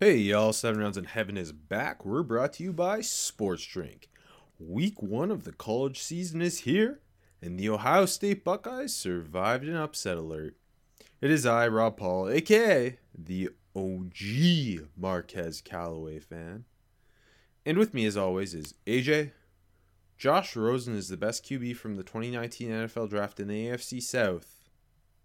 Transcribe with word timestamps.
Hey 0.00 0.16
y'all, 0.16 0.52
Seven 0.52 0.80
Rounds 0.80 0.96
in 0.96 1.04
Heaven 1.04 1.36
is 1.36 1.52
back. 1.52 2.04
We're 2.04 2.24
brought 2.24 2.54
to 2.54 2.64
you 2.64 2.72
by 2.72 3.00
Sports 3.00 3.64
Drink. 3.64 4.08
Week 4.58 5.00
one 5.00 5.30
of 5.30 5.44
the 5.44 5.52
college 5.52 6.02
season 6.02 6.42
is 6.42 6.62
here, 6.62 6.98
and 7.40 7.56
the 7.56 7.68
Ohio 7.68 8.04
State 8.04 8.42
Buckeyes 8.42 8.92
survived 8.92 9.62
an 9.62 9.76
upset 9.76 10.16
alert. 10.16 10.56
It 11.20 11.30
is 11.30 11.46
I, 11.46 11.68
Rob 11.68 11.96
Paul, 11.96 12.28
aka 12.28 12.98
the 13.16 13.50
OG 13.76 14.88
Marquez 14.96 15.60
Callaway 15.60 16.18
fan. 16.18 16.64
And 17.64 17.78
with 17.78 17.94
me, 17.94 18.04
as 18.04 18.16
always, 18.16 18.52
is 18.52 18.74
AJ. 18.88 19.30
Josh 20.18 20.56
Rosen 20.56 20.96
is 20.96 21.08
the 21.08 21.16
best 21.16 21.44
QB 21.46 21.76
from 21.76 21.94
the 21.94 22.02
2019 22.02 22.68
NFL 22.68 23.10
Draft 23.10 23.38
in 23.38 23.46
the 23.46 23.68
AFC 23.68 24.02
South. 24.02 24.63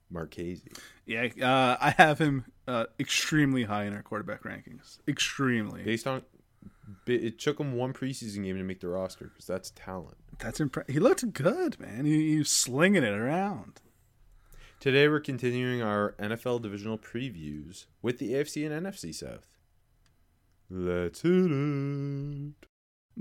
Marchese. 0.10 0.64
Yeah, 1.06 1.28
uh, 1.42 1.78
I 1.80 1.92
have 1.92 2.20
him 2.20 2.46
uh, 2.68 2.86
extremely 3.00 3.64
high 3.64 3.86
in 3.86 3.94
our 3.94 4.02
quarterback 4.02 4.44
rankings. 4.44 5.00
Extremely. 5.08 5.84
Based 5.84 6.08
on, 6.08 6.24
it 7.06 7.40
took 7.40 7.60
him 7.60 7.74
one 7.74 7.94
preseason 7.94 8.44
game 8.44 8.58
to 8.58 8.64
make 8.64 8.80
the 8.80 8.88
roster 8.88 9.26
because 9.26 9.46
that's 9.46 9.72
talent. 9.72 10.18
That's 10.40 10.60
impressive. 10.60 10.94
He 10.94 11.00
looked 11.00 11.34
good, 11.34 11.80
man. 11.80 12.06
He, 12.06 12.32
he 12.32 12.38
was 12.40 12.50
slinging 12.50 13.04
it 13.04 13.14
around. 13.14 13.82
Today 14.80 15.10
we're 15.10 15.20
continuing 15.20 15.82
our 15.82 16.16
NFL 16.20 16.62
divisional 16.62 16.98
previews 16.98 17.86
with 18.02 18.18
the 18.18 18.32
AFC 18.32 18.66
and 18.66 18.86
NFC 18.86 19.14
South. 19.14 19.58
Let's 20.70 21.22
hit 21.22 21.52
it. 21.52 22.54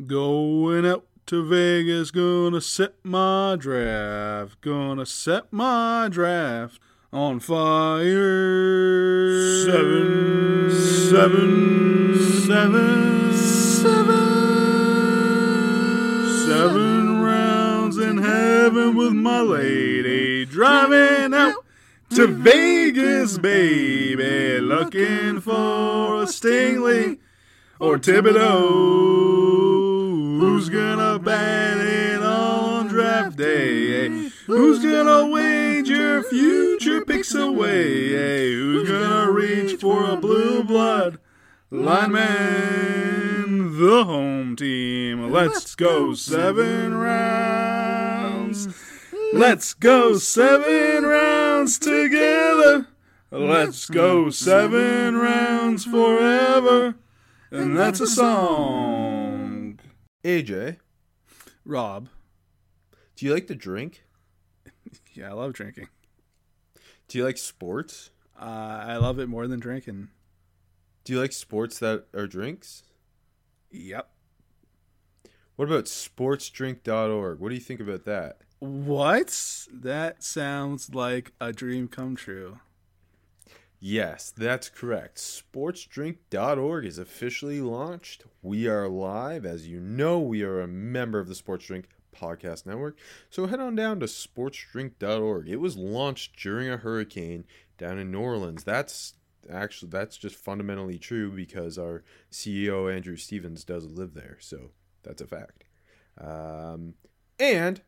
Going 0.06 0.86
out 0.86 1.07
to 1.28 1.44
Vegas, 1.44 2.10
gonna 2.10 2.58
set 2.58 2.94
my 3.04 3.54
draft, 3.58 4.58
gonna 4.62 5.04
set 5.04 5.52
my 5.52 6.08
draft 6.10 6.80
on 7.12 7.38
fire. 7.38 8.06
Seven, 9.66 10.70
seven, 11.10 12.18
seven, 12.46 13.32
seven, 13.34 14.16
seven 16.46 17.20
rounds 17.20 17.98
in 17.98 18.16
heaven 18.16 18.96
with 18.96 19.12
my 19.12 19.42
lady, 19.42 20.46
driving 20.46 21.34
out 21.34 21.62
to 22.08 22.26
Vegas, 22.26 23.36
baby, 23.36 24.60
looking 24.60 25.42
for 25.42 26.22
a 26.22 26.26
Stingley 26.26 27.18
or 27.78 27.98
Thibodeaux. 27.98 29.37
Who's 30.58 30.70
gonna 30.70 31.20
bat 31.20 31.78
it 31.78 32.20
on 32.20 32.88
draft 32.88 33.36
day? 33.36 34.08
Who's 34.46 34.82
gonna 34.82 35.28
wager 35.28 36.24
future 36.24 37.04
picks 37.04 37.32
away? 37.32 38.54
Who's 38.54 38.88
gonna 38.88 39.30
reach 39.30 39.78
for 39.80 40.10
a 40.10 40.16
blue 40.16 40.64
blood 40.64 41.20
lineman? 41.70 42.26
The 43.78 44.02
home 44.04 44.56
team. 44.56 45.30
Let's 45.30 45.76
go 45.76 46.14
seven 46.14 46.92
rounds. 46.92 48.66
Let's 49.32 49.74
go 49.74 50.18
seven 50.18 51.04
rounds 51.04 51.78
together. 51.78 52.88
Let's 53.30 53.88
go 53.88 54.30
seven 54.30 55.18
rounds 55.18 55.84
forever. 55.84 56.96
And 57.52 57.78
that's 57.78 58.00
a 58.00 58.08
song. 58.08 59.07
AJ, 60.24 60.78
Rob. 61.64 62.08
do 63.16 63.26
you 63.26 63.32
like 63.34 63.46
to 63.48 63.54
drink? 63.54 64.04
Yeah, 65.12 65.30
I 65.30 65.32
love 65.32 65.52
drinking. 65.52 65.88
Do 67.08 67.18
you 67.18 67.24
like 67.24 67.36
sports? 67.38 68.10
Uh, 68.40 68.44
I 68.86 68.96
love 68.96 69.18
it 69.18 69.28
more 69.28 69.48
than 69.48 69.58
drinking. 69.58 70.08
Do 71.04 71.12
you 71.12 71.20
like 71.20 71.32
sports 71.32 71.78
that 71.80 72.04
are 72.14 72.26
drinks? 72.28 72.84
Yep. 73.72 74.08
What 75.56 75.66
about 75.68 75.86
sportsdrink.org? 75.86 77.40
What 77.40 77.48
do 77.48 77.54
you 77.56 77.60
think 77.60 77.80
about 77.80 78.04
that? 78.04 78.38
What? 78.60 79.66
That 79.72 80.22
sounds 80.22 80.94
like 80.94 81.32
a 81.40 81.52
dream 81.52 81.88
come 81.88 82.14
true. 82.14 82.60
Yes, 83.80 84.32
that's 84.36 84.68
correct. 84.68 85.18
Sportsdrink.org 85.18 86.84
is 86.84 86.98
officially 86.98 87.60
launched. 87.60 88.24
We 88.42 88.66
are 88.66 88.88
live. 88.88 89.46
As 89.46 89.68
you 89.68 89.78
know, 89.78 90.18
we 90.18 90.42
are 90.42 90.60
a 90.60 90.66
member 90.66 91.20
of 91.20 91.28
the 91.28 91.34
Sports 91.36 91.66
Drink 91.66 91.88
Podcast 92.14 92.66
Network. 92.66 92.98
So 93.30 93.46
head 93.46 93.60
on 93.60 93.76
down 93.76 94.00
to 94.00 94.06
sportsdrink.org. 94.06 95.48
It 95.48 95.60
was 95.60 95.76
launched 95.76 96.36
during 96.40 96.68
a 96.68 96.78
hurricane 96.78 97.44
down 97.76 97.98
in 97.98 98.10
New 98.10 98.18
Orleans. 98.18 98.64
That's 98.64 99.14
actually 99.48 99.90
that's 99.90 100.16
just 100.16 100.34
fundamentally 100.34 100.98
true 100.98 101.30
because 101.30 101.78
our 101.78 102.02
CEO 102.32 102.92
Andrew 102.92 103.16
Stevens 103.16 103.62
does 103.62 103.84
live 103.84 104.14
there. 104.14 104.38
So 104.40 104.70
that's 105.04 105.22
a 105.22 105.26
fact. 105.28 105.62
Um, 106.20 106.94
and 107.38 107.80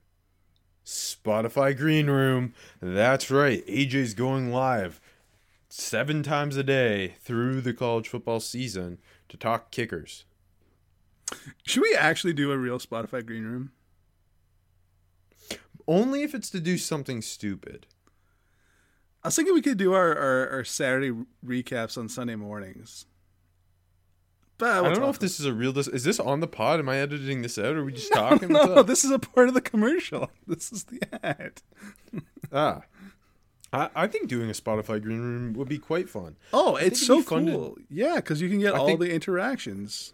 Spotify 0.84 1.77
Green 1.77 2.09
Room. 2.09 2.55
That's 2.81 3.31
right. 3.31 3.67
AJ's 3.67 4.15
going 4.15 4.53
live 4.53 5.00
seven 5.70 6.22
times 6.22 6.56
a 6.56 6.64
day 6.64 7.14
through 7.22 7.60
the 7.60 7.72
college 7.72 8.08
football 8.08 8.41
season 8.41 8.98
to 9.28 9.36
talk 9.36 9.70
kickers. 9.70 10.25
Should 11.62 11.82
we 11.82 11.94
actually 11.94 12.32
do 12.32 12.50
a 12.50 12.58
real 12.58 12.78
Spotify 12.78 13.25
green 13.25 13.44
room? 13.44 13.70
Only 15.86 16.22
if 16.22 16.34
it's 16.34 16.50
to 16.50 16.60
do 16.60 16.76
something 16.76 17.22
stupid. 17.22 17.86
I 19.22 19.28
was 19.28 19.36
thinking 19.36 19.54
we 19.54 19.62
could 19.62 19.78
do 19.78 19.92
our, 19.92 20.16
our, 20.16 20.48
our 20.50 20.64
Saturday 20.64 21.12
recaps 21.44 21.97
on 21.97 22.08
Sunday 22.08 22.37
mornings. 22.37 23.06
But 24.58 24.70
I 24.76 24.81
we'll 24.81 24.91
don't 24.92 25.00
know 25.02 25.08
if 25.10 25.19
this 25.19 25.41
is 25.41 25.47
a 25.47 25.54
real. 25.54 25.72
Dis- 25.72 25.88
is 25.88 26.04
this 26.04 26.20
on 26.20 26.41
the 26.41 26.47
pod? 26.47 26.81
Am 26.81 26.88
I 26.88 26.98
editing 26.98 27.42
this 27.42 27.58
out? 27.58 27.76
Or 27.76 27.81
are 27.81 27.84
we 27.84 27.92
just 27.92 28.12
talking? 28.12 28.48
No, 28.48 28.60
What's 28.60 28.75
no, 28.75 28.82
this 28.82 29.04
is 29.04 29.10
a 29.10 29.19
part 29.19 29.48
of 29.48 29.54
the 29.54 29.60
commercial. 29.60 30.31
This 30.47 30.72
is 30.72 30.84
the 30.84 31.00
ad. 31.25 31.62
ah, 32.52 32.82
I, 33.72 33.88
I 33.94 34.06
think 34.06 34.28
doing 34.28 34.50
a 34.50 34.53
Spotify 34.53 35.00
green 35.00 35.20
room 35.20 35.53
would 35.54 35.69
be 35.69 35.78
quite 35.78 36.08
fun. 36.08 36.36
Oh, 36.53 36.76
it's 36.76 37.04
so 37.06 37.22
fun 37.22 37.47
to- 37.47 37.53
cool. 37.53 37.78
Yeah, 37.88 38.16
because 38.16 38.41
you 38.41 38.48
can 38.48 38.58
get 38.60 38.75
I 38.75 38.78
all 38.78 38.86
think- 38.86 39.00
the 39.00 39.12
interactions. 39.12 40.12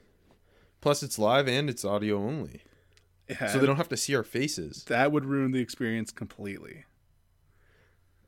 Plus, 0.81 1.03
it's 1.03 1.19
live 1.19 1.49
and 1.49 1.69
it's 1.71 1.85
audio 1.85 2.19
only, 2.19 2.63
Yeah, 3.29 3.49
so 3.49 3.59
they 3.59 3.67
don't 3.67 3.77
have 3.77 3.89
to 3.89 3.97
see 3.97 4.15
our 4.15 4.23
faces. 4.23 4.85
that 4.85 5.11
would 5.11 5.25
ruin 5.25 5.51
the 5.53 5.59
experience 5.61 6.13
completely. 6.13 6.85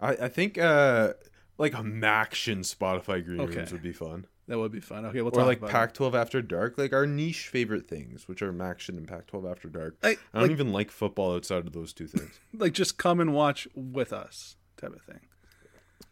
I, 0.01 0.11
I 0.13 0.29
think 0.29 0.59
uh 0.59 1.13
like 1.59 1.75
a 1.75 1.79
MACtion 1.83 2.61
Spotify 2.61 3.25
green 3.25 3.41
Okay. 3.41 3.57
rooms 3.59 3.73
would 3.73 3.83
be 3.83 3.93
fun. 3.93 4.27
That 4.47 4.59
would 4.59 4.73
be 4.73 4.81
fun. 4.81 5.05
Okay, 5.07 5.21
we'll 5.21 5.37
or 5.39 5.45
like 5.45 5.59
about 5.59 5.71
Pac 5.71 5.93
12 5.95 6.15
After 6.15 6.41
Dark, 6.41 6.79
like 6.79 6.93
our 6.95 7.05
niche 7.07 7.49
favorite 7.49 7.87
things, 7.87 8.27
which 8.29 8.41
are 8.41 8.53
MACtion 8.53 8.97
and 8.97 9.07
Pac 9.07 9.27
12 9.27 9.45
After 9.45 9.69
Dark. 9.69 9.97
I, 10.03 10.09
I 10.11 10.17
don't 10.35 10.43
like, 10.43 10.51
even 10.53 10.73
like 10.73 10.91
football 10.91 11.35
outside 11.35 11.67
of 11.67 11.73
those 11.73 11.93
two 11.93 12.07
things. 12.07 12.39
like 12.55 12.73
just 12.73 12.97
come 12.97 13.21
and 13.21 13.35
watch 13.35 13.69
with 13.75 14.13
us, 14.13 14.57
type 14.81 14.95
of 14.95 15.03
thing. 15.03 15.21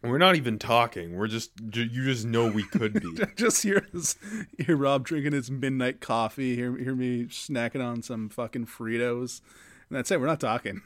We're 0.03 0.19
not 0.19 0.35
even 0.35 0.59
talking. 0.59 1.15
We're 1.15 1.27
just 1.27 1.51
you 1.59 2.05
just 2.05 2.25
know 2.25 2.47
we 2.51 2.63
could 2.63 2.93
be. 2.93 3.25
just 3.35 3.63
hear 3.63 3.87
this, 3.91 4.15
hear 4.59 4.77
Rob 4.77 5.05
drinking 5.05 5.33
his 5.33 5.49
midnight 5.49 6.01
coffee. 6.01 6.55
Hear 6.55 6.77
hear 6.77 6.95
me 6.95 7.25
snacking 7.25 7.83
on 7.83 8.03
some 8.03 8.29
fucking 8.29 8.67
Fritos, 8.67 9.41
and 9.89 9.97
that's 9.97 10.11
it. 10.11 10.19
We're 10.19 10.27
not 10.27 10.39
talking. 10.39 10.81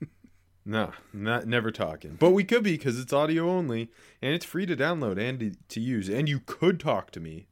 no, 0.66 0.92
not 1.12 1.46
never 1.46 1.70
talking. 1.70 2.16
But 2.20 2.30
we 2.30 2.44
could 2.44 2.62
be 2.62 2.72
because 2.72 2.98
it's 2.98 3.12
audio 3.12 3.48
only 3.48 3.90
and 4.20 4.34
it's 4.34 4.44
free 4.44 4.66
to 4.66 4.76
download 4.76 5.18
and 5.18 5.40
to, 5.40 5.52
to 5.68 5.80
use. 5.80 6.08
And 6.08 6.28
you 6.28 6.40
could 6.40 6.78
talk 6.78 7.10
to 7.12 7.20
me 7.20 7.46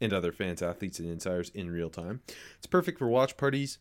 and 0.00 0.12
other 0.12 0.32
fans, 0.32 0.60
athletes, 0.60 0.98
and 0.98 1.08
insiders 1.08 1.50
in 1.50 1.70
real 1.70 1.88
time. 1.88 2.20
It's 2.58 2.66
perfect 2.66 2.98
for 2.98 3.06
watch 3.06 3.36
parties 3.36 3.78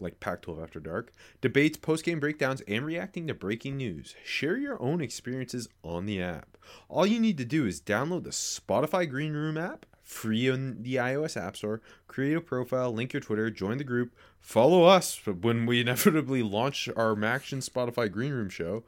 like 0.00 0.20
Pac 0.20 0.42
12 0.42 0.62
After 0.62 0.80
Dark, 0.80 1.12
debates, 1.40 1.76
post 1.76 2.04
game 2.04 2.20
breakdowns, 2.20 2.60
and 2.68 2.84
reacting 2.84 3.26
to 3.26 3.34
breaking 3.34 3.76
news. 3.76 4.14
Share 4.24 4.56
your 4.56 4.80
own 4.82 5.00
experiences 5.00 5.68
on 5.82 6.06
the 6.06 6.22
app. 6.22 6.56
All 6.88 7.06
you 7.06 7.18
need 7.20 7.38
to 7.38 7.44
do 7.44 7.66
is 7.66 7.80
download 7.80 8.24
the 8.24 8.30
Spotify 8.30 9.08
Green 9.08 9.32
Room 9.32 9.56
app, 9.56 9.86
free 10.02 10.50
on 10.50 10.82
the 10.82 10.96
iOS 10.96 11.36
App 11.40 11.56
Store, 11.56 11.80
create 12.06 12.36
a 12.36 12.40
profile, 12.40 12.92
link 12.92 13.12
your 13.12 13.20
Twitter, 13.20 13.50
join 13.50 13.78
the 13.78 13.84
group, 13.84 14.14
follow 14.40 14.84
us 14.84 15.20
when 15.26 15.66
we 15.66 15.80
inevitably 15.82 16.42
launch 16.42 16.88
our 16.96 17.14
MACtion 17.14 17.66
Spotify 17.68 18.10
Green 18.10 18.32
Room 18.32 18.48
show. 18.48 18.84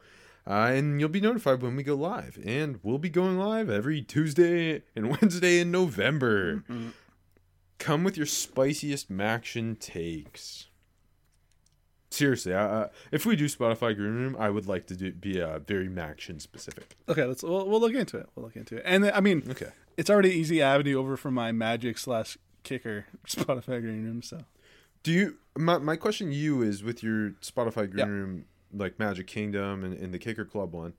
Uh, 0.46 0.72
and 0.72 0.98
you'll 0.98 1.08
be 1.10 1.20
notified 1.20 1.60
when 1.62 1.76
we 1.76 1.82
go 1.82 1.94
live. 1.94 2.38
And 2.44 2.80
we'll 2.82 2.98
be 2.98 3.10
going 3.10 3.38
live 3.38 3.68
every 3.68 4.00
Tuesday 4.02 4.82
and 4.96 5.10
Wednesday 5.10 5.60
in 5.60 5.70
November. 5.70 6.64
Come 7.78 8.04
with 8.04 8.16
your 8.16 8.26
spiciest 8.26 9.10
MACtion 9.12 9.78
takes. 9.78 10.66
Seriously, 12.10 12.52
uh, 12.52 12.88
if 13.12 13.24
we 13.24 13.36
do 13.36 13.44
Spotify 13.46 13.94
Green 13.94 14.12
Room, 14.14 14.36
I 14.38 14.50
would 14.50 14.66
like 14.66 14.86
to 14.88 14.96
do, 14.96 15.12
be 15.12 15.40
uh, 15.40 15.60
very 15.60 15.88
MACtion 15.88 16.40
specific. 16.40 16.96
Okay, 17.08 17.24
let's 17.24 17.42
we'll, 17.44 17.68
we'll 17.68 17.80
look 17.80 17.94
into 17.94 18.16
it. 18.16 18.28
We'll 18.34 18.46
look 18.46 18.56
into 18.56 18.76
it. 18.78 18.82
And 18.84 19.06
I 19.10 19.20
mean, 19.20 19.44
Okay. 19.48 19.68
it's 19.96 20.10
already 20.10 20.30
easy 20.30 20.60
avenue 20.60 20.98
over 20.98 21.16
from 21.16 21.34
my 21.34 21.52
Magic 21.52 21.98
slash 21.98 22.36
Kicker 22.64 23.06
Spotify 23.26 23.80
Green 23.80 24.04
Room. 24.04 24.22
So 24.22 24.40
Do 25.04 25.12
you? 25.12 25.36
My, 25.56 25.78
my 25.78 25.94
question 25.96 26.30
to 26.30 26.34
you 26.34 26.62
is 26.62 26.82
with 26.82 27.02
your 27.02 27.30
Spotify 27.42 27.88
Green 27.88 27.98
Yeah. 27.98 28.06
Room, 28.06 28.44
like 28.74 28.98
Magic 28.98 29.26
Kingdom 29.28 29.84
and, 29.84 29.94
and 29.94 30.12
the 30.12 30.18
Kicker 30.18 30.44
Club 30.44 30.72
one, 30.72 30.94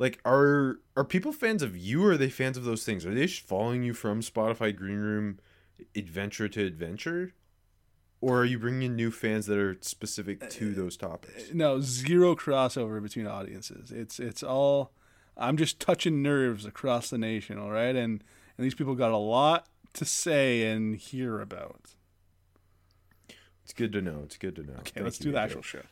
like 0.00 0.18
are 0.24 0.80
are 0.96 1.04
people 1.04 1.32
fans 1.32 1.62
of 1.62 1.76
you 1.76 2.04
or 2.04 2.12
are 2.12 2.16
they 2.16 2.30
fans 2.30 2.56
of 2.56 2.64
those 2.64 2.84
things? 2.84 3.06
Are 3.06 3.14
they 3.14 3.26
just 3.26 3.42
following 3.46 3.84
you 3.84 3.94
from 3.94 4.22
Spotify 4.22 4.74
Green 4.74 4.98
Room, 4.98 5.38
adventure 5.94 6.48
to 6.48 6.64
adventure, 6.64 7.32
or 8.20 8.40
are 8.40 8.44
you 8.44 8.58
bringing 8.58 8.82
in 8.82 8.96
new 8.96 9.10
fans 9.10 9.46
that 9.46 9.58
are 9.58 9.76
specific 9.80 10.50
to 10.50 10.74
those 10.74 10.96
topics? 10.96 11.52
no 11.52 11.80
zero 11.80 12.34
crossover 12.34 13.02
between 13.02 13.26
audiences. 13.26 13.90
It's 13.90 14.18
it's 14.18 14.42
all 14.42 14.92
I'm 15.36 15.56
just 15.56 15.78
touching 15.78 16.22
nerves 16.22 16.64
across 16.64 17.10
the 17.10 17.18
nation. 17.18 17.58
All 17.58 17.70
right, 17.70 17.94
and 17.94 18.22
and 18.56 18.64
these 18.64 18.74
people 18.74 18.94
got 18.94 19.12
a 19.12 19.16
lot 19.16 19.66
to 19.94 20.04
say 20.04 20.70
and 20.70 20.96
hear 20.96 21.40
about. 21.40 21.94
It's 23.64 23.72
good 23.72 23.92
to 23.92 24.00
know. 24.00 24.20
It's 24.24 24.36
good 24.36 24.56
to 24.56 24.62
know. 24.62 24.74
Okay, 24.80 25.02
let's 25.02 25.18
do 25.18 25.32
the 25.32 25.38
actual 25.38 25.62
show. 25.62 25.82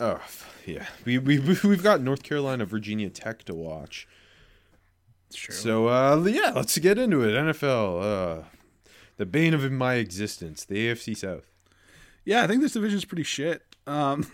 Oh 0.00 0.20
yeah, 0.64 0.86
we 1.04 1.18
we 1.18 1.38
we've 1.38 1.82
got 1.82 2.00
North 2.00 2.22
Carolina, 2.22 2.64
Virginia 2.64 3.10
Tech 3.10 3.44
to 3.44 3.54
watch. 3.54 4.08
Sure. 5.34 5.54
So 5.54 5.88
uh, 5.88 6.22
yeah, 6.26 6.52
let's 6.54 6.78
get 6.78 6.98
into 6.98 7.22
it. 7.22 7.32
NFL, 7.32 8.40
uh, 8.40 8.42
the 9.16 9.26
bane 9.26 9.54
of 9.54 9.70
my 9.72 9.94
existence, 9.94 10.64
the 10.64 10.88
AFC 10.88 11.16
South. 11.16 11.50
Yeah, 12.24 12.42
I 12.42 12.46
think 12.46 12.60
this 12.62 12.72
division's 12.72 13.04
pretty 13.04 13.22
shit. 13.22 13.62
Um, 13.86 14.26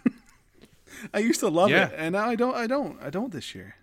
I 1.15 1.19
used 1.19 1.41
to 1.41 1.49
love 1.49 1.71
Yeah. 1.71 1.89
it, 1.89 1.95
and 1.97 2.13
now 2.15 2.27
I 2.29 2.35
don't. 2.37 2.55
I 2.55 2.67
don't. 2.67 3.03
I 3.03 3.11
don't 3.11 3.33
this 3.33 3.55
year. 3.55 3.77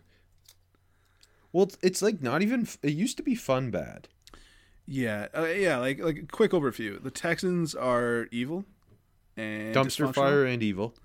Well, 1.51 1.69
it's, 1.81 2.01
like 2.01 2.21
not 2.21 2.41
even. 2.41 2.67
It 2.83 2.93
used 2.93 3.17
to 3.17 3.23
be 3.23 3.35
fun 3.35 3.71
bad. 3.71 4.07
Yeah, 4.85 5.27
uh, 5.37 5.45
yeah. 5.45 5.77
Like 5.77 5.99
like 5.99 6.31
quick 6.31 6.51
overview. 6.51 7.01
The 7.01 7.11
Texans 7.11 7.75
are 7.75 8.27
evil 8.31 8.65
and 9.37 9.73
Dumpster 9.75 10.13
fire 10.13 10.45
and 10.45 10.63
evil. 10.63 10.95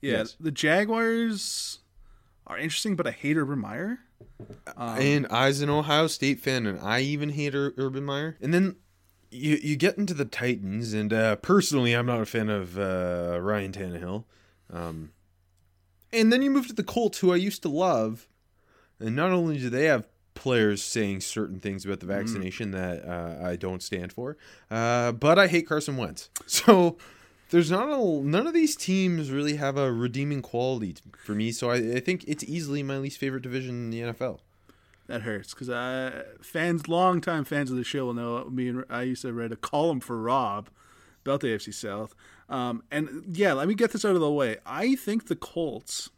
Yeah, 0.00 0.18
yes. 0.18 0.36
the 0.40 0.50
Jaguars 0.50 1.78
are 2.46 2.58
interesting, 2.58 2.96
but 2.96 3.06
I 3.06 3.10
hate 3.12 3.36
Urban 3.36 3.58
Meyer. 3.60 4.00
Um, 4.76 4.98
and 4.98 5.26
I's 5.28 5.60
an 5.60 5.70
Ohio 5.70 6.06
State 6.08 6.40
fan, 6.40 6.66
and 6.66 6.80
I 6.80 7.00
even 7.00 7.30
hate 7.30 7.54
Ur- 7.54 7.74
Urban 7.76 8.04
Meyer. 8.04 8.36
And 8.40 8.52
then 8.54 8.76
you 9.30 9.56
you 9.62 9.76
get 9.76 9.98
into 9.98 10.14
the 10.14 10.24
Titans, 10.24 10.92
and 10.92 11.12
uh, 11.12 11.36
personally, 11.36 11.92
I'm 11.94 12.06
not 12.06 12.20
a 12.20 12.26
fan 12.26 12.48
of 12.48 12.78
uh, 12.78 13.38
Ryan 13.40 13.72
Tannehill. 13.72 14.24
Um, 14.72 15.12
and 16.12 16.32
then 16.32 16.42
you 16.42 16.50
move 16.50 16.66
to 16.68 16.72
the 16.72 16.82
Colts, 16.84 17.18
who 17.18 17.32
I 17.32 17.36
used 17.36 17.62
to 17.62 17.68
love, 17.68 18.26
and 18.98 19.14
not 19.14 19.30
only 19.30 19.58
do 19.58 19.68
they 19.70 19.84
have 19.84 20.06
players 20.34 20.82
saying 20.82 21.20
certain 21.20 21.58
things 21.60 21.84
about 21.84 22.00
the 22.00 22.06
Mm. 22.06 22.18
vaccination 22.18 22.70
that 22.70 23.04
uh, 23.04 23.44
I 23.44 23.56
don't 23.56 23.82
stand 23.82 24.12
for, 24.12 24.36
uh, 24.70 25.12
but 25.12 25.38
I 25.38 25.46
hate 25.48 25.66
Carson 25.66 25.96
Wentz. 25.96 26.30
So. 26.46 26.96
There's 27.50 27.70
not 27.70 27.88
a 27.88 27.96
none 28.22 28.46
of 28.46 28.52
these 28.52 28.76
teams 28.76 29.30
really 29.30 29.56
have 29.56 29.78
a 29.78 29.90
redeeming 29.90 30.42
quality 30.42 30.96
for 31.24 31.34
me, 31.34 31.50
so 31.50 31.70
I, 31.70 31.76
I 31.96 32.00
think 32.00 32.22
it's 32.28 32.44
easily 32.44 32.82
my 32.82 32.98
least 32.98 33.16
favorite 33.16 33.42
division 33.42 33.70
in 33.84 33.88
the 33.90 34.00
NFL. 34.12 34.40
That 35.08 35.22
hurts 35.22 35.52
because 35.52 35.68
I 35.68 36.22
fans, 36.40 36.86
longtime 36.86 37.44
fans 37.44 37.70
of 37.70 37.76
the 37.76 37.84
show 37.84 38.06
will 38.06 38.14
know. 38.14 38.44
Me 38.44 38.68
and 38.68 38.84
I 38.88 39.02
used 39.02 39.22
to 39.22 39.32
write 39.32 39.52
a 39.52 39.56
column 39.56 40.00
for 40.00 40.20
Rob 40.20 40.68
about 41.24 41.40
the 41.40 41.48
AFC 41.48 41.74
South. 41.74 42.14
Um, 42.48 42.84
and 42.90 43.24
yeah, 43.36 43.54
let 43.54 43.68
me 43.68 43.74
get 43.74 43.90
this 43.90 44.04
out 44.04 44.14
of 44.14 44.20
the 44.20 44.30
way. 44.30 44.58
I 44.64 44.94
think 44.94 45.26
the 45.26 45.36
Colts 45.36 46.10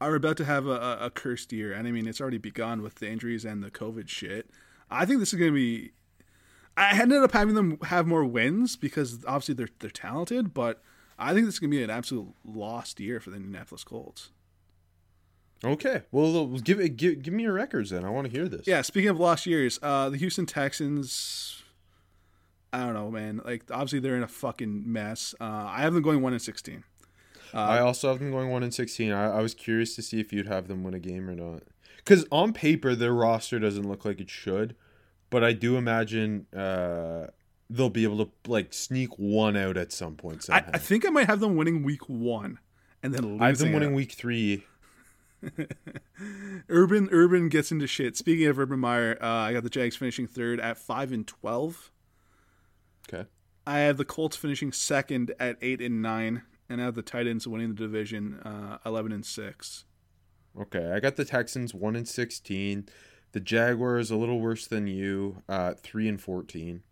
are 0.00 0.14
about 0.14 0.36
to 0.38 0.44
have 0.44 0.66
a, 0.66 0.70
a, 0.70 0.98
a 1.06 1.10
cursed 1.10 1.52
year, 1.52 1.72
and 1.72 1.86
I 1.86 1.90
mean 1.90 2.06
it's 2.06 2.20
already 2.20 2.38
begun 2.38 2.82
with 2.82 2.96
the 2.96 3.08
injuries 3.08 3.44
and 3.44 3.62
the 3.62 3.70
COVID 3.70 4.08
shit. 4.08 4.50
I 4.90 5.04
think 5.04 5.20
this 5.20 5.32
is 5.32 5.38
going 5.38 5.52
to 5.52 5.54
be. 5.54 5.92
I 6.76 6.98
ended 6.98 7.22
up 7.22 7.32
having 7.32 7.54
them 7.54 7.78
have 7.84 8.06
more 8.06 8.24
wins 8.24 8.76
because 8.76 9.24
obviously 9.26 9.54
they're 9.54 9.68
they're 9.80 9.90
talented, 9.90 10.54
but 10.54 10.82
I 11.18 11.34
think 11.34 11.44
this 11.44 11.56
is 11.56 11.60
going 11.60 11.72
to 11.72 11.76
be 11.76 11.82
an 11.82 11.90
absolute 11.90 12.34
lost 12.44 13.00
year 13.00 13.20
for 13.20 13.30
the 13.30 13.36
Indianapolis 13.36 13.84
Colts. 13.84 14.30
Okay, 15.64 16.02
well, 16.12 16.46
give 16.46 16.78
it, 16.78 16.96
give, 16.96 17.22
give 17.22 17.34
me 17.34 17.42
your 17.42 17.52
records 17.52 17.90
then. 17.90 18.04
I 18.04 18.10
want 18.10 18.26
to 18.26 18.32
hear 18.32 18.48
this. 18.48 18.66
Yeah, 18.66 18.82
speaking 18.82 19.10
of 19.10 19.18
lost 19.18 19.46
years, 19.46 19.78
uh, 19.82 20.08
the 20.08 20.16
Houston 20.16 20.46
Texans. 20.46 21.62
I 22.72 22.84
don't 22.84 22.94
know, 22.94 23.10
man. 23.10 23.40
Like, 23.44 23.64
obviously, 23.70 23.98
they're 23.98 24.16
in 24.16 24.22
a 24.22 24.28
fucking 24.28 24.84
mess. 24.86 25.34
Uh, 25.40 25.44
I 25.44 25.80
have 25.80 25.94
them 25.94 26.02
going 26.02 26.22
one 26.22 26.32
and 26.32 26.42
sixteen. 26.42 26.84
I 27.54 27.78
also 27.78 28.10
have 28.10 28.18
them 28.18 28.30
going 28.30 28.50
one 28.50 28.62
and 28.62 28.74
sixteen. 28.74 29.10
I, 29.10 29.38
I 29.38 29.40
was 29.40 29.54
curious 29.54 29.96
to 29.96 30.02
see 30.02 30.20
if 30.20 30.34
you'd 30.34 30.46
have 30.46 30.68
them 30.68 30.84
win 30.84 30.92
a 30.92 30.98
game 30.98 31.30
or 31.30 31.34
not, 31.34 31.62
because 31.96 32.26
on 32.30 32.52
paper 32.52 32.94
their 32.94 33.14
roster 33.14 33.58
doesn't 33.58 33.88
look 33.88 34.04
like 34.04 34.20
it 34.20 34.28
should, 34.28 34.76
but 35.30 35.42
I 35.42 35.54
do 35.54 35.78
imagine 35.78 36.46
uh, 36.54 37.28
they'll 37.70 37.88
be 37.88 38.02
able 38.02 38.24
to 38.26 38.30
like 38.46 38.74
sneak 38.74 39.18
one 39.18 39.56
out 39.56 39.78
at 39.78 39.92
some 39.92 40.14
point. 40.14 40.44
I, 40.50 40.62
I 40.74 40.78
think 40.78 41.06
I 41.06 41.08
might 41.08 41.26
have 41.26 41.40
them 41.40 41.56
winning 41.56 41.82
week 41.82 42.06
one, 42.06 42.58
and 43.02 43.14
then 43.14 43.22
losing 43.22 43.42
I 43.42 43.46
have 43.46 43.58
them 43.58 43.72
winning 43.72 43.94
week 43.94 44.12
three. 44.12 44.64
Urban 46.68 47.08
Urban 47.12 47.48
gets 47.48 47.70
into 47.70 47.86
shit. 47.86 48.16
Speaking 48.16 48.46
of 48.46 48.58
Urban 48.58 48.80
Meyer, 48.80 49.16
uh, 49.20 49.26
I 49.26 49.52
got 49.52 49.62
the 49.62 49.70
Jags 49.70 49.96
finishing 49.96 50.26
third 50.26 50.60
at 50.60 50.78
five 50.78 51.12
and 51.12 51.26
twelve. 51.26 51.90
Okay. 53.08 53.28
I 53.66 53.80
have 53.80 53.96
the 53.96 54.04
Colts 54.04 54.36
finishing 54.36 54.72
second 54.72 55.34
at 55.38 55.58
eight 55.60 55.80
and 55.80 56.00
nine, 56.02 56.42
and 56.68 56.80
I 56.80 56.84
have 56.84 56.94
the 56.94 57.02
Titans 57.02 57.46
winning 57.46 57.74
the 57.74 57.82
division 57.82 58.40
uh, 58.40 58.78
eleven 58.84 59.12
and 59.12 59.24
six. 59.24 59.84
Okay, 60.58 60.92
I 60.92 61.00
got 61.00 61.16
the 61.16 61.24
Texans 61.24 61.74
one 61.74 61.94
and 61.94 62.08
sixteen. 62.08 62.88
The 63.32 63.40
Jaguars 63.40 64.10
a 64.10 64.16
little 64.16 64.40
worse 64.40 64.66
than 64.66 64.86
you, 64.86 65.42
uh, 65.48 65.74
three 65.74 66.08
and 66.08 66.20
fourteen. 66.20 66.82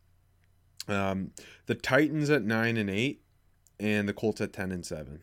Um, 0.87 1.33
the 1.67 1.75
Titans 1.75 2.31
at 2.31 2.45
nine 2.45 2.77
and 2.77 2.91
eight, 2.91 3.23
and 3.81 4.09
the 4.09 4.13
Colts 4.13 4.41
at 4.41 4.53
ten 4.53 4.71
and 4.71 4.87
seven. 4.87 5.21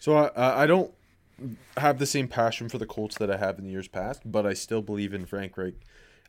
So 0.00 0.16
I 0.16 0.62
I 0.62 0.66
don't 0.66 0.92
have 1.76 1.98
the 1.98 2.06
same 2.06 2.28
passion 2.28 2.68
for 2.68 2.78
the 2.78 2.86
Colts 2.86 3.16
that 3.18 3.30
I 3.30 3.36
have 3.36 3.58
in 3.58 3.64
the 3.64 3.70
years 3.70 3.88
past, 3.88 4.22
but 4.24 4.46
I 4.46 4.52
still 4.54 4.82
believe 4.82 5.12
in 5.14 5.26
Frank 5.26 5.56
Reich, 5.56 5.74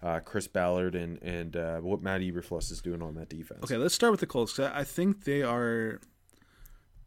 uh, 0.02 0.20
Chris 0.20 0.48
Ballard, 0.48 0.96
and 0.96 1.22
and 1.22 1.56
uh, 1.56 1.78
what 1.80 2.02
Matt 2.02 2.22
Eberflus 2.22 2.72
is 2.72 2.82
doing 2.82 3.02
on 3.02 3.16
that 3.16 3.30
defense. 3.30 3.64
Okay, 3.64 3.78
let's 3.78 3.94
start 3.96 4.12
with 4.12 4.20
the 4.20 4.28
Colts. 4.28 4.60
I 4.60 4.84
think 4.84 5.24
they 5.26 5.42
are. 5.42 6.00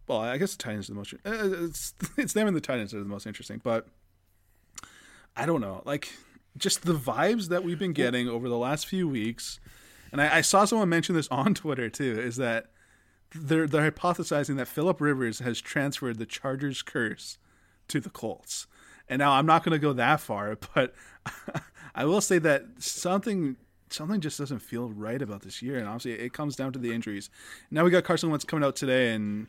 Well, 0.07 0.19
I 0.21 0.37
guess 0.38 0.53
the 0.55 0.62
Titans 0.62 0.88
are 0.88 0.93
the 0.93 0.97
most. 0.99 1.15
uh, 1.15 1.65
It's 1.65 1.95
it's 2.17 2.33
them 2.33 2.47
and 2.47 2.57
the 2.57 2.61
Titans 2.61 2.93
that 2.93 2.99
are 2.99 3.03
the 3.03 3.09
most 3.09 3.26
interesting, 3.26 3.61
but 3.62 3.88
I 5.37 5.47
don't 5.47 5.61
know. 5.61 5.83
Like 5.85 6.09
just 6.57 6.85
the 6.85 6.95
vibes 6.95 7.49
that 7.49 7.65
we've 7.65 7.79
been 7.79 7.93
getting 7.93 8.29
over 8.29 8.49
the 8.49 8.57
last 8.59 8.87
few 8.87 9.09
weeks, 9.09 9.61
and 10.12 10.21
I, 10.23 10.38
I 10.38 10.41
saw 10.41 10.65
someone 10.65 10.88
mention 10.88 11.15
this 11.15 11.29
on 11.29 11.55
Twitter 11.62 11.91
too. 11.91 12.19
Is 12.21 12.37
that 12.37 12.67
they're 13.35 13.67
they're 13.67 13.91
hypothesizing 13.91 14.57
that 14.57 14.69
Philip 14.69 15.00
Rivers 15.00 15.41
has 15.41 15.61
transferred 15.61 16.19
the 16.19 16.26
Chargers 16.26 16.83
curse 16.83 17.38
to 17.88 18.00
the 18.00 18.11
Colts. 18.11 18.66
And 19.09 19.19
now 19.19 19.33
I'm 19.33 19.47
not 19.47 19.64
going 19.64 19.73
to 19.73 19.78
go 19.78 19.93
that 19.93 20.21
far, 20.21 20.57
but 20.75 20.95
I 21.95 22.05
will 22.05 22.21
say 22.21 22.38
that 22.40 22.64
something 22.78 23.57
something 23.88 24.21
just 24.21 24.38
doesn't 24.38 24.59
feel 24.59 24.90
right 24.90 25.23
about 25.23 25.43
this 25.43 25.62
year, 25.62 25.78
and 25.78 25.87
obviously 25.87 26.12
it 26.12 26.33
comes 26.33 26.57
down 26.57 26.73
to 26.73 26.78
the 26.78 26.93
injuries. 26.93 27.31
Now 27.71 27.85
we 27.85 27.90
got 27.90 28.05
Carson 28.05 28.31
Wentz 28.31 28.45
coming 28.45 28.64
out 28.64 28.76
today, 28.76 29.14
and 29.14 29.49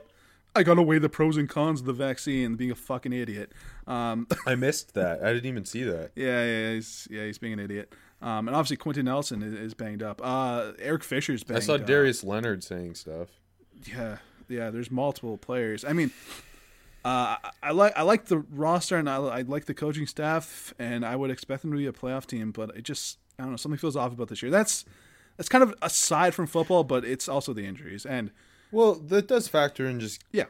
I 0.56 0.64
got 0.64 0.76
to 0.76 0.82
weigh 0.82 1.00
the 1.00 1.10
pros 1.10 1.38
and 1.38 1.50
cons 1.50 1.82
of 1.82 1.86
the 1.86 1.94
vaccine 1.94 2.56
being 2.56 2.72
a 2.72 2.76
fucking 2.76 3.14
idiot. 3.14 3.52
Um, 3.86 4.28
I 4.48 4.56
missed 4.56 4.94
that. 4.94 5.24
I 5.24 5.34
didn't 5.34 5.48
even 5.48 5.66
see 5.66 5.84
that. 5.84 6.12
yeah, 6.16 6.44
yeah, 6.44 6.74
he's 6.74 7.08
yeah 7.10 7.26
he's 7.26 7.38
being 7.38 7.54
an 7.54 7.60
idiot. 7.60 7.94
Um, 8.22 8.48
and 8.48 8.56
obviously 8.56 8.78
Quenton 8.78 9.06
Nelson 9.06 9.44
is, 9.44 9.54
is 9.54 9.74
banged 9.74 10.02
up. 10.02 10.22
Uh, 10.24 10.72
Eric 10.80 11.04
Fisher's 11.04 11.44
banged. 11.44 11.58
Up 11.58 11.64
I 11.64 11.66
saw 11.66 11.76
up. 11.76 11.86
Darius 11.86 12.24
Leonard 12.24 12.64
saying 12.64 12.96
stuff. 12.96 13.30
Yeah, 13.86 14.18
yeah. 14.50 14.72
There's 14.72 14.90
multiple 14.90 15.38
players. 15.38 15.86
I 15.86 15.94
mean, 15.94 16.12
uh, 17.08 17.38
I, 17.42 17.52
I 17.64 17.72
like 17.72 17.94
I 17.98 18.02
like 18.02 18.26
the 18.26 18.40
roster 18.52 18.98
and 18.98 19.10
I, 19.10 19.16
I 19.18 19.42
like 19.44 19.66
the 19.66 19.74
coaching 19.74 20.06
staff, 20.08 20.74
and 20.78 21.06
I 21.06 21.16
would 21.16 21.32
expect 21.32 21.62
them 21.62 21.72
to 21.72 21.78
be 21.78 21.88
a 21.88 21.94
playoff 21.94 22.26
team. 22.26 22.52
But 22.52 22.76
it 22.76 22.84
just 22.84 23.18
I 23.40 23.44
don't 23.44 23.52
know 23.52 23.58
something 23.58 23.78
feels 23.78 23.96
off 23.96 24.12
about 24.12 24.28
this 24.28 24.42
year. 24.42 24.52
That's 24.52 24.84
that's 25.38 25.48
kind 25.48 25.64
of 25.64 25.74
aside 25.82 26.34
from 26.34 26.48
football, 26.48 26.84
but 26.84 27.06
it's 27.06 27.30
also 27.30 27.54
the 27.54 27.66
injuries 27.66 28.06
and 28.06 28.32
Well, 28.72 28.96
that 28.96 29.28
does 29.28 29.48
factor 29.48 29.86
in 29.86 30.00
just 30.02 30.22
yeah, 30.34 30.46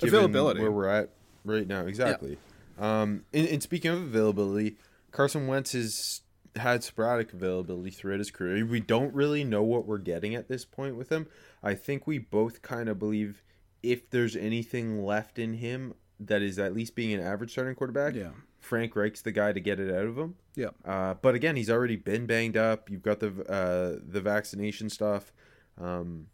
availability. 0.00 0.60
where 0.62 0.72
we're 0.72 0.88
at 0.88 1.10
right 1.44 1.66
now. 1.66 1.84
Exactly. 1.84 2.38
Um, 2.78 3.24
and, 3.34 3.46
and 3.48 3.62
speaking 3.62 3.90
of 3.90 3.98
availability, 3.98 4.76
Carson 5.10 5.46
Wentz 5.46 5.72
has 5.72 6.22
had 6.56 6.84
sporadic 6.84 7.32
availability 7.32 7.90
throughout 7.90 8.20
his 8.20 8.30
career. 8.30 8.64
We 8.64 8.80
don't 8.80 9.12
really 9.12 9.44
know 9.44 9.62
what 9.62 9.84
we're 9.86 9.98
getting 9.98 10.34
at 10.34 10.48
this 10.48 10.64
point 10.64 10.96
with 10.96 11.10
him. 11.10 11.26
I 11.62 11.74
think 11.74 12.06
we 12.06 12.18
both 12.18 12.62
kind 12.62 12.88
of 12.88 12.98
believe 12.98 13.42
if 13.82 14.10
there's 14.10 14.34
anything 14.36 15.04
left 15.04 15.38
in 15.38 15.54
him, 15.54 15.94
that 16.20 16.42
is 16.42 16.58
at 16.58 16.74
least 16.74 16.94
being 16.94 17.12
an 17.12 17.20
average 17.20 17.52
starting 17.52 17.74
quarterback, 17.74 18.14
Yeah. 18.14 18.30
Frank 18.60 18.96
Reich's 18.96 19.22
the 19.22 19.30
guy 19.32 19.52
to 19.52 19.60
get 19.60 19.78
it 19.78 19.94
out 19.94 20.04
of 20.06 20.18
him. 20.18 20.34
Yeah. 20.56 20.70
Uh, 20.84 21.14
but 21.14 21.34
again, 21.36 21.54
he's 21.56 21.70
already 21.70 21.94
been 21.96 22.26
banged 22.26 22.56
up. 22.56 22.90
You've 22.90 23.02
got 23.02 23.20
the 23.20 23.28
uh, 23.48 24.00
the 24.04 24.20
vaccination 24.20 24.90
stuff, 24.90 25.32
um, 25.80 26.26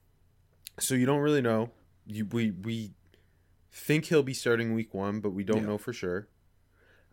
so 0.79 0.95
you 0.95 1.05
don't 1.05 1.21
really 1.21 1.43
know. 1.43 1.71
You, 2.07 2.25
we 2.25 2.51
we 2.51 2.93
think 3.71 4.07
he'll 4.07 4.23
be 4.23 4.33
starting 4.35 4.73
week 4.73 4.95
one, 4.95 5.21
but 5.21 5.31
we 5.31 5.45
don't 5.45 5.59
Yeah. 5.59 5.67
know 5.67 5.79
for 5.79 5.93
sure. 5.93 6.29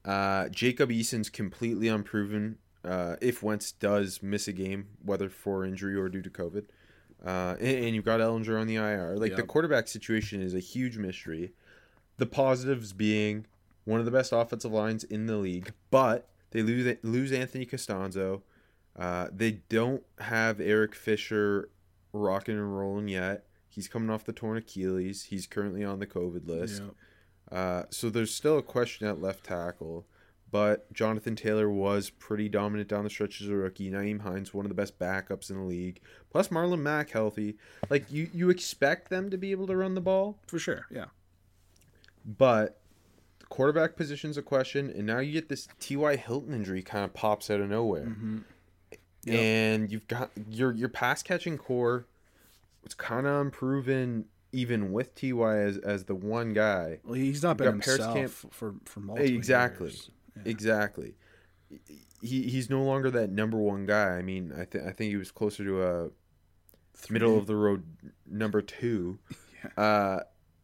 Uh, 0.06 0.48
Jacob 0.50 0.92
Eason's 0.92 1.30
completely 1.30 1.88
unproven. 1.90 2.58
Uh, 2.84 3.16
if 3.22 3.44
Wentz 3.44 3.72
does 3.74 4.24
miss 4.24 4.48
a 4.48 4.54
game, 4.54 4.88
whether 5.04 5.30
for 5.30 5.64
injury 5.66 5.96
or 5.96 6.08
due 6.10 6.22
to 6.24 6.30
COVID, 6.30 6.66
uh, 7.26 7.56
and, 7.60 7.86
and 7.86 7.96
you've 7.96 8.06
got 8.06 8.20
Ehlinger 8.20 8.60
on 8.60 8.68
the 8.68 8.76
IR, 8.76 9.16
like 9.18 9.32
the 9.36 9.44
quarterback 9.44 9.88
situation 9.88 10.42
is 10.42 10.54
a 10.54 10.60
huge 10.60 10.98
mystery. 10.98 11.54
The 12.18 12.26
positives 12.26 12.94
being 12.94 13.46
one 13.86 14.00
of 14.00 14.06
the 14.06 14.12
best 14.12 14.32
offensive 14.32 14.72
lines 14.72 15.04
in 15.04 15.26
the 15.28 15.38
league, 15.38 15.74
but 15.90 16.28
they 16.52 16.62
lose 16.62 16.98
lose 17.04 17.32
Anthony 17.32 17.66
Castonzo. 17.66 18.42
Uh, 18.98 19.28
they 19.32 19.52
don't 19.70 20.04
have 20.20 20.60
Eric 20.60 20.96
Fisher 20.96 21.70
rocking 22.14 22.56
and 22.56 22.78
rolling 22.78 23.08
yet. 23.08 23.46
He's 23.70 23.88
coming 23.88 24.10
off 24.10 24.26
the 24.26 24.34
torn 24.34 24.58
Achilles. 24.58 25.24
He's 25.24 25.48
currently 25.48 25.84
on 25.84 26.00
the 26.00 26.08
COVID 26.08 26.48
list. 26.48 26.82
Yeah. 27.52 27.58
Uh, 27.58 27.84
so 27.90 28.10
there's 28.10 28.34
still 28.34 28.58
a 28.58 28.64
question 28.64 29.08
at 29.08 29.22
left 29.22 29.46
tackle. 29.46 30.06
But 30.52 30.92
Jonathan 30.92 31.36
Taylor 31.38 31.70
was 31.70 32.10
pretty 32.10 32.50
dominant 32.50 32.90
down 32.90 33.06
the 33.06 33.10
stretch 33.10 33.40
as 33.42 33.48
a 33.48 33.56
rookie. 33.56 33.90
Nyheim 33.90 34.20
Hines, 34.22 34.54
one 34.54 34.66
of 34.66 34.70
the 34.70 34.76
best 34.76 35.00
backups 35.00 35.50
in 35.50 35.56
the 35.56 35.64
league. 35.64 36.02
Plus 36.30 36.50
Marlon 36.50 36.80
Mack 36.82 37.10
healthy. 37.12 37.56
Like 37.90 38.12
you, 38.12 38.30
you 38.34 38.50
expect 38.50 39.10
them 39.10 39.30
to 39.30 39.38
be 39.38 39.52
able 39.52 39.66
to 39.68 39.76
run 39.78 39.96
the 39.96 40.02
ball, 40.02 40.38
For 40.48 40.60
sure. 40.60 40.88
Yeah. 40.92 41.06
but 42.26 42.80
the 43.40 43.46
quarterback 43.46 43.96
position's 43.96 44.38
a 44.38 44.42
question. 44.42 44.90
And 44.90 45.06
now 45.08 45.20
you 45.20 45.32
get 45.32 45.50
this 45.50 45.68
T.Y. 45.80 46.16
Hilton 46.18 46.54
injury 46.54 46.82
kind 46.82 47.06
of 47.06 47.14
pops 47.14 47.50
out 47.50 47.60
of 47.62 47.70
nowhere. 47.70 48.06
Mm-hmm. 48.08 48.40
Yep. 49.24 49.40
And 49.40 49.92
you've 49.92 50.08
got 50.08 50.32
your 50.50 50.72
your 50.74 50.90
pass 50.90 51.22
catching 51.22 51.58
core. 51.58 52.08
It's 52.84 52.96
kind 52.96 53.28
of 53.28 53.40
unproven 53.40 54.26
even 54.52 54.92
with 54.92 55.14
Ty 55.16 55.58
as 55.60 55.78
as 55.78 56.06
the 56.06 56.16
one 56.16 56.54
guy. 56.54 57.00
Well, 57.06 57.14
he's 57.14 57.44
not 57.44 57.58
been 57.58 57.68
himself 57.68 58.16
Camp- 58.16 58.32
for 58.32 58.74
for 58.86 59.00
multiple 59.00 59.32
Exactly. 59.36 59.90
years. 59.90 60.10
Yeah. 60.36 60.44
Exactly. 60.46 61.16
He 62.22 62.44
he's 62.44 62.70
no 62.70 62.84
longer 62.84 63.10
that 63.12 63.30
number 63.32 63.58
one 63.58 63.86
guy. 63.86 64.18
I 64.18 64.22
mean, 64.22 64.54
I 64.58 64.66
think 64.66 64.86
I 64.86 64.92
think 64.92 65.10
he 65.12 65.18
was 65.18 65.32
closer 65.32 65.64
to 65.64 65.84
a 65.84 66.10
middle 67.10 67.38
of 67.38 67.48
the 67.48 67.56
road 67.56 67.84
number 68.26 68.62
two. 68.62 69.20
Uh, 69.78 70.22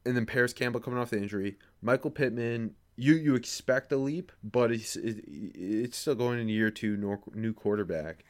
and 0.07 0.15
then 0.15 0.25
Parris 0.25 0.53
Campbell 0.53 0.79
coming 0.79 0.97
off 1.00 1.12
the 1.12 1.17
injury. 1.17 1.57
Michael 1.83 2.09
Pittman. 2.09 2.74
You 2.95 3.13
you 3.13 3.36
expect 3.36 3.91
a 3.91 3.95
leap, 3.95 4.31
but 4.43 4.71
it's 4.71 4.95
it, 4.95 5.24
it's 5.27 5.97
still 5.97 6.15
going 6.15 6.39
into 6.39 6.51
year 6.51 6.71
two. 6.71 6.97
Nor, 6.97 7.19
new 7.36 7.53
quarterback. 7.53 8.25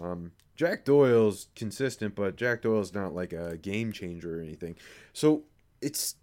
Um, 0.00 0.32
Jack 0.56 0.84
Doyle's 0.84 1.46
consistent, 1.54 2.16
but 2.16 2.34
Jack 2.34 2.62
Doyle's 2.62 2.92
not 2.92 3.14
like 3.14 3.32
a 3.32 3.56
game 3.56 3.92
changer 3.92 4.38
or 4.38 4.42
anything. 4.42 4.74
So 5.12 5.44
it's 5.80 6.16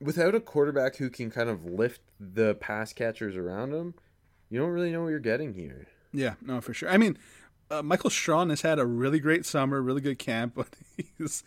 without 0.00 0.34
a 0.34 0.40
quarterback 0.40 0.96
who 0.96 1.10
can 1.10 1.30
kind 1.30 1.48
of 1.48 1.64
lift 1.64 2.00
the 2.18 2.54
pass 2.54 2.92
catchers 2.92 3.36
around 3.36 3.72
him. 3.74 3.94
You 4.50 4.60
don't 4.60 4.70
really 4.70 4.92
know 4.92 5.02
what 5.02 5.08
you're 5.08 5.18
getting 5.18 5.54
here. 5.54 5.86
Yeah, 6.12 6.34
no, 6.42 6.60
for 6.60 6.72
sure. 6.74 6.88
I 6.88 6.96
mean, 6.96 7.18
uh, 7.70 7.82
Michael 7.82 8.10
Strachan 8.10 8.50
has 8.50 8.60
had 8.62 8.78
a 8.78 8.86
really 8.86 9.18
great 9.18 9.44
summer, 9.44 9.82
really 9.82 10.00
good 10.00 10.18
camp, 10.18 10.52
but 10.56 10.68
he's 11.18 11.42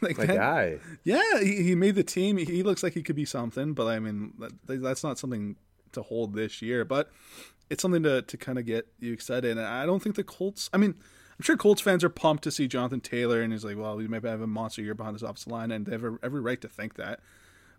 like 0.00 0.16
My 0.18 0.26
that- 0.26 0.36
guy. 0.36 0.78
Yeah, 1.04 1.40
he, 1.40 1.62
he 1.62 1.74
made 1.74 1.94
the 1.96 2.04
team. 2.04 2.36
He, 2.38 2.44
he 2.44 2.62
looks 2.62 2.82
like 2.82 2.94
he 2.94 3.02
could 3.02 3.16
be 3.16 3.24
something, 3.24 3.74
but 3.74 3.86
I 3.86 3.98
mean, 3.98 4.32
that, 4.38 4.80
that's 4.82 5.04
not 5.04 5.18
something 5.18 5.56
to 5.92 6.02
hold 6.02 6.34
this 6.34 6.62
year. 6.62 6.84
But 6.84 7.10
it's 7.68 7.82
something 7.82 8.02
to, 8.04 8.22
to 8.22 8.36
kind 8.36 8.58
of 8.58 8.64
get 8.64 8.86
you 9.00 9.12
excited. 9.12 9.58
And 9.58 9.60
I 9.66 9.84
don't 9.86 10.02
think 10.02 10.14
the 10.16 10.24
Colts. 10.24 10.70
I 10.72 10.76
mean, 10.78 10.94
I'm 11.38 11.42
sure 11.42 11.56
Colts 11.56 11.82
fans 11.82 12.02
are 12.04 12.08
pumped 12.08 12.44
to 12.44 12.50
see 12.50 12.66
Jonathan 12.68 13.00
Taylor, 13.00 13.42
and 13.42 13.52
he's 13.52 13.64
like, 13.64 13.76
well, 13.76 13.96
we 13.96 14.08
might 14.08 14.24
have 14.24 14.40
a 14.40 14.46
monster 14.46 14.80
year 14.80 14.94
behind 14.94 15.14
this 15.14 15.22
offensive 15.22 15.52
line, 15.52 15.70
and 15.70 15.84
they 15.84 15.92
have 15.92 16.04
every, 16.04 16.18
every 16.22 16.40
right 16.40 16.60
to 16.62 16.68
think 16.68 16.94
that. 16.94 17.20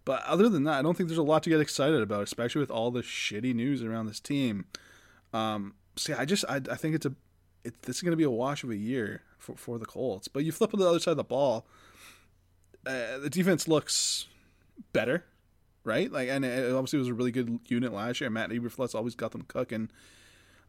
But 0.08 0.24
other 0.24 0.48
than 0.48 0.64
that, 0.64 0.80
I 0.80 0.82
don't 0.84 0.96
think 0.96 1.10
there's 1.10 1.18
a 1.18 1.22
lot 1.24 1.44
to 1.44 1.50
get 1.50 1.60
excited 1.60 2.02
about, 2.02 2.24
especially 2.24 2.62
with 2.62 2.72
all 2.72 2.92
the 2.92 3.02
shitty 3.02 3.54
news 3.54 3.84
around 3.84 4.06
this 4.06 4.22
team. 4.22 4.64
Um, 5.34 5.74
yeah, 6.08 6.16
I 6.18 6.24
just 6.24 6.46
I, 6.48 6.62
I 6.72 6.76
think 6.76 6.96
it's 6.96 7.06
a 7.06 7.14
it, 7.66 7.82
this 7.82 7.98
is 7.98 8.04
going 8.04 8.14
to 8.14 8.18
be 8.18 8.24
a 8.24 8.32
wash 8.32 8.64
of 8.64 8.70
a 8.70 8.78
year 8.78 9.24
for, 9.38 9.58
for 9.58 9.78
the 9.78 9.86
Colts. 9.86 10.30
But 10.30 10.46
you 10.46 10.54
flip 10.54 10.74
on 10.74 10.80
the 10.80 10.88
other 10.88 11.02
side 11.02 11.12
of 11.12 11.18
the 11.18 11.26
ball, 11.26 11.68
uh, 12.86 13.18
the 13.18 13.30
defense 13.30 13.68
looks 13.68 14.28
better, 14.94 15.26
right? 15.84 16.10
Like, 16.10 16.30
and 16.30 16.46
it 16.46 16.72
obviously 16.72 17.00
was 17.00 17.10
a 17.10 17.14
really 17.14 17.32
good 17.32 17.60
unit 17.68 17.92
last 17.92 18.22
year. 18.22 18.30
Matt 18.30 18.52
Eberflus 18.52 18.96
always 18.96 19.14
got 19.14 19.34
them 19.34 19.42
cooking. 19.42 19.90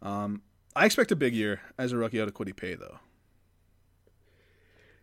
Um, 0.02 0.42
I 0.74 0.84
expect 0.84 1.12
a 1.12 1.16
big 1.16 1.32
year 1.32 1.60
as 1.78 1.92
a 1.92 1.96
rookie 1.96 2.20
out 2.20 2.26
of 2.26 2.34
Kwity 2.34 2.56
Paye, 2.56 2.74
though. 2.74 2.98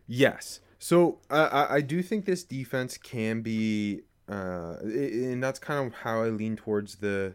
Yes. 0.06 0.60
So 0.78 1.20
I 1.30 1.38
I, 1.38 1.74
I 1.76 1.80
do 1.80 2.02
think 2.02 2.26
this 2.26 2.44
defense 2.44 2.98
can 2.98 3.40
be, 3.40 4.02
uh, 4.28 4.76
and 4.82 5.42
that's 5.42 5.58
kind 5.58 5.86
of 5.86 5.94
how 5.94 6.22
I 6.22 6.28
lean 6.28 6.56
towards 6.56 6.96
the. 6.96 7.34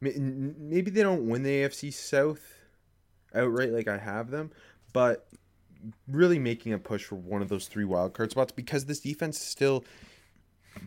Maybe 0.00 0.90
they 0.92 1.02
don't 1.02 1.28
win 1.28 1.42
the 1.42 1.50
AFC 1.50 1.92
South 1.92 2.40
outright 3.34 3.72
like 3.72 3.88
I 3.88 3.98
have 3.98 4.30
them, 4.30 4.52
but 4.92 5.26
really 6.06 6.38
making 6.38 6.72
a 6.72 6.78
push 6.78 7.04
for 7.04 7.16
one 7.16 7.42
of 7.42 7.48
those 7.48 7.66
three 7.66 7.84
wild 7.84 8.12
card 8.12 8.30
spots 8.30 8.52
because 8.52 8.86
this 8.86 9.00
defense 9.00 9.36
is 9.38 9.46
still 9.46 9.84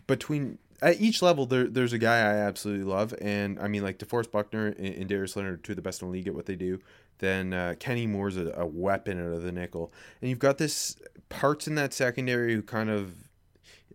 between 0.06 0.58
at 0.80 1.00
each 1.00 1.22
level 1.22 1.46
there 1.46 1.66
there's 1.66 1.92
a 1.92 1.98
guy 1.98 2.18
I 2.18 2.34
absolutely 2.34 2.84
love 2.84 3.14
and 3.20 3.58
I 3.58 3.68
mean 3.68 3.82
like 3.82 3.98
DeForest 3.98 4.30
Buckner 4.30 4.68
and, 4.68 4.94
and 4.94 5.08
Darius 5.08 5.36
Leonard 5.36 5.54
are 5.54 5.56
two 5.58 5.72
of 5.72 5.76
the 5.76 5.82
best 5.82 6.02
in 6.02 6.08
the 6.08 6.12
league 6.12 6.28
at 6.28 6.34
what 6.34 6.46
they 6.46 6.56
do. 6.56 6.80
Then 7.18 7.52
uh, 7.52 7.74
Kenny 7.78 8.06
Moore's 8.06 8.36
a, 8.36 8.52
a 8.56 8.66
weapon 8.66 9.20
out 9.20 9.32
of 9.32 9.42
the 9.42 9.52
nickel, 9.52 9.92
and 10.20 10.28
you've 10.28 10.40
got 10.40 10.58
this 10.58 10.96
parts 11.28 11.68
in 11.68 11.76
that 11.76 11.94
secondary 11.94 12.52
who 12.52 12.62
kind 12.62 12.90
of 12.90 13.14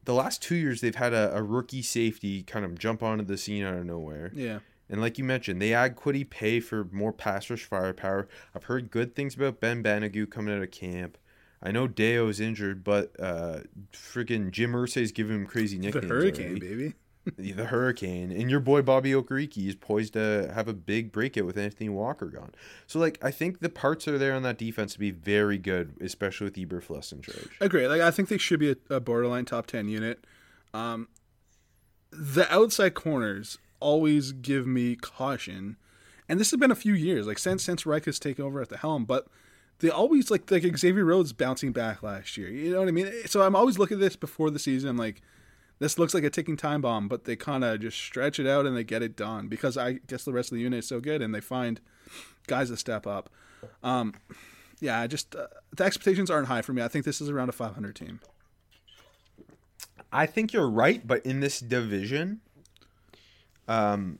the 0.07 0.13
last 0.13 0.41
two 0.41 0.55
years 0.55 0.79
they've 0.81 0.95
had 0.95 1.13
a, 1.13 1.35
a 1.35 1.43
rookie 1.43 1.81
safety 1.81 2.41
kind 2.41 2.63
of 2.65 2.79
jump 2.79 3.03
onto 3.03 3.23
the 3.25 3.37
scene 3.37 3.63
out 3.63 3.75
of 3.75 3.85
nowhere. 3.85 4.31
Yeah. 4.33 4.59
And 4.89 5.01
like 5.01 5.17
you 5.17 5.25
mentioned, 5.25 5.61
they 5.61 5.73
add 5.73 5.97
Kwity 5.97 6.27
Paye 6.27 6.61
for 6.61 6.85
more 6.93 7.11
pass 7.11 7.49
rush 7.49 7.65
firepower. 7.65 8.29
I've 8.55 8.63
heard 8.63 8.89
good 8.89 9.15
things 9.15 9.35
about 9.35 9.59
Ben 9.59 9.83
Banogu 9.83 10.29
coming 10.31 10.55
out 10.55 10.63
of 10.63 10.71
camp. 10.71 11.17
I 11.61 11.71
know 11.71 11.87
Dayo's 11.89 12.39
injured, 12.39 12.85
but 12.85 13.11
uh, 13.19 13.59
freaking 13.91 14.49
Jim 14.51 14.71
Irsay's 14.71 15.11
giving 15.11 15.35
him 15.35 15.45
crazy 15.45 15.77
The 15.77 15.87
nicknames. 15.87 16.09
Hurricane, 16.09 16.45
already. 16.51 16.59
baby. 16.61 16.93
The 17.37 17.65
Hurricane. 17.65 18.31
And 18.31 18.49
your 18.49 18.59
boy 18.59 18.81
Bobby 18.81 19.11
Okereke 19.11 19.67
is 19.67 19.75
poised 19.75 20.13
to 20.13 20.51
have 20.53 20.67
a 20.67 20.73
big 20.73 21.11
breakout 21.11 21.45
with 21.45 21.57
Anthony 21.57 21.89
Walker 21.89 22.27
gone. 22.27 22.53
So, 22.85 22.99
like, 22.99 23.17
I 23.23 23.31
think 23.31 23.59
the 23.59 23.69
parts 23.69 24.07
are 24.07 24.17
there 24.17 24.33
on 24.33 24.43
that 24.43 24.57
defense 24.57 24.93
to 24.93 24.99
be 24.99 25.11
very 25.11 25.57
good, 25.57 25.95
especially 25.99 26.45
with 26.45 26.55
Eberflus 26.55 27.11
in 27.11 27.21
charge. 27.21 27.49
Agree. 27.59 27.87
Like 27.87 28.01
I 28.01 28.11
think 28.11 28.29
they 28.29 28.37
should 28.37 28.59
be 28.59 28.71
a, 28.71 28.75
a 28.89 28.99
borderline 28.99 29.45
top 29.45 29.67
ten 29.67 29.87
unit. 29.87 30.25
Um, 30.73 31.07
the 32.11 32.51
outside 32.53 32.93
corners 32.93 33.57
always 33.79 34.31
give 34.31 34.65
me 34.65 34.95
caution, 34.95 35.77
and 36.29 36.39
this 36.39 36.51
has 36.51 36.59
been 36.59 36.71
a 36.71 36.75
few 36.75 36.93
years, 36.93 37.27
like 37.27 37.39
since 37.39 37.63
since 37.63 37.85
Reich 37.85 38.05
has 38.05 38.19
taken 38.19 38.45
over 38.45 38.61
at 38.61 38.69
the 38.69 38.77
helm. 38.77 39.05
But 39.05 39.27
they 39.79 39.89
always 39.89 40.31
like 40.31 40.49
like 40.49 40.77
Xavier 40.77 41.05
Rhodes 41.05 41.33
bouncing 41.33 41.71
back 41.71 42.03
last 42.03 42.37
year. 42.37 42.49
You 42.49 42.71
know 42.71 42.79
what 42.79 42.87
I 42.87 42.91
mean? 42.91 43.11
So 43.25 43.41
I'm 43.41 43.55
always 43.55 43.77
looking 43.77 43.97
at 43.97 44.01
this 44.01 44.15
before 44.15 44.49
the 44.49 44.59
season, 44.59 44.89
I'm 44.89 44.97
like. 44.97 45.21
This 45.79 45.99
looks 45.99 46.13
like 46.13 46.23
a 46.23 46.29
ticking 46.29 46.57
time 46.57 46.81
bomb, 46.81 47.07
but 47.07 47.25
they 47.25 47.35
kind 47.35 47.63
of 47.63 47.79
just 47.81 47.97
stretch 47.97 48.39
it 48.39 48.47
out 48.47 48.65
and 48.65 48.75
they 48.75 48.83
get 48.83 49.03
it 49.03 49.15
done 49.15 49.47
because 49.47 49.77
I 49.77 49.93
guess 50.07 50.23
the 50.23 50.33
rest 50.33 50.51
of 50.51 50.57
the 50.57 50.63
unit 50.63 50.79
is 50.79 50.87
so 50.87 50.99
good 50.99 51.21
and 51.21 51.33
they 51.33 51.41
find 51.41 51.79
guys 52.47 52.69
that 52.69 52.77
step 52.77 53.05
up. 53.05 53.29
Um, 53.83 54.15
yeah, 54.79 54.99
I 54.99 55.07
just 55.07 55.35
uh, 55.35 55.47
the 55.75 55.83
expectations 55.83 56.29
aren't 56.29 56.47
high 56.47 56.61
for 56.61 56.73
me. 56.73 56.81
I 56.81 56.87
think 56.87 57.05
this 57.05 57.21
is 57.21 57.29
around 57.29 57.49
a 57.49 57.53
500 57.53 57.95
team. 57.95 58.19
I 60.11 60.25
think 60.25 60.53
you're 60.53 60.69
right, 60.69 61.05
but 61.05 61.25
in 61.25 61.41
this 61.41 61.59
division, 61.59 62.41
um, 63.67 64.19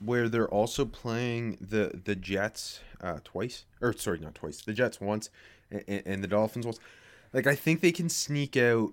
where 0.00 0.28
they're 0.28 0.48
also 0.48 0.84
playing 0.84 1.58
the 1.60 2.00
the 2.04 2.16
Jets 2.16 2.80
uh, 3.00 3.18
twice, 3.24 3.64
or 3.80 3.92
sorry, 3.92 4.18
not 4.20 4.34
twice, 4.34 4.62
the 4.62 4.72
Jets 4.72 5.00
once, 5.00 5.30
and, 5.70 6.02
and 6.06 6.24
the 6.24 6.28
Dolphins 6.28 6.66
once. 6.66 6.78
Like 7.32 7.46
I 7.46 7.54
think 7.54 7.80
they 7.80 7.92
can 7.92 8.08
sneak 8.08 8.56
out. 8.56 8.92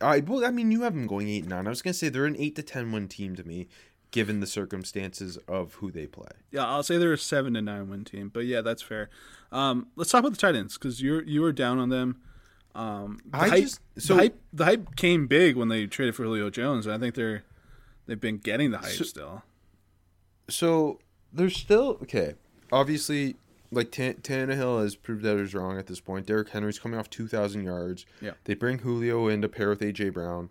I 0.00 0.20
well, 0.20 0.44
I 0.44 0.50
mean, 0.50 0.70
you 0.70 0.82
have 0.82 0.94
them 0.94 1.06
going 1.06 1.28
eight 1.28 1.40
and 1.40 1.48
nine. 1.50 1.66
I 1.66 1.70
was 1.70 1.82
gonna 1.82 1.94
say 1.94 2.08
they're 2.08 2.26
an 2.26 2.36
eight 2.38 2.54
to 2.56 2.62
ten 2.62 2.92
win 2.92 3.08
team 3.08 3.34
to 3.36 3.44
me, 3.46 3.66
given 4.10 4.40
the 4.40 4.46
circumstances 4.46 5.36
of 5.48 5.74
who 5.74 5.90
they 5.90 6.06
play. 6.06 6.28
Yeah, 6.52 6.66
I'll 6.66 6.82
say 6.82 6.98
they're 6.98 7.12
a 7.12 7.18
seven 7.18 7.54
to 7.54 7.62
nine 7.62 7.88
win 7.90 8.04
team, 8.04 8.30
but 8.32 8.46
yeah, 8.46 8.60
that's 8.60 8.82
fair. 8.82 9.10
Um, 9.50 9.88
let's 9.96 10.10
talk 10.10 10.20
about 10.20 10.30
the 10.32 10.38
Titans 10.38 10.74
because 10.78 11.02
you're 11.02 11.22
you 11.24 11.40
were 11.40 11.52
down 11.52 11.78
on 11.78 11.88
them. 11.88 12.20
Um, 12.74 13.18
the 13.24 13.36
I 13.38 13.48
hype, 13.48 13.62
just- 13.62 13.80
so- 13.98 14.14
the 14.14 14.20
hype 14.22 14.40
the 14.52 14.64
hype 14.66 14.96
came 14.96 15.26
big 15.26 15.56
when 15.56 15.68
they 15.68 15.86
traded 15.86 16.14
for 16.14 16.22
Julio 16.24 16.48
Jones, 16.50 16.86
and 16.86 16.94
I 16.94 16.98
think 16.98 17.14
they're 17.16 17.42
they've 18.06 18.20
been 18.20 18.38
getting 18.38 18.70
the 18.70 18.78
hype 18.78 18.90
still. 19.04 19.42
So 20.48 21.00
there's 21.32 21.56
still 21.56 21.98
okay. 22.02 22.34
Obviously, 22.70 23.36
like 23.70 23.90
Tan- 23.90 24.14
Tannehill 24.22 24.82
has 24.82 24.96
proved 24.96 25.22
that 25.24 25.38
he's 25.38 25.54
wrong 25.54 25.78
at 25.78 25.86
this 25.86 26.00
point. 26.00 26.26
Derrick 26.26 26.48
Henry's 26.50 26.78
coming 26.78 26.98
off 26.98 27.10
two 27.10 27.28
thousand 27.28 27.64
yards. 27.64 28.06
Yeah. 28.20 28.32
They 28.44 28.54
bring 28.54 28.78
Julio 28.78 29.28
in 29.28 29.42
to 29.42 29.48
pair 29.48 29.68
with 29.68 29.80
AJ 29.80 30.12
Brown. 30.14 30.50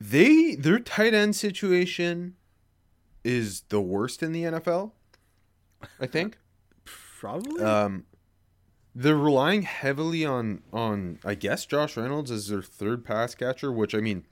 they 0.00 0.54
their 0.54 0.78
tight 0.78 1.14
end 1.14 1.34
situation 1.36 2.34
is 3.24 3.62
the 3.68 3.80
worst 3.80 4.22
in 4.22 4.32
the 4.32 4.42
NFL. 4.44 4.92
I 6.00 6.06
think. 6.06 6.38
Probably. 7.20 7.62
Um, 7.62 8.04
they're 8.94 9.16
relying 9.16 9.62
heavily 9.62 10.24
on 10.24 10.62
on 10.72 11.18
I 11.24 11.34
guess 11.34 11.66
Josh 11.66 11.96
Reynolds 11.96 12.30
as 12.30 12.48
their 12.48 12.62
third 12.62 13.04
pass 13.04 13.34
catcher, 13.34 13.72
which 13.72 13.94
I 13.94 14.00
mean, 14.00 14.26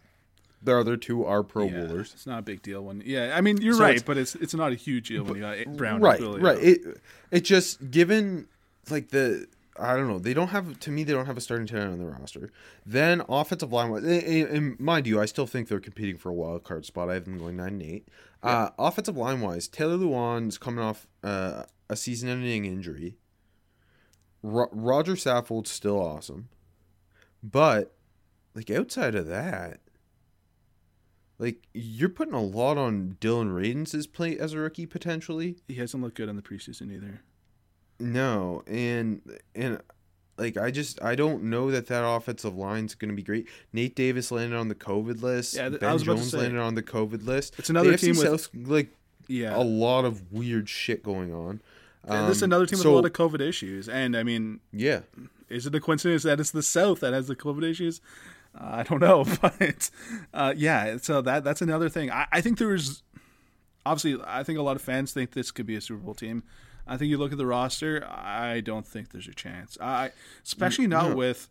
the 0.65 0.77
other 0.77 0.97
two 0.97 1.25
are 1.25 1.43
Pro 1.43 1.67
yeah, 1.67 1.83
Bowlers. 1.87 2.13
It's 2.15 2.27
not 2.27 2.39
a 2.41 2.43
big 2.43 2.63
deal 2.63 2.83
when. 2.85 3.03
Yeah, 3.05 3.35
I 3.37 3.41
mean 3.41 3.59
you're 3.61 3.75
So 3.75 3.81
right, 3.83 3.91
it's- 3.97 4.03
but 4.03 4.17
it's 4.19 4.35
it's 4.37 4.55
not 4.55 4.73
a 4.73 4.75
huge 4.77 5.09
deal 5.09 5.23
when 5.25 5.37
you 5.37 5.43
got 5.43 5.77
Brown. 5.77 6.01
right, 6.01 6.21
right. 6.21 6.59
It 6.63 7.01
it 7.31 7.41
just 7.45 7.91
given 7.91 8.49
like 8.91 9.11
the 9.11 9.47
I 9.79 9.97
don't 9.97 10.07
know. 10.07 10.21
They 10.21 10.35
don't 10.35 10.49
have 10.49 10.79
to 10.81 10.91
me. 10.91 11.03
They 11.03 11.13
don't 11.13 11.27
have 11.27 11.37
a 11.37 11.41
starting 11.41 11.67
ten 11.67 11.81
on 11.89 11.99
the 11.99 12.07
roster. 12.07 12.51
Then 12.87 13.23
offensive 13.29 13.73
line, 13.73 13.91
wise- 13.91 14.05
and- 14.05 14.23
and 14.23 14.49
and 14.49 14.81
mind 14.81 15.07
you, 15.07 15.21
I 15.21 15.25
still 15.27 15.47
think 15.47 15.69
they're 15.69 15.81
competing 15.81 16.17
for 16.17 16.29
a 16.31 16.35
wild 16.35 16.63
card 16.65 16.85
spot. 16.87 17.11
I 17.11 17.15
have 17.15 17.25
them 17.25 17.39
going 17.39 17.57
nine 17.57 17.69
and 17.75 17.83
eight. 17.83 18.09
Uh, 18.43 18.71
offensive 18.79 19.17
line 19.17 19.41
wise, 19.41 19.67
Taylor 19.69 19.97
Lewan's 19.97 20.59
coming 20.59 20.85
off 20.85 21.07
uh, 21.23 21.63
a 21.89 21.97
season-ending 21.97 22.67
injury. 22.67 23.17
Ro- 24.43 24.69
Rodger 24.71 25.15
Saffold's 25.15 25.71
still 25.71 25.99
awesome, 25.99 26.51
but 27.43 27.95
like 28.55 28.71
outside 28.71 29.15
of 29.15 29.27
that, 29.27 29.81
like 31.39 31.67
you're 31.75 32.09
putting 32.09 32.35
a 32.35 32.43
lot 32.43 32.79
on 32.79 33.17
Dillon 33.21 33.51
Radunz' 33.51 34.11
play 34.13 34.39
as 34.39 34.53
a 34.53 34.59
rookie 34.59 34.87
potentially. 34.87 35.57
He 35.69 35.75
hasn't 35.75 36.03
looked 36.03 36.17
good 36.17 36.29
in 36.29 36.37
the 36.37 36.43
preseason 36.43 36.93
either. 36.93 37.21
No, 38.01 38.63
and 38.67 39.21
and 39.55 39.81
like 40.37 40.57
I 40.57 40.71
just 40.71 41.01
I 41.03 41.15
don't 41.15 41.45
know 41.45 41.71
that 41.71 41.87
that 41.87 42.05
offensive 42.07 42.57
line's 42.57 42.95
going 42.95 43.11
to 43.11 43.15
be 43.17 43.23
great. 43.23 43.49
Nate 43.73 43.95
Davis 43.95 44.31
landed 44.33 44.57
on 44.57 44.69
the 44.69 44.75
COVID 44.75 45.23
list. 45.23 45.55
Yeah, 45.55 45.69
th- 45.69 45.77
I 45.83 45.87
ben 45.87 45.93
was 45.93 46.03
about 46.03 46.13
to 46.15 46.19
Jones 46.19 46.31
say. 46.33 46.39
landed 46.39 46.59
on 46.61 46.75
the 46.75 46.83
COVID 46.83 47.25
list. 47.25 47.55
It's 47.59 47.71
another 47.71 47.93
The 47.93 47.99
team 47.99 48.17
with- 48.17 48.27
South's, 48.27 48.51
like 48.55 48.93
Yeah, 49.29 49.57
a 49.57 49.63
lot 49.63 50.05
of 50.05 50.33
weird 50.33 50.69
shit 50.69 51.03
going 51.03 51.33
on. 51.33 51.61
And 52.07 52.29
this 52.29 52.37
is 52.39 52.43
Um, 52.43 52.49
another 52.49 52.67
team 52.67 52.79
with 52.79 52.87
a 52.87 52.91
lot 52.91 53.07
of 53.07 53.13
COVID 53.15 53.41
issues, 53.41 53.89
and 53.89 54.15
I 54.17 54.23
mean, 54.25 54.61
yeah. 54.73 55.01
is 55.49 55.65
it 55.67 55.75
a 55.75 55.81
coincidence 55.81 56.23
that 56.25 56.39
it's 56.39 56.51
the 56.51 56.63
South 56.63 57.01
that 57.01 57.15
has 57.15 57.29
the 57.29 57.37
COVID 57.37 57.63
issues? 57.65 58.03
Uh, 58.55 58.69
I 58.79 58.83
don't 58.85 59.01
know, 59.01 59.25
but 59.43 59.91
uh, 60.33 60.55
yeah. 60.57 60.97
So 60.99 61.21
that 61.23 61.45
that's 61.45 61.63
another 61.63 61.89
thing. 61.89 62.11
I, 62.11 62.27
I 62.33 62.41
think 62.41 62.59
there's 62.59 63.03
obviously 63.87 64.23
I 64.27 64.43
think 64.45 64.59
a 64.59 64.63
lot 64.63 64.77
of 64.77 64.83
fans 64.83 65.13
think 65.13 65.33
this 65.33 65.51
could 65.51 65.67
be 65.67 65.77
a 65.77 65.81
Super 65.81 66.01
Bowl 66.01 66.15
team. 66.15 66.43
I 66.87 66.97
think 66.97 67.09
you 67.11 67.17
look 67.19 67.33
at 67.33 67.39
the 67.39 67.47
roster. 67.47 68.05
I 68.07 68.61
don't 68.61 68.87
think 68.87 69.11
there's 69.11 69.27
a 69.29 69.35
chance. 69.35 69.77
I 69.81 70.13
especially 70.45 70.87
not 70.87 71.17
with 71.17 71.49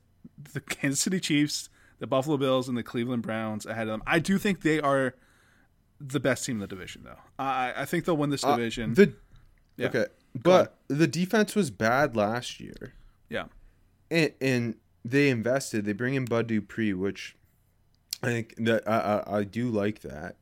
the 0.53 0.59
Kansas 0.75 0.99
City 1.01 1.19
Chiefs, 1.19 1.69
the 1.99 2.07
Buffalo 2.07 2.37
Bills, 2.37 2.69
and 2.69 2.77
the 2.77 2.83
Cleveland 2.83 3.23
Browns 3.23 3.65
ahead 3.65 3.87
of 3.87 3.91
them. 3.93 4.03
I 4.05 4.19
do 4.19 4.37
think 4.37 4.61
they 4.61 4.79
are 4.79 5.15
the 5.99 6.19
best 6.19 6.45
team 6.45 6.57
in 6.57 6.59
the 6.61 6.67
division, 6.67 7.03
though. 7.03 7.19
I 7.39 7.73
I 7.77 7.85
think 7.85 8.05
they'll 8.05 8.17
win 8.17 8.29
this 8.29 8.43
Uh, 8.43 8.55
division. 8.55 8.93
the 8.93 9.13
Yeah. 9.77 9.87
okay, 9.87 10.05
but 10.35 10.77
the 10.87 11.07
defense 11.07 11.55
was 11.55 11.71
bad 11.71 12.15
last 12.15 12.59
year. 12.59 12.93
yeah. 13.29 13.45
and, 14.11 14.31
and 14.39 14.75
they 15.05 15.29
invested. 15.29 15.85
They 15.85 15.93
bring 15.93 16.15
in 16.15 16.25
Bud 16.25 16.47
Dupree, 16.47 16.93
which 16.93 17.35
I 18.21 18.27
think 18.27 18.55
that 18.57 18.87
I, 18.87 19.23
I, 19.25 19.37
I 19.39 19.43
do 19.43 19.69
like 19.69 20.01
that, 20.01 20.37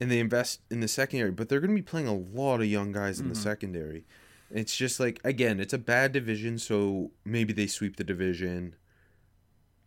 and 0.00 0.10
they 0.10 0.18
invest 0.18 0.60
in 0.70 0.80
the 0.80 0.88
secondary. 0.88 1.30
But 1.30 1.48
they're 1.48 1.60
going 1.60 1.70
to 1.70 1.76
be 1.76 1.82
playing 1.82 2.08
a 2.08 2.14
lot 2.14 2.60
of 2.60 2.66
young 2.66 2.92
guys 2.92 3.20
in 3.20 3.28
the 3.28 3.34
secondary. 3.34 4.04
It's 4.50 4.76
just 4.76 4.98
like 4.98 5.20
again, 5.24 5.60
it's 5.60 5.74
a 5.74 5.78
bad 5.78 6.12
division, 6.12 6.58
so 6.58 7.10
maybe 7.24 7.52
they 7.52 7.66
sweep 7.66 7.96
the 7.96 8.04
division. 8.04 8.74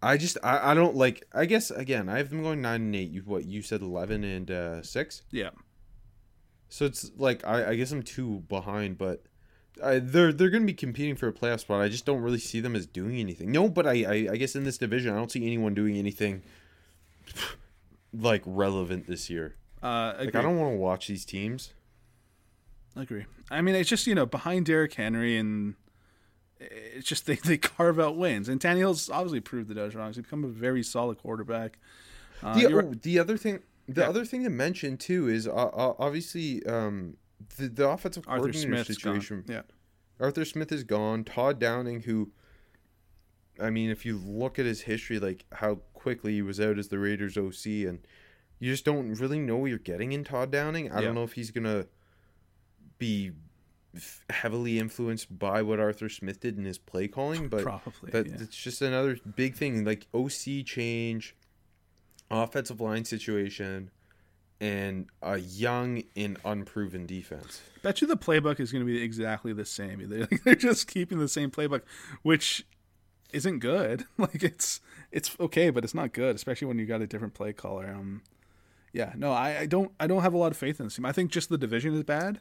I 0.03 0.17
just 0.17 0.37
I, 0.43 0.71
I 0.71 0.73
don't 0.73 0.95
like. 0.95 1.25
I 1.33 1.45
guess 1.45 1.71
again, 1.71 2.09
I 2.09 2.17
have 2.17 2.29
them 2.29 2.43
going 2.43 2.61
nine 2.61 2.81
and 2.81 2.95
eight. 2.95 3.09
You 3.09 3.21
what 3.21 3.45
you 3.45 3.61
said 3.61 3.81
eleven 3.81 4.23
and 4.23 4.51
uh, 4.51 4.83
six. 4.83 5.23
Yeah. 5.31 5.49
So 6.69 6.85
it's 6.85 7.11
like 7.17 7.45
I, 7.45 7.71
I 7.71 7.75
guess 7.75 7.91
I'm 7.91 8.03
two 8.03 8.43
behind, 8.47 8.97
but 8.97 9.23
I, 9.83 9.99
they're 9.99 10.31
they're 10.33 10.49
going 10.49 10.63
to 10.63 10.67
be 10.67 10.73
competing 10.73 11.15
for 11.15 11.27
a 11.27 11.33
playoff 11.33 11.61
spot. 11.61 11.81
I 11.81 11.87
just 11.89 12.05
don't 12.05 12.21
really 12.21 12.39
see 12.39 12.59
them 12.59 12.75
as 12.75 12.85
doing 12.85 13.17
anything. 13.19 13.51
No, 13.51 13.69
but 13.69 13.87
I, 13.87 14.03
I 14.03 14.27
I 14.33 14.37
guess 14.37 14.55
in 14.55 14.63
this 14.63 14.77
division, 14.77 15.13
I 15.13 15.17
don't 15.17 15.31
see 15.31 15.45
anyone 15.45 15.73
doing 15.73 15.95
anything 15.97 16.41
like 18.13 18.43
relevant 18.45 19.07
this 19.07 19.29
year. 19.29 19.55
Uh, 19.81 20.13
Like. 20.19 20.35
I 20.35 20.41
don't 20.41 20.57
want 20.59 20.73
to 20.73 20.77
watch 20.77 21.07
these 21.07 21.25
teams. 21.25 21.73
agree. 22.95 23.25
I 23.49 23.61
mean, 23.61 23.75
it's 23.75 23.89
just 23.89 24.07
you 24.07 24.15
know 24.15 24.25
behind 24.25 24.65
Derrick 24.65 24.93
Henry 24.93 25.37
and 25.37 25.75
it's 26.59 27.07
just 27.07 27.25
they, 27.25 27.35
they 27.35 27.57
carve 27.57 27.99
out 27.99 28.17
wins. 28.17 28.47
And 28.49 28.59
Tannehill's 28.61 29.09
obviously 29.09 29.39
proved 29.39 29.75
I 29.77 29.83
was 29.83 29.95
wrong. 29.95 30.07
He's 30.09 30.17
become 30.17 30.43
a 30.43 30.47
very 30.49 30.83
solid 30.83 31.17
quarterback. 31.17 31.79
Uh, 32.43 32.55
the, 32.55 32.73
oh, 32.75 32.93
the 33.01 33.17
other 33.19 33.37
thing, 33.37 33.59
the 33.87 34.01
Yeah. 34.01 34.09
other 34.09 34.25
thing 34.25 34.43
to 34.43 34.49
mention 34.49 34.97
too 34.97 35.27
is 35.27 35.47
uh, 35.47 35.69
obviously 35.97 36.63
um, 36.67 37.17
the 37.57 37.67
the 37.69 37.89
offensive 37.89 38.23
Arthur 38.27 38.39
coordinator 38.51 38.67
Smith's 38.85 38.87
situation. 39.01 39.43
gone. 39.47 39.55
Yeah. 39.55 39.61
Arthur 40.25 40.45
Smith 40.45 40.71
is 40.71 40.83
gone. 40.83 41.23
Todd 41.23 41.59
Downing, 41.59 42.01
who, 42.01 42.31
I 43.59 43.69
mean, 43.69 43.89
if 43.89 44.05
you 44.05 44.17
look 44.17 44.59
at 44.59 44.65
his 44.65 44.81
history, 44.81 45.19
like 45.19 45.45
how 45.53 45.75
quickly 45.93 46.33
he 46.33 46.41
was 46.41 46.59
out 46.59 46.77
as 46.77 46.89
the 46.89 46.99
Raiders 46.99 47.37
OC, 47.37 47.65
and 47.87 47.99
you 48.59 48.71
just 48.71 48.85
don't 48.85 49.13
really 49.15 49.39
know 49.39 49.57
what 49.57 49.69
you're 49.71 49.79
getting 49.79 50.11
in 50.11 50.23
Todd 50.23 50.51
Downing. 50.51 50.91
I 50.91 50.95
Yeah. 50.99 51.05
don't 51.05 51.15
know 51.15 51.23
if 51.23 51.33
he's 51.33 51.49
gonna 51.51 51.87
be 52.99 53.31
heavily 54.29 54.79
influenced 54.79 55.37
by 55.37 55.61
what 55.61 55.79
Arthur 55.79 56.07
Smith 56.07 56.39
did 56.39 56.57
in 56.57 56.65
his 56.65 56.77
play 56.77 57.07
calling, 57.07 57.49
but 57.49 57.63
Probably, 57.63 58.11
that 58.11 58.27
yeah. 58.27 58.35
it's 58.39 58.55
just 58.55 58.81
another 58.81 59.17
big 59.35 59.55
thing, 59.55 59.83
like 59.83 60.07
OC 60.13 60.63
change, 60.63 61.35
offensive 62.29 62.79
line 62.79 63.03
situation. 63.05 63.89
And 64.61 65.07
a 65.23 65.39
young 65.39 66.03
and 66.15 66.37
unproven 66.45 67.07
defense. 67.07 67.61
Bet 67.81 67.99
you 67.99 68.07
the 68.07 68.15
playbook 68.15 68.59
is 68.59 68.71
going 68.71 68.85
to 68.85 68.91
be 68.91 69.01
exactly 69.01 69.53
the 69.53 69.65
same. 69.65 70.07
They're, 70.07 70.27
they're 70.45 70.55
just 70.55 70.87
keeping 70.87 71.17
the 71.17 71.27
same 71.27 71.49
playbook, 71.49 71.81
which 72.21 72.65
isn't 73.33 73.59
good. 73.59 74.05
Like 74.17 74.43
it's 74.43 74.79
it's 75.11 75.35
okay, 75.39 75.71
but 75.71 75.83
it's 75.83 75.95
not 75.95 76.13
good, 76.13 76.35
especially 76.35 76.67
when 76.67 76.77
you 76.77 76.85
got 76.85 77.01
a 77.01 77.07
different 77.07 77.33
play 77.33 77.53
caller. 77.53 77.87
Um, 77.89 78.21
yeah, 78.93 79.13
no, 79.15 79.31
I, 79.31 79.61
I 79.61 79.65
don't 79.65 79.91
I 79.99 80.05
don't 80.05 80.21
have 80.21 80.33
a 80.33 80.37
lot 80.37 80.51
of 80.51 80.57
faith 80.57 80.79
in 80.79 80.85
this 80.85 80.95
team. 80.95 81.05
I 81.05 81.11
think 81.11 81.31
just 81.31 81.49
the 81.49 81.57
division 81.57 81.95
is 81.95 82.03
bad, 82.03 82.39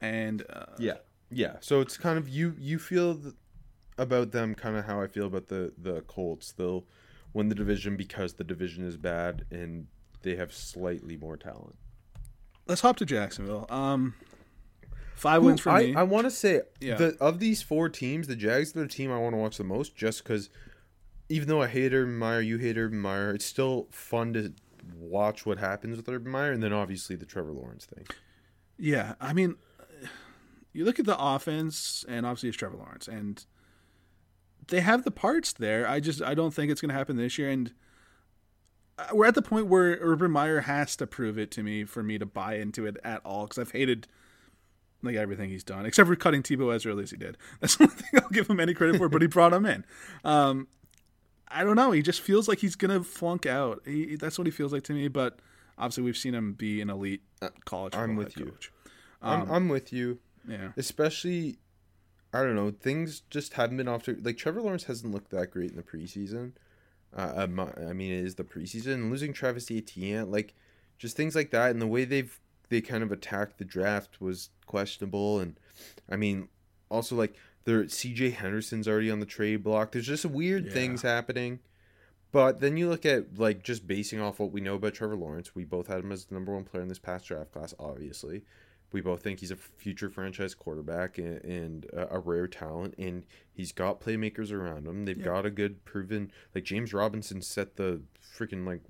and 0.00 0.44
uh, 0.50 0.66
Yeah, 0.78 0.96
yeah. 1.30 1.56
So 1.60 1.80
it's 1.80 1.96
kind 1.96 2.18
of 2.18 2.28
you. 2.28 2.56
You 2.58 2.80
feel 2.80 3.14
th- 3.14 3.34
about 3.98 4.32
them 4.32 4.54
kind 4.56 4.76
of 4.76 4.86
how 4.86 5.00
I 5.00 5.06
feel 5.06 5.26
about 5.26 5.46
the 5.46 5.72
the 5.78 6.00
Colts. 6.02 6.50
They'll 6.50 6.84
win 7.32 7.48
the 7.48 7.54
division 7.54 7.96
because 7.96 8.34
the 8.34 8.44
division 8.44 8.84
is 8.84 8.96
bad 8.96 9.44
and 9.50 9.86
they 10.26 10.36
have 10.36 10.52
slightly 10.52 11.16
more 11.16 11.36
talent. 11.36 11.76
let's 12.66 12.80
hop 12.82 12.96
to 12.96 13.06
Jacksonville. 13.06 13.66
Um, 13.70 14.14
five 15.14 15.42
wins 15.42 15.60
for 15.60 15.70
I, 15.70 15.82
me. 15.86 15.94
I 15.94 16.02
want 16.02 16.26
to 16.26 16.30
say 16.30 16.60
Yeah. 16.80 16.96
the 16.96 17.16
of 17.20 17.38
these 17.38 17.62
four 17.62 17.88
teams, 17.88 18.26
the 18.26 18.36
Jags 18.36 18.76
are 18.76 18.80
the 18.80 18.88
team 18.88 19.10
I 19.12 19.18
want 19.18 19.34
to 19.34 19.38
watch 19.38 19.56
the 19.56 19.64
most, 19.64 19.96
just 19.96 20.22
because. 20.22 20.50
Even 21.28 21.48
though 21.48 21.60
I 21.60 21.66
hate 21.66 21.92
Urban 21.92 22.16
Meyer, 22.16 22.40
you 22.40 22.56
hate 22.58 22.76
Urban 22.78 23.00
Meyer, 23.00 23.34
it's 23.34 23.44
still 23.44 23.88
fun 23.90 24.32
to 24.34 24.52
watch 24.96 25.44
what 25.44 25.58
happens 25.58 25.96
with 25.96 26.08
Urban 26.08 26.30
Meyer, 26.30 26.52
and 26.52 26.62
then 26.62 26.72
obviously 26.72 27.16
the 27.16 27.26
Trevor 27.26 27.50
Lawrence 27.50 27.84
thing. 27.84 28.06
Yeah, 28.78 29.14
I 29.20 29.32
mean, 29.32 29.56
you 30.72 30.84
look 30.84 31.00
at 31.00 31.04
the 31.06 31.18
offense, 31.18 32.04
and 32.08 32.24
obviously 32.24 32.50
it's 32.50 32.58
Trevor 32.58 32.76
Lawrence, 32.76 33.08
and 33.08 33.44
they 34.68 34.80
have 34.82 35.02
the 35.02 35.10
parts 35.10 35.52
there. 35.52 35.88
I 35.88 35.98
just 35.98 36.22
I 36.22 36.34
don't 36.34 36.54
think 36.54 36.70
it's 36.70 36.80
going 36.80 36.90
to 36.90 36.94
happen 36.96 37.16
this 37.16 37.38
year, 37.38 37.50
and 37.50 37.72
we're 39.12 39.26
at 39.26 39.34
the 39.34 39.42
point 39.42 39.66
where 39.66 39.98
Urban 40.00 40.30
Meyer 40.30 40.60
has 40.60 40.96
to 40.96 41.06
prove 41.06 41.38
it 41.38 41.50
to 41.52 41.62
me 41.62 41.84
for 41.84 42.02
me 42.02 42.18
to 42.18 42.26
buy 42.26 42.54
into 42.54 42.86
it 42.86 42.96
at 43.04 43.20
all 43.24 43.44
because 43.44 43.58
I've 43.58 43.72
hated 43.72 44.08
like 45.02 45.16
everything 45.16 45.50
he's 45.50 45.62
done 45.64 45.84
except 45.86 46.08
for 46.08 46.16
cutting 46.16 46.42
Tebow 46.42 46.74
as 46.74 46.86
early 46.86 47.02
as 47.02 47.10
he 47.10 47.16
did. 47.16 47.36
That's 47.60 47.76
the 47.76 47.84
only 47.84 47.96
thing 47.96 48.20
I'll 48.22 48.28
give 48.30 48.48
him 48.48 48.60
any 48.60 48.74
credit 48.74 48.96
for. 48.96 49.08
But 49.08 49.22
he 49.22 49.28
brought 49.28 49.52
him 49.52 49.66
in. 49.66 49.84
Um, 50.24 50.68
I 51.48 51.62
don't 51.62 51.76
know. 51.76 51.92
He 51.92 52.02
just 52.02 52.20
feels 52.20 52.48
like 52.48 52.58
he's 52.58 52.76
gonna 52.76 53.02
flunk 53.04 53.46
out. 53.46 53.82
He, 53.84 54.16
that's 54.16 54.38
what 54.38 54.46
he 54.46 54.50
feels 54.50 54.72
like 54.72 54.82
to 54.84 54.92
me. 54.92 55.08
But 55.08 55.38
obviously, 55.78 56.02
we've 56.02 56.16
seen 56.16 56.34
him 56.34 56.54
be 56.54 56.80
an 56.80 56.90
elite 56.90 57.22
college. 57.64 57.94
Uh, 57.94 58.00
I'm 58.00 58.16
with 58.16 58.36
you. 58.36 58.46
coach. 58.46 58.72
I'm, 59.22 59.50
I'm 59.50 59.68
with 59.68 59.92
you. 59.92 60.18
Yeah. 60.48 60.68
especially 60.76 61.58
I 62.32 62.42
don't 62.42 62.54
know 62.54 62.70
things 62.70 63.22
just 63.30 63.54
haven't 63.54 63.78
been 63.78 63.88
off 63.88 64.04
to 64.04 64.16
like 64.22 64.36
Trevor 64.36 64.62
Lawrence 64.62 64.84
hasn't 64.84 65.12
looked 65.12 65.30
that 65.30 65.50
great 65.50 65.70
in 65.70 65.76
the 65.76 65.82
preseason. 65.82 66.52
Uh, 67.14 67.32
um, 67.36 67.60
I 67.60 67.92
mean, 67.92 68.12
it 68.12 68.24
is 68.24 68.34
the 68.34 68.44
preseason 68.44 68.94
and 68.94 69.10
losing 69.10 69.32
Travis 69.32 69.70
Etienne, 69.70 70.30
like 70.30 70.54
just 70.98 71.16
things 71.16 71.34
like 71.34 71.50
that, 71.50 71.70
and 71.70 71.80
the 71.80 71.86
way 71.86 72.04
they've 72.04 72.38
they 72.68 72.80
kind 72.80 73.02
of 73.02 73.12
attacked 73.12 73.58
the 73.58 73.64
draft 73.64 74.20
was 74.20 74.50
questionable. 74.66 75.38
And 75.40 75.58
I 76.10 76.16
mean, 76.16 76.48
also 76.90 77.14
like 77.16 77.34
their 77.64 77.88
C.J. 77.88 78.30
Henderson's 78.30 78.88
already 78.88 79.10
on 79.10 79.20
the 79.20 79.26
trade 79.26 79.62
block. 79.62 79.92
There's 79.92 80.06
just 80.06 80.24
weird 80.26 80.66
Yeah. 80.66 80.72
things 80.72 81.02
happening. 81.02 81.60
But 82.32 82.60
then 82.60 82.76
you 82.76 82.88
look 82.88 83.06
at 83.06 83.38
like 83.38 83.62
just 83.62 83.86
basing 83.86 84.20
off 84.20 84.38
what 84.40 84.50
we 84.52 84.60
know 84.60 84.74
about 84.74 84.94
Trevor 84.94 85.16
Lawrence. 85.16 85.54
We 85.54 85.64
both 85.64 85.86
had 85.86 86.00
him 86.00 86.12
as 86.12 86.26
the 86.26 86.34
number 86.34 86.52
one 86.52 86.64
player 86.64 86.82
in 86.82 86.88
this 86.88 86.98
past 86.98 87.26
draft 87.26 87.52
class, 87.52 87.72
obviously 87.78 88.42
we 88.92 89.00
both 89.00 89.22
think 89.22 89.40
he's 89.40 89.50
a 89.50 89.56
future 89.56 90.08
franchise 90.08 90.54
quarterback 90.54 91.18
and, 91.18 91.42
and 91.44 91.86
a, 91.92 92.16
a 92.16 92.18
rare 92.18 92.46
talent 92.46 92.94
and 92.98 93.24
he's 93.52 93.72
got 93.72 94.00
playmakers 94.00 94.52
around 94.52 94.86
him 94.86 95.04
they've 95.04 95.22
got 95.22 95.44
a 95.44 95.50
good 95.50 95.84
proven 95.84 96.30
like 96.54 96.64
james 96.64 96.94
robinson 96.94 97.42
set 97.42 97.76
the 97.76 98.00
freaking 98.38 98.66
like 98.66 98.80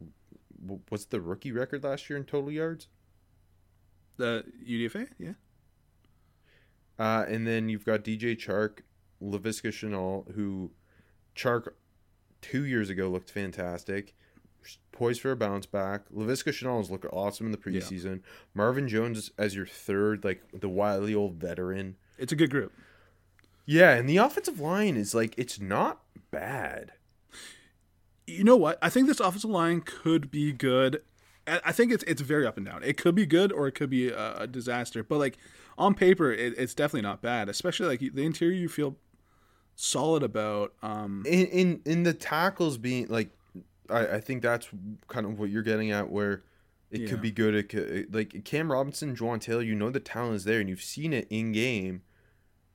w- 0.65 0.83
was 0.91 1.07
the 1.07 1.21
rookie 1.21 1.53
record 1.53 1.85
last 1.85 2.09
year 2.09 2.17
in 2.17 2.25
total 2.25 2.51
yards. 2.51 2.89
The 4.17 4.45
UDFA, 4.67 5.09
yeah. 5.19 5.33
Uh, 6.99 7.25
and 7.29 7.47
then 7.47 7.69
you've 7.69 7.85
got 7.85 8.05
DJ 8.05 8.37
Chark, 8.37 8.81
Laviska 9.23 9.69
Shenault, 9.69 10.33
who 10.35 10.71
Chark 11.35 11.69
two 12.41 12.65
years 12.65 12.89
ago 12.89 13.09
looked 13.09 13.31
fantastic, 13.31 14.15
poised 14.93 15.21
for 15.21 15.31
a 15.33 15.37
bounce 15.37 15.67
back. 15.67 16.03
Laviska 16.15 16.53
Shenault 16.53 16.79
has 16.79 16.91
looked 16.91 17.07
awesome 17.13 17.47
in 17.47 17.53
the 17.53 17.59
preseason. 17.59 18.21
Marvin 18.55 18.89
Jones 18.89 19.31
as 19.39 19.55
your 19.55 19.67
third, 19.67 20.25
like 20.25 20.43
the 20.53 20.69
wily 20.69 21.15
old 21.15 21.35
veteran. 21.35 21.97
It's 22.19 22.33
a 22.33 22.37
good 22.37 22.51
group. 22.51 22.73
Yeah, 23.65 23.95
and 23.95 24.09
the 24.09 24.17
offensive 24.19 24.61
line 24.61 24.97
is 24.97 25.15
like 25.15 25.35
it's 25.37 25.61
not 25.61 26.01
bad. 26.31 26.93
You 28.27 28.45
know 28.45 28.57
what? 28.57 28.79
I 28.83 28.89
think 28.89 29.07
this 29.07 29.21
offensive 29.21 29.51
line 29.51 29.81
could 29.81 30.31
be 30.31 30.53
good. 30.53 31.03
I 31.47 31.61
I 31.67 31.73
think 31.73 31.93
it's 31.93 32.05
it's 32.05 32.23
very 32.23 32.47
up 32.47 32.57
and 32.57 32.67
down. 32.67 32.83
It 32.83 32.97
could 32.97 33.15
be 33.15 33.27
good 33.27 33.53
or 33.53 33.67
it 33.67 33.73
could 33.73 33.91
be 33.91 34.09
a, 34.09 34.37
a 34.39 34.47
disaster. 34.47 35.03
But 35.03 35.19
like 35.19 35.39
on 35.79 35.95
paper, 35.95 36.33
it, 36.33 36.55
it's 36.57 36.75
definitely 36.75 37.03
not 37.03 37.21
bad. 37.23 37.49
Especially 37.49 37.87
like 37.87 38.01
the 38.01 38.25
interior, 38.25 38.55
you 38.55 38.69
feel 38.69 38.97
solid 39.75 40.23
about. 40.23 40.73
Um, 40.83 41.23
In 41.27 41.47
in 41.47 41.81
in 41.85 42.03
the 42.03 42.15
tackles 42.15 42.79
being 42.79 43.09
like, 43.09 43.31
I, 43.91 44.07
I 44.17 44.21
think 44.21 44.43
that's 44.43 44.69
kind 45.09 45.27
of 45.27 45.39
what 45.39 45.51
you're 45.51 45.63
getting 45.63 45.91
at 45.91 46.11
where. 46.11 46.43
It 46.89 47.01
Yeah. 47.01 47.09
could 47.09 47.21
be 47.21 47.33
good. 47.33 47.53
It 47.57 47.69
could, 47.69 48.15
like 48.15 48.45
Cam 48.45 48.71
Robinson, 48.71 49.17
Jawaan 49.17 49.41
Taylor. 49.41 49.61
You 49.63 49.75
know 49.75 49.91
the 49.91 49.99
talent 49.99 50.37
is 50.37 50.45
there, 50.45 50.61
and 50.61 50.69
you've 50.69 50.83
seen 50.85 51.13
it 51.13 51.27
in 51.31 51.51
game. 51.51 52.03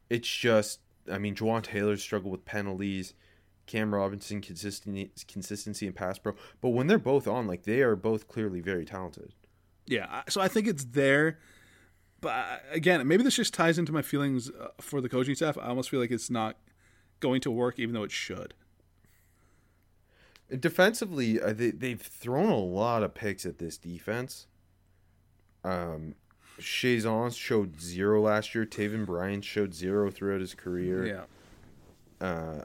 It's 0.09 0.27
just, 0.27 0.81
I 1.09 1.17
mean, 1.17 1.33
Jawaan 1.33 1.63
Taylor 1.63 1.95
struggled 1.95 2.33
with 2.33 2.43
penalties. 2.43 3.13
Cam 3.67 3.95
Robinson 3.95 4.41
consistency, 4.41 5.11
consistency 5.29 5.87
and 5.87 5.95
pass 5.95 6.17
pro. 6.19 6.35
But 6.59 6.69
when 6.69 6.87
they're 6.87 6.99
both 6.99 7.25
on, 7.25 7.47
like 7.47 7.63
they 7.63 7.81
are 7.81 7.95
both 7.95 8.27
clearly 8.27 8.59
very 8.59 8.83
talented. 8.83 9.33
Yeah, 9.87 10.23
so 10.27 10.41
I 10.41 10.49
think 10.49 10.67
it's 10.67 10.83
there. 10.83 11.39
But 12.19 12.29
uh, 12.33 12.57
again, 12.71 13.07
maybe 13.07 13.23
this 13.23 13.37
just 13.37 13.53
ties 13.53 13.79
into 13.79 13.93
my 13.93 14.01
feelings 14.01 14.49
uh, 14.49 14.67
for 14.81 14.99
the 14.99 15.07
coaching 15.07 15.35
staff. 15.35 15.57
I 15.57 15.67
almost 15.67 15.89
feel 15.89 16.01
like 16.01 16.11
it's 16.11 16.29
not 16.29 16.57
going 17.21 17.39
to 17.41 17.49
work, 17.51 17.79
even 17.79 17.93
though 17.95 18.03
it 18.03 18.11
should. 18.11 18.55
Defensively, 20.59 21.39
uh, 21.41 21.53
they 21.53 21.71
they've 21.71 22.01
thrown 22.01 22.49
a 22.49 22.57
lot 22.57 23.03
of 23.03 23.13
picks 23.13 23.45
at 23.45 23.57
this 23.57 23.77
defense. 23.77 24.47
Um, 25.63 26.15
Chaisson 26.59 27.35
showed 27.35 27.79
zero 27.81 28.21
last 28.21 28.53
year. 28.55 28.65
Taven 28.65 29.05
Bryan 29.05 29.41
showed 29.41 29.73
zero 29.73 30.11
throughout 30.11 30.41
his 30.41 30.53
career. 30.53 31.05
Yeah, 32.21 32.25
Uh, 32.27 32.63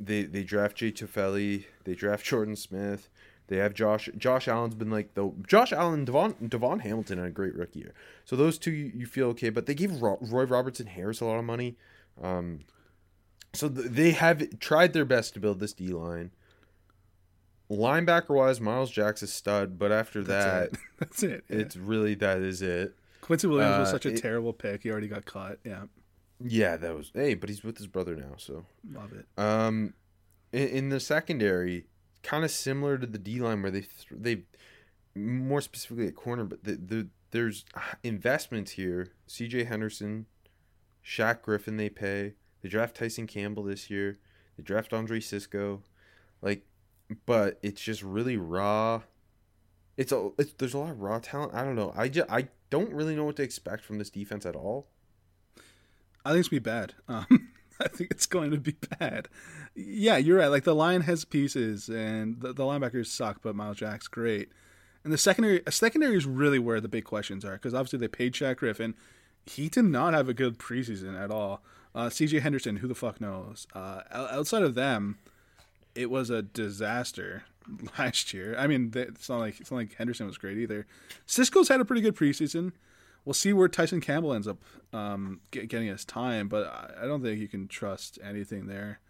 they 0.00 0.22
they 0.24 0.42
draft 0.42 0.76
Jay 0.76 0.92
Tufele. 0.92 1.64
They 1.84 1.94
draft 1.94 2.24
Jordan 2.24 2.56
Smith. 2.56 3.08
They 3.46 3.56
have 3.56 3.72
Josh. 3.72 4.10
Josh 4.18 4.46
Allen's 4.46 4.74
been 4.74 4.90
like 4.90 5.14
the 5.14 5.32
Josh 5.46 5.72
Allen, 5.72 6.04
Devon 6.04 6.34
Devon 6.48 6.80
Hamilton 6.80 7.18
had 7.18 7.28
a 7.28 7.30
great 7.30 7.54
rookie 7.54 7.78
year. 7.80 7.94
So 8.24 8.36
those 8.36 8.58
two 8.58 8.70
you, 8.70 8.92
you 8.94 9.06
feel 9.06 9.28
okay, 9.28 9.48
but 9.50 9.66
they 9.66 9.74
gave 9.74 10.02
Ro- 10.02 10.18
Roy 10.20 10.44
Robertson 10.44 10.86
Harris 10.86 11.20
a 11.20 11.24
lot 11.24 11.38
of 11.38 11.44
money. 11.44 11.76
Um, 12.22 12.60
so 13.54 13.68
th- 13.68 13.86
they 13.90 14.10
have 14.10 14.58
tried 14.60 14.92
their 14.92 15.06
best 15.06 15.32
to 15.34 15.40
build 15.40 15.60
this 15.60 15.72
D 15.72 15.88
line. 15.88 16.30
Linebacker 17.70 18.30
wise, 18.30 18.60
Myles 18.60 18.90
Jack's 18.90 19.22
a 19.22 19.26
stud, 19.26 19.78
but 19.78 19.92
after 19.92 20.22
that, 20.24 20.70
that's 20.72 20.74
it. 20.74 20.80
That's 20.98 21.22
it. 21.22 21.44
yeah. 21.48 21.56
it's 21.58 21.76
really 21.76 22.14
that 22.16 22.38
is 22.38 22.62
it. 22.62 22.96
Quincy 23.20 23.46
Williams 23.46 23.78
was 23.78 23.88
uh, 23.88 23.92
such 23.92 24.06
a 24.06 24.10
it- 24.10 24.22
terrible 24.22 24.52
pick. 24.52 24.82
He 24.82 24.90
already 24.90 25.08
got 25.08 25.24
cut. 25.26 25.58
Yeah, 25.64 25.82
Yeah, 26.42 26.76
that 26.78 26.96
was 26.96 27.10
hey, 27.14 27.34
but 27.34 27.48
he's 27.48 27.62
with 27.62 27.76
his 27.78 27.86
brother 27.86 28.16
now, 28.16 28.34
so 28.38 28.64
love 28.90 29.12
it. 29.12 29.26
Um, 29.36 29.94
in, 30.52 30.68
in 30.68 30.88
the 30.88 30.98
secondary, 31.00 31.86
kind 32.22 32.44
of 32.44 32.50
similar 32.50 32.96
to 32.96 33.06
the 33.06 33.18
D 33.18 33.38
line, 33.40 33.60
where 33.62 33.70
they 33.70 33.86
they 34.10 34.44
more 35.14 35.60
specifically 35.60 36.06
at 36.06 36.14
corner, 36.14 36.44
but 36.44 36.64
the, 36.64 36.76
the 36.76 37.08
there's 37.30 37.64
investments 38.02 38.72
here. 38.72 39.12
C.J. 39.26 39.64
Henderson, 39.64 40.26
Shaq 41.04 41.42
Griffin, 41.42 41.76
they 41.76 41.90
pay. 41.90 42.34
They 42.62 42.68
draft 42.68 42.96
Tyson 42.96 43.26
Campbell 43.26 43.64
this 43.64 43.90
year. 43.90 44.18
They 44.56 44.62
draft 44.62 44.92
Andre 44.92 45.20
Cisco, 45.20 45.82
like, 46.42 46.64
but 47.26 47.58
it's 47.62 47.80
just 47.80 48.02
really 48.02 48.36
raw. 48.36 49.02
It's 49.96 50.12
a 50.12 50.30
it's, 50.38 50.52
there's 50.54 50.74
a 50.74 50.78
lot 50.78 50.90
of 50.90 51.00
raw 51.00 51.18
talent. 51.18 51.54
I 51.54 51.64
don't 51.64 51.76
know. 51.76 51.92
I 51.96 52.08
just 52.08 52.30
I 52.30 52.48
don't 52.70 52.92
really 52.92 53.16
know 53.16 53.24
what 53.24 53.36
to 53.36 53.42
expect 53.42 53.84
from 53.84 53.98
this 53.98 54.10
defense 54.10 54.46
at 54.46 54.56
all. 54.56 54.86
I 56.24 56.32
think 56.32 56.40
it's 56.40 56.48
gonna 56.48 56.60
be 56.60 56.64
bad. 56.64 56.94
Um, 57.08 57.48
I 57.80 57.86
think 57.86 58.10
it's 58.10 58.26
going 58.26 58.50
to 58.50 58.58
be 58.58 58.74
bad. 58.98 59.28
Yeah, 59.76 60.16
you're 60.16 60.38
right. 60.38 60.48
Like 60.48 60.64
the 60.64 60.74
line 60.74 61.02
has 61.02 61.24
pieces, 61.24 61.88
and 61.88 62.40
the, 62.40 62.52
the 62.52 62.64
linebackers 62.64 63.06
suck, 63.06 63.40
but 63.40 63.54
Myles 63.54 63.76
Jack's 63.76 64.08
great. 64.08 64.50
And 65.04 65.12
the 65.12 65.18
secondary, 65.18 65.62
a 65.66 65.72
secondary 65.72 66.16
is 66.16 66.26
really 66.26 66.58
where 66.58 66.80
the 66.80 66.88
big 66.88 67.04
questions 67.04 67.44
are 67.44 67.52
because 67.52 67.74
obviously 67.74 68.00
they 68.00 68.08
paid 68.08 68.32
Shaq 68.34 68.56
Griffin. 68.56 68.94
He 69.46 69.68
did 69.68 69.84
not 69.84 70.12
have 70.12 70.28
a 70.28 70.34
good 70.34 70.58
preseason 70.58 71.18
at 71.18 71.30
all. 71.30 71.62
Uh, 71.94 72.10
C.J. 72.10 72.40
Henderson, 72.40 72.76
who 72.76 72.88
the 72.88 72.94
fuck 72.94 73.20
knows? 73.20 73.66
Uh, 73.74 74.02
outside 74.10 74.62
of 74.62 74.74
them, 74.74 75.18
it 75.94 76.10
was 76.10 76.30
a 76.30 76.42
disaster 76.42 77.44
last 77.98 78.32
year. 78.34 78.54
I 78.58 78.66
mean, 78.66 78.92
it's 78.94 79.28
not 79.28 79.38
like 79.40 79.60
it's 79.60 79.70
not 79.70 79.78
like 79.78 79.94
Henderson 79.94 80.26
was 80.26 80.38
great 80.38 80.58
either. 80.58 80.86
Cisco's 81.26 81.68
had 81.68 81.80
a 81.80 81.84
pretty 81.84 82.02
good 82.02 82.16
preseason. 82.16 82.72
We'll 83.24 83.34
see 83.34 83.52
where 83.52 83.68
Tyson 83.68 84.00
Campbell 84.00 84.32
ends 84.32 84.48
up 84.48 84.58
um, 84.92 85.40
get, 85.50 85.68
getting 85.68 85.88
his 85.88 86.04
time, 86.04 86.48
but 86.48 86.96
I, 86.98 87.04
don't 87.06 87.22
think 87.22 87.38
you 87.38 87.48
can 87.48 87.68
trust 87.68 88.18
anything 88.24 88.68
there. 88.68 89.00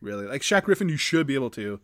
Really, 0.00 0.26
like 0.26 0.42
Shaq 0.42 0.64
Griffin, 0.64 0.88
you 0.88 0.96
should 0.98 1.26
be 1.26 1.34
able 1.34 1.50
to. 1.50 1.80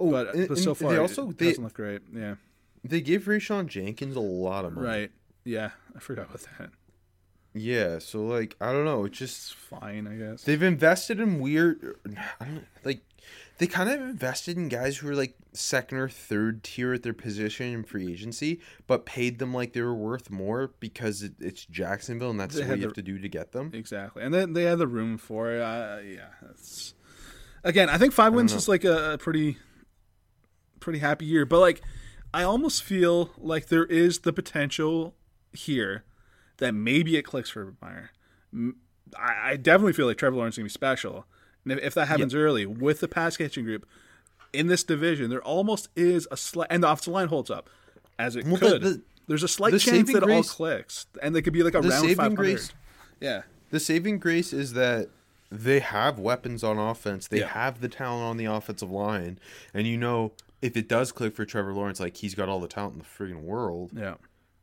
Oh, 0.00 0.10
but, 0.10 0.34
and- 0.34 0.48
but 0.48 0.56
so 0.58 0.74
far, 0.74 0.92
they 0.92 0.98
also 0.98 1.30
it 1.30 1.38
they, 1.38 1.48
doesn't 1.48 1.64
look 1.64 1.74
great. 1.74 2.00
Yeah, 2.14 2.36
they 2.84 3.00
gave 3.02 3.24
Rayshawn 3.24 3.66
Jenkins 3.66 4.16
a 4.16 4.20
lot 4.20 4.64
of 4.64 4.74
money. 4.74 4.86
right. 4.86 5.10
Yeah, 5.44 5.70
I 5.94 5.98
forgot 6.00 6.26
about 6.28 6.46
that. 6.58 6.70
Yeah, 7.54 7.98
so 7.98 8.22
like 8.24 8.56
I 8.60 8.72
don't 8.72 8.84
know, 8.84 9.04
it's 9.04 9.20
It's 9.20 9.34
just 9.48 9.54
fine, 9.54 10.06
I 10.06 10.14
guess. 10.14 10.44
they've 10.44 10.62
invested 10.62 11.18
in 11.20 11.40
weird. 11.40 11.96
I 12.40 12.44
don't 12.44 12.66
like 12.84 13.00
they 13.58 13.66
kind 13.66 13.88
of 13.90 14.00
invested 14.00 14.56
in 14.56 14.68
guys 14.68 14.98
who 14.98 15.08
were 15.08 15.14
like 15.14 15.34
second 15.52 15.98
or 15.98 16.08
third 16.08 16.62
tier 16.62 16.92
at 16.94 17.02
their 17.02 17.12
position 17.14 17.66
in 17.74 17.82
free 17.84 18.10
agency, 18.12 18.60
but 18.86 19.04
paid 19.06 19.38
them 19.38 19.52
like 19.52 19.72
they 19.72 19.82
were 19.82 19.94
worth 19.94 20.30
more 20.30 20.72
because 20.78 21.22
it, 21.22 21.32
it's 21.40 21.64
Jacksonville 21.66 22.30
and 22.30 22.38
that's 22.38 22.54
They 22.54 22.62
what 22.62 22.70
you 22.76 22.76
the- 22.82 22.82
have 22.88 22.92
to 22.94 23.02
do 23.02 23.18
to 23.18 23.28
get 23.28 23.52
them. 23.52 23.70
Exactly, 23.74 24.22
and 24.22 24.32
then 24.32 24.52
they 24.52 24.62
had 24.64 24.78
the 24.78 24.86
room 24.86 25.18
for 25.18 25.50
it. 25.52 25.60
Uh, 25.60 25.98
yeah, 26.04 26.28
that's 26.42 26.94
again. 27.64 27.88
I 27.88 27.98
think 27.98 28.12
five 28.12 28.32
wins 28.32 28.52
is 28.52 28.68
like 28.68 28.84
a, 28.84 29.14
a 29.14 29.18
pretty, 29.18 29.56
pretty 30.80 31.00
happy 31.00 31.24
year. 31.26 31.44
But 31.44 31.58
like, 31.60 31.82
I 32.32 32.42
almost 32.44 32.82
feel 32.82 33.30
like 33.38 33.66
there 33.66 33.86
is 33.86 34.20
the 34.20 34.32
potential 34.32 35.14
here 35.52 36.04
that 36.58 36.72
maybe 36.74 37.16
it 37.16 37.22
clicks 37.22 37.50
for 37.50 37.74
Meyer. 37.82 38.10
I 39.18 39.56
definitely 39.56 39.94
feel 39.94 40.06
like 40.06 40.18
Trevor 40.18 40.36
Lawrence 40.36 40.54
is 40.54 40.58
gonna 40.58 40.66
be 40.66 40.70
special, 40.70 41.26
and 41.64 41.72
if, 41.72 41.78
if 41.78 41.94
that 41.94 42.08
happens 42.08 42.34
early 42.34 42.66
with 42.66 43.00
the 43.00 43.08
pass 43.08 43.36
catching 43.36 43.64
group 43.64 43.86
in 44.52 44.66
this 44.66 44.82
division, 44.84 45.30
there 45.30 45.42
almost 45.42 45.88
is 45.96 46.26
a 46.30 46.36
slight, 46.36 46.68
and 46.70 46.82
the 46.82 46.88
offensive 46.90 47.12
line 47.12 47.28
holds 47.28 47.50
up 47.50 47.68
as 48.18 48.36
it 48.36 48.46
Well, 48.46 48.56
could. 48.58 48.82
the- 48.82 49.02
There's 49.26 49.42
a 49.42 49.48
slight 49.48 49.72
the 49.72 49.78
chance 49.78 50.10
that 50.12 50.22
it 50.22 50.30
all 50.30 50.42
clicks, 50.42 51.06
and 51.22 51.34
they 51.36 51.42
could 51.42 51.52
be 51.52 51.62
like 51.62 51.74
a 51.74 51.80
round 51.80 51.92
saving 51.92 52.16
five 52.16 52.24
hundred. 52.24 52.36
grace- 52.36 52.72
Yeah. 53.20 53.42
The 53.70 53.78
saving 53.80 54.18
grace 54.18 54.52
is 54.54 54.72
that 54.72 55.10
they 55.50 55.80
have 55.80 56.18
weapons 56.18 56.64
on 56.64 56.78
offense. 56.78 57.26
They 57.28 57.40
Yeah. 57.40 57.48
have 57.48 57.80
the 57.82 57.88
talent 57.88 58.24
on 58.24 58.36
the 58.38 58.46
offensive 58.46 58.90
line, 58.90 59.38
and 59.74 59.86
you 59.86 59.96
know 59.98 60.32
if 60.62 60.76
it 60.76 60.88
does 60.88 61.12
click 61.12 61.34
for 61.36 61.44
Trevor 61.44 61.72
Lawrence, 61.74 62.00
like 62.00 62.16
he's 62.16 62.34
got 62.34 62.48
all 62.48 62.58
the 62.60 62.66
talent 62.68 62.94
in 62.94 62.98
the 63.00 63.04
freaking 63.04 63.42
world. 63.42 63.90
Yeah. 63.94 64.14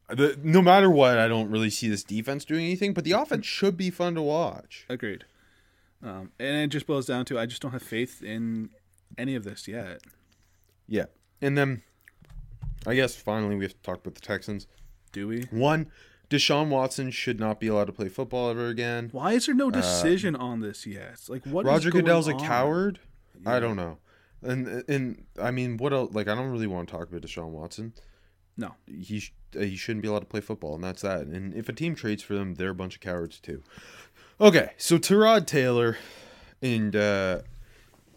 The, 0.09 0.37
no 0.43 0.61
matter 0.61 0.89
what, 0.89 1.17
I 1.17 1.27
don't 1.27 1.49
really 1.49 1.69
see 1.69 1.87
this 1.87 2.03
defense 2.03 2.43
doing 2.45 2.65
anything, 2.65 2.93
but 2.93 3.03
the 3.03 3.13
offense 3.13 3.45
should 3.45 3.77
be 3.77 3.89
fun 3.89 4.13
to 4.15 4.21
watch. 4.21 4.85
Agreed. 4.89 5.25
Um, 6.05 6.31
and 6.39 6.57
it 6.57 6.67
just 6.67 6.85
boils 6.85 7.07
down 7.07 7.25
to 7.25 7.39
I 7.39 7.47
just 7.47 7.61
don't 7.61 7.71
have 7.71 7.81
faith 7.81 8.21
in 8.21 8.69
any 9.17 9.35
of 9.35 9.43
this 9.43 9.67
yet. 9.67 10.01
Yeah. 10.87 11.05
And 11.41 11.57
then 11.57 11.81
I 12.85 12.93
guess 12.95 13.15
finally 13.15 13.55
we 13.55 13.63
have 13.65 13.73
to 13.73 13.81
talk 13.81 13.97
about 13.97 14.15
the 14.15 14.21
Texans. 14.21 14.67
Do 15.11 15.27
we? 15.27 15.45
One, 15.49 15.87
Deshaun 16.29 16.69
Watson 16.69 17.09
should 17.09 17.39
not 17.39 17.59
be 17.59 17.67
allowed 17.67 17.85
to 17.85 17.93
play 17.93 18.09
football 18.09 18.49
ever 18.49 18.67
again. 18.67 19.09
Why 19.11 19.33
is 19.33 19.47
there 19.47 19.55
no 19.55 19.71
decision 19.71 20.35
on 20.35 20.59
this 20.59 20.85
yet? 20.85 21.21
Like 21.27 21.45
what? 21.45 21.65
is 21.65 21.71
Roger 21.71 21.89
Goodell's 21.89 22.27
a 22.27 22.33
on? 22.33 22.39
coward. 22.39 22.99
I 23.45 23.59
don't 23.59 23.75
know. 23.75 23.97
And 24.43 24.83
and 24.87 25.25
I 25.41 25.51
mean, 25.51 25.77
what 25.77 25.91
else? 25.91 26.13
Like, 26.13 26.27
I 26.27 26.35
don't 26.35 26.51
really 26.51 26.67
want 26.67 26.87
to 26.87 26.95
talk 26.95 27.09
about 27.09 27.21
Deshaun 27.21 27.49
Watson. 27.49 27.93
No. 28.57 28.75
He 28.85 29.19
sh- 29.19 29.33
uh, 29.55 29.61
he 29.61 29.75
shouldn't 29.75 30.01
be 30.01 30.07
allowed 30.07 30.19
to 30.19 30.25
play 30.25 30.41
football, 30.41 30.75
and 30.75 30.83
that's 30.83 31.01
that. 31.01 31.21
And 31.21 31.53
if 31.53 31.67
a 31.69 31.73
team 31.73 31.95
trades 31.95 32.23
for 32.23 32.35
them, 32.35 32.55
they're 32.55 32.69
a 32.69 32.75
bunch 32.75 32.95
of 32.95 33.01
cowards 33.01 33.39
too. 33.39 33.63
Okay, 34.39 34.71
so 34.77 34.97
Tyrod 34.97 35.45
Taylor, 35.47 35.97
and 36.61 36.95
uh, 36.95 37.39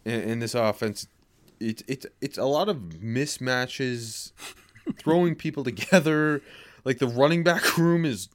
in, 0.04 0.20
in 0.20 0.38
this 0.40 0.54
offense, 0.54 1.07
it's 1.61 1.83
it's 1.87 2.07
it's 2.20 2.38
a 2.38 2.44
lot 2.44 2.68
of 2.68 2.76
mismatches, 3.00 4.33
throwing 4.98 5.35
people 5.37 5.62
together. 5.64 6.42
Like 6.85 6.98
the 6.98 7.07
running 7.07 7.44
back 7.44 7.76
room 7.78 8.04
is 8.04 8.28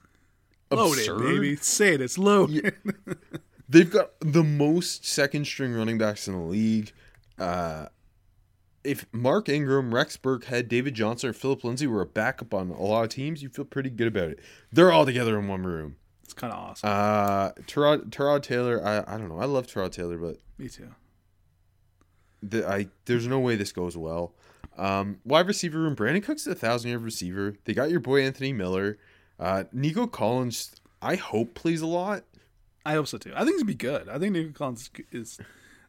Loaded, 0.72 1.00
absurd. 1.00 1.20
baby. 1.20 1.56
Say 1.58 1.94
it. 1.96 2.02
It's 2.02 2.18
loaded. 2.18 2.74
They've 3.70 3.90
got 3.90 4.12
the 4.20 4.44
most 4.44 5.06
second 5.06 5.46
string 5.46 5.74
running 5.74 5.98
backs 5.98 6.28
in 6.28 6.34
the 6.36 6.42
league. 6.42 6.92
Uh, 7.38 7.88
if 8.84 9.06
Mark 9.12 9.50
Ingram, 9.50 9.94
Rex 9.94 10.18
Burkhead, 10.18 10.68
David 10.68 10.94
Johnson, 10.94 11.30
or 11.30 11.34
Phillip 11.34 11.64
Lindsay 11.64 11.88
were 11.88 12.02
a 12.02 12.06
backup 12.06 12.54
on 12.54 12.70
a 12.70 12.82
lot 12.82 13.04
of 13.04 13.10
teams, 13.10 13.42
you 13.42 13.50
feel 13.50 13.66
pretty 13.66 13.90
good 13.90 14.08
about 14.08 14.30
it. 14.30 14.40
They're 14.72 14.92
all 14.92 15.06
together 15.06 15.40
in 15.40 15.48
one 15.48 15.64
room. 15.64 15.96
It's 16.24 16.34
kind 16.34 16.54
of 16.54 16.60
awesome. 16.60 16.90
Uh, 16.90 17.52
Tyrod, 17.68 18.10
Tyrod 18.10 18.44
Taylor, 18.44 18.84
I, 18.86 19.00
I 19.16 19.18
don't 19.18 19.30
know. 19.30 19.40
I 19.40 19.46
love 19.46 19.68
Tyrod 19.68 19.92
Taylor, 19.92 20.18
but 20.18 20.38
Me 20.58 20.70
too. 20.70 20.90
the, 22.42 22.68
I 22.68 22.88
there's 23.06 23.28
no 23.28 23.40
way 23.40 23.56
this 23.56 23.72
goes 23.72 23.98
well. 23.98 24.34
Um, 24.78 25.20
wide 25.26 25.48
receiver 25.48 25.80
room, 25.80 25.96
Brandin 25.96 26.24
Cooks 26.24 26.42
is 26.42 26.48
a 26.48 26.56
thousand 26.56 26.92
yard 26.92 27.04
receiver. 27.04 27.56
They 27.66 27.74
got 27.74 27.92
your 27.92 28.00
boy 28.00 28.24
Anthony 28.24 28.54
Miller. 28.54 28.98
Uh, 29.40 29.66
Nico 29.72 30.08
Collins, 30.08 30.76
I 31.02 31.16
hope 31.16 31.54
plays 31.54 31.82
a 31.82 31.88
lot. 31.88 32.24
I 32.86 32.94
hope 32.94 33.08
so 33.08 33.18
too. 33.18 33.32
I 33.36 33.40
think 33.40 33.52
he's 33.52 33.62
gonna 33.64 33.66
be 33.68 33.76
good. 33.76 34.10
I 34.10 34.18
think 34.18 34.34
Nico 34.34 34.52
Collins 34.52 34.90
is 35.12 35.38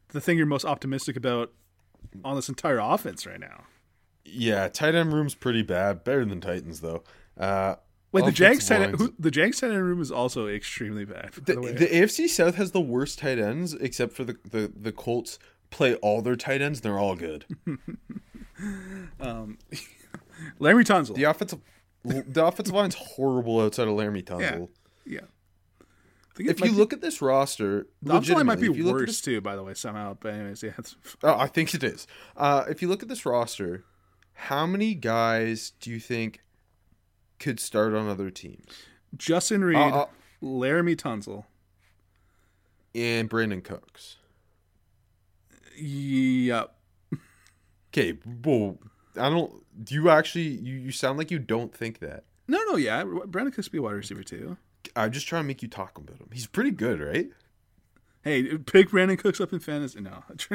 the 0.09 0.21
thing 0.21 0.37
you're 0.37 0.47
most 0.47 0.65
optimistic 0.65 1.17
about 1.17 1.53
on 2.25 2.37
this 2.37 2.49
entire 2.49 2.79
offense 2.79 3.27
right 3.27 3.41
now. 3.41 3.65
Yeah, 4.25 4.69
tight 4.69 4.95
end 4.95 5.13
room's 5.13 5.35
pretty 5.35 5.63
bad. 5.63 6.05
Better 6.05 6.25
than 6.25 6.41
Titans 6.41 6.81
though. 6.81 7.03
Uh, 7.39 7.77
Wait, 8.15 8.25
the 8.25 8.33
Jags 8.33 8.69
tight 8.69 8.81
end, 8.81 8.97
who, 8.97 9.13
the 9.19 9.31
Jags 9.31 9.61
tight 9.61 9.73
end 9.73 9.83
room 9.83 10.01
is 10.01 10.13
also 10.13 10.47
extremely 10.47 11.05
bad. 11.05 11.33
The, 11.33 11.55
the, 11.55 11.73
the 11.73 11.87
AFC 11.87 12.29
South 12.29 12.55
has 12.55 12.71
the 12.71 12.81
worst 12.81 13.19
tight 13.19 13.41
ends, 13.41 13.75
except 13.75 14.13
for 14.13 14.23
the, 14.23 14.37
the, 14.49 14.73
the 14.75 14.93
Colts 14.93 15.39
play 15.71 15.97
all 15.97 16.23
their 16.23 16.37
tight 16.37 16.63
ends. 16.63 16.81
They're 16.81 16.99
all 16.99 17.17
good. 17.17 17.45
um, 19.21 19.59
Larry 20.61 20.85
Tunsil. 20.85 21.17
The 21.17 21.25
offensive 21.25 21.61
the 22.05 22.45
offensive 22.45 22.75
line's 22.75 22.95
horrible 22.95 23.61
outside 23.61 23.89
of 23.89 23.95
Laremy 23.95 24.23
Tunsil. 24.25 24.69
yeah. 25.07 25.21
It 26.39 26.51
If 26.51 26.61
you 26.61 26.67
be- 26.67 26.71
look 26.71 26.93
at 26.93 27.01
this 27.01 27.23
roster, 27.23 27.87
the 28.03 28.13
offensive 28.13 28.37
line 28.37 28.47
might 28.47 28.61
be 28.61 28.69
legitimately, 28.69 28.73
if 28.73 28.77
you 28.79 28.85
look 28.85 28.95
at 28.97 29.01
worse 29.01 29.09
this- 29.11 29.21
too. 29.23 29.41
By 29.41 29.57
the 29.57 29.63
way, 29.63 29.75
somehow. 29.75 30.17
But 30.21 30.35
anyways, 30.35 30.63
yeah. 30.63 30.73
Oh, 31.23 31.39
I 31.39 31.47
think 31.47 31.75
it 31.75 31.83
is. 31.83 32.07
Uh, 32.37 32.65
if 32.69 32.83
you 32.83 32.89
look 32.89 33.03
at 33.03 33.09
this 33.09 33.25
roster, 33.25 33.85
how 34.35 34.67
many 34.67 34.95
guys 34.95 35.73
do 35.81 35.91
you 35.91 35.99
think 36.01 36.41
could 37.45 37.61
start 37.61 37.93
on 37.93 38.09
other 38.09 38.31
teams? 38.31 38.65
Justin 39.17 39.63
Reid, 39.63 39.77
uh, 39.77 40.07
Laremy 40.43 40.97
Tunsil. 40.97 41.45
And 42.95 43.29
Brandin 43.29 43.63
Cooks. 43.63 44.17
Yep. 45.77 46.75
Okay, 47.93 48.19
well, 48.45 48.79
I 49.21 49.29
don't. 49.29 49.53
Do 49.85 49.95
you 49.95 50.09
actually? 50.09 50.49
You, 50.49 50.77
you 50.77 50.91
sound 50.91 51.19
like 51.19 51.31
you 51.31 51.39
don't 51.39 51.75
think 51.75 51.99
that. 51.99 52.25
No, 52.49 52.63
no, 52.65 52.77
yeah. 52.77 53.03
Brandin 53.03 53.53
Cooks 53.53 53.69
be 53.69 53.79
a 53.79 53.83
wide 53.83 53.93
receiver 53.93 54.23
too. 54.23 54.57
I'm 54.97 55.13
just 55.13 55.27
trying 55.27 55.43
to 55.43 55.47
make 55.47 55.61
you 55.61 55.69
talk 55.69 55.99
about 55.99 56.17
him. 56.17 56.29
He's 56.33 56.47
pretty 56.47 56.71
good, 56.71 57.01
right? 57.01 57.29
Hey, 58.23 58.57
pick 58.57 58.91
Brandin 58.91 59.19
Cooks 59.19 59.41
up 59.41 59.53
in 59.53 59.61
fantasy. 59.61 60.01
No. 60.01 60.25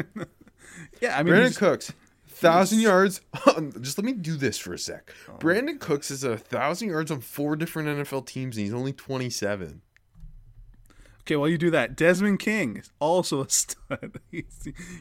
yeah, 1.01 1.19
I 1.19 1.23
mean, 1.23 1.35
Brandin 1.35 1.57
Cooks, 1.57 1.93
thousand 2.39 2.79
yards. 2.79 3.21
just 3.81 3.97
let 3.97 4.05
me 4.05 4.13
do 4.13 4.35
this 4.35 4.57
for 4.57 4.73
a 4.73 4.79
sec. 4.79 5.11
Oh. 5.27 5.33
Brandin 5.33 5.79
Cooks 5.79 6.09
is 6.11 6.23
a 6.23 6.37
thousand 6.37 6.89
yards 6.89 7.11
on 7.11 7.21
four 7.21 7.55
different 7.55 7.87
NFL 7.89 8.25
teams, 8.25 8.57
and 8.57 8.65
he's 8.65 8.73
only 8.73 8.93
27. 8.93 9.81
Okay, 11.21 11.35
while 11.35 11.47
you 11.49 11.59
do 11.59 11.69
that, 11.69 11.95
Desmond 11.95 12.39
King 12.39 12.77
is 12.77 12.91
also 12.99 13.43
a 13.43 13.49
stud. 13.49 14.19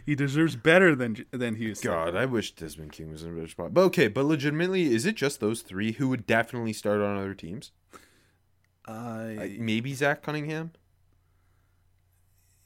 He 0.04 0.14
deserves 0.14 0.56
better 0.56 0.94
than 0.94 1.24
than 1.30 1.54
Houston. 1.56 1.90
God, 1.90 2.14
I 2.14 2.26
wish 2.26 2.52
Desmond 2.54 2.92
King 2.92 3.10
was 3.10 3.22
in 3.22 3.30
a 3.30 3.34
better 3.34 3.48
spot. 3.48 3.72
But 3.72 3.82
okay, 3.82 4.08
but 4.08 4.26
legitimately, 4.26 4.92
is 4.94 5.06
it 5.06 5.14
just 5.14 5.40
those 5.40 5.62
three 5.62 5.92
who 5.92 6.08
would 6.10 6.26
definitely 6.26 6.74
start 6.74 7.00
on 7.00 7.16
other 7.16 7.32
teams? 7.34 7.72
Uh, 8.86 9.30
Like, 9.36 9.52
maybe 9.58 9.94
Zach 9.94 10.22
Cunningham, 10.22 10.72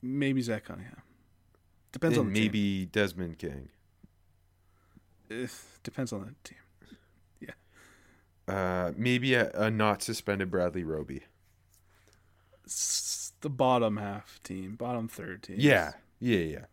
maybe 0.00 0.42
Zach 0.42 0.64
Cunningham. 0.64 1.02
Depends 1.92 2.16
and 2.16 2.26
on 2.28 2.32
the 2.32 2.40
team. 2.40 2.44
maybe 2.46 2.86
Desmond 2.86 3.38
King. 3.38 3.68
Eh, 5.32 5.46
depends 5.82 6.12
on 6.12 6.20
the 6.20 6.34
team. 6.48 6.58
Yeah. 7.40 8.54
Uh, 8.54 8.92
maybe 8.96 9.34
a, 9.34 9.50
a 9.52 9.70
not 9.70 10.02
suspended 10.02 10.50
Bradley 10.50 10.84
Roby. 10.84 11.22
It's 12.64 13.32
the 13.40 13.50
bottom 13.50 13.96
half 13.96 14.40
team, 14.44 14.76
bottom 14.76 15.08
third 15.08 15.42
team. 15.42 15.56
Yeah, 15.58 15.92
yeah, 16.20 16.38
yeah. 16.38 16.64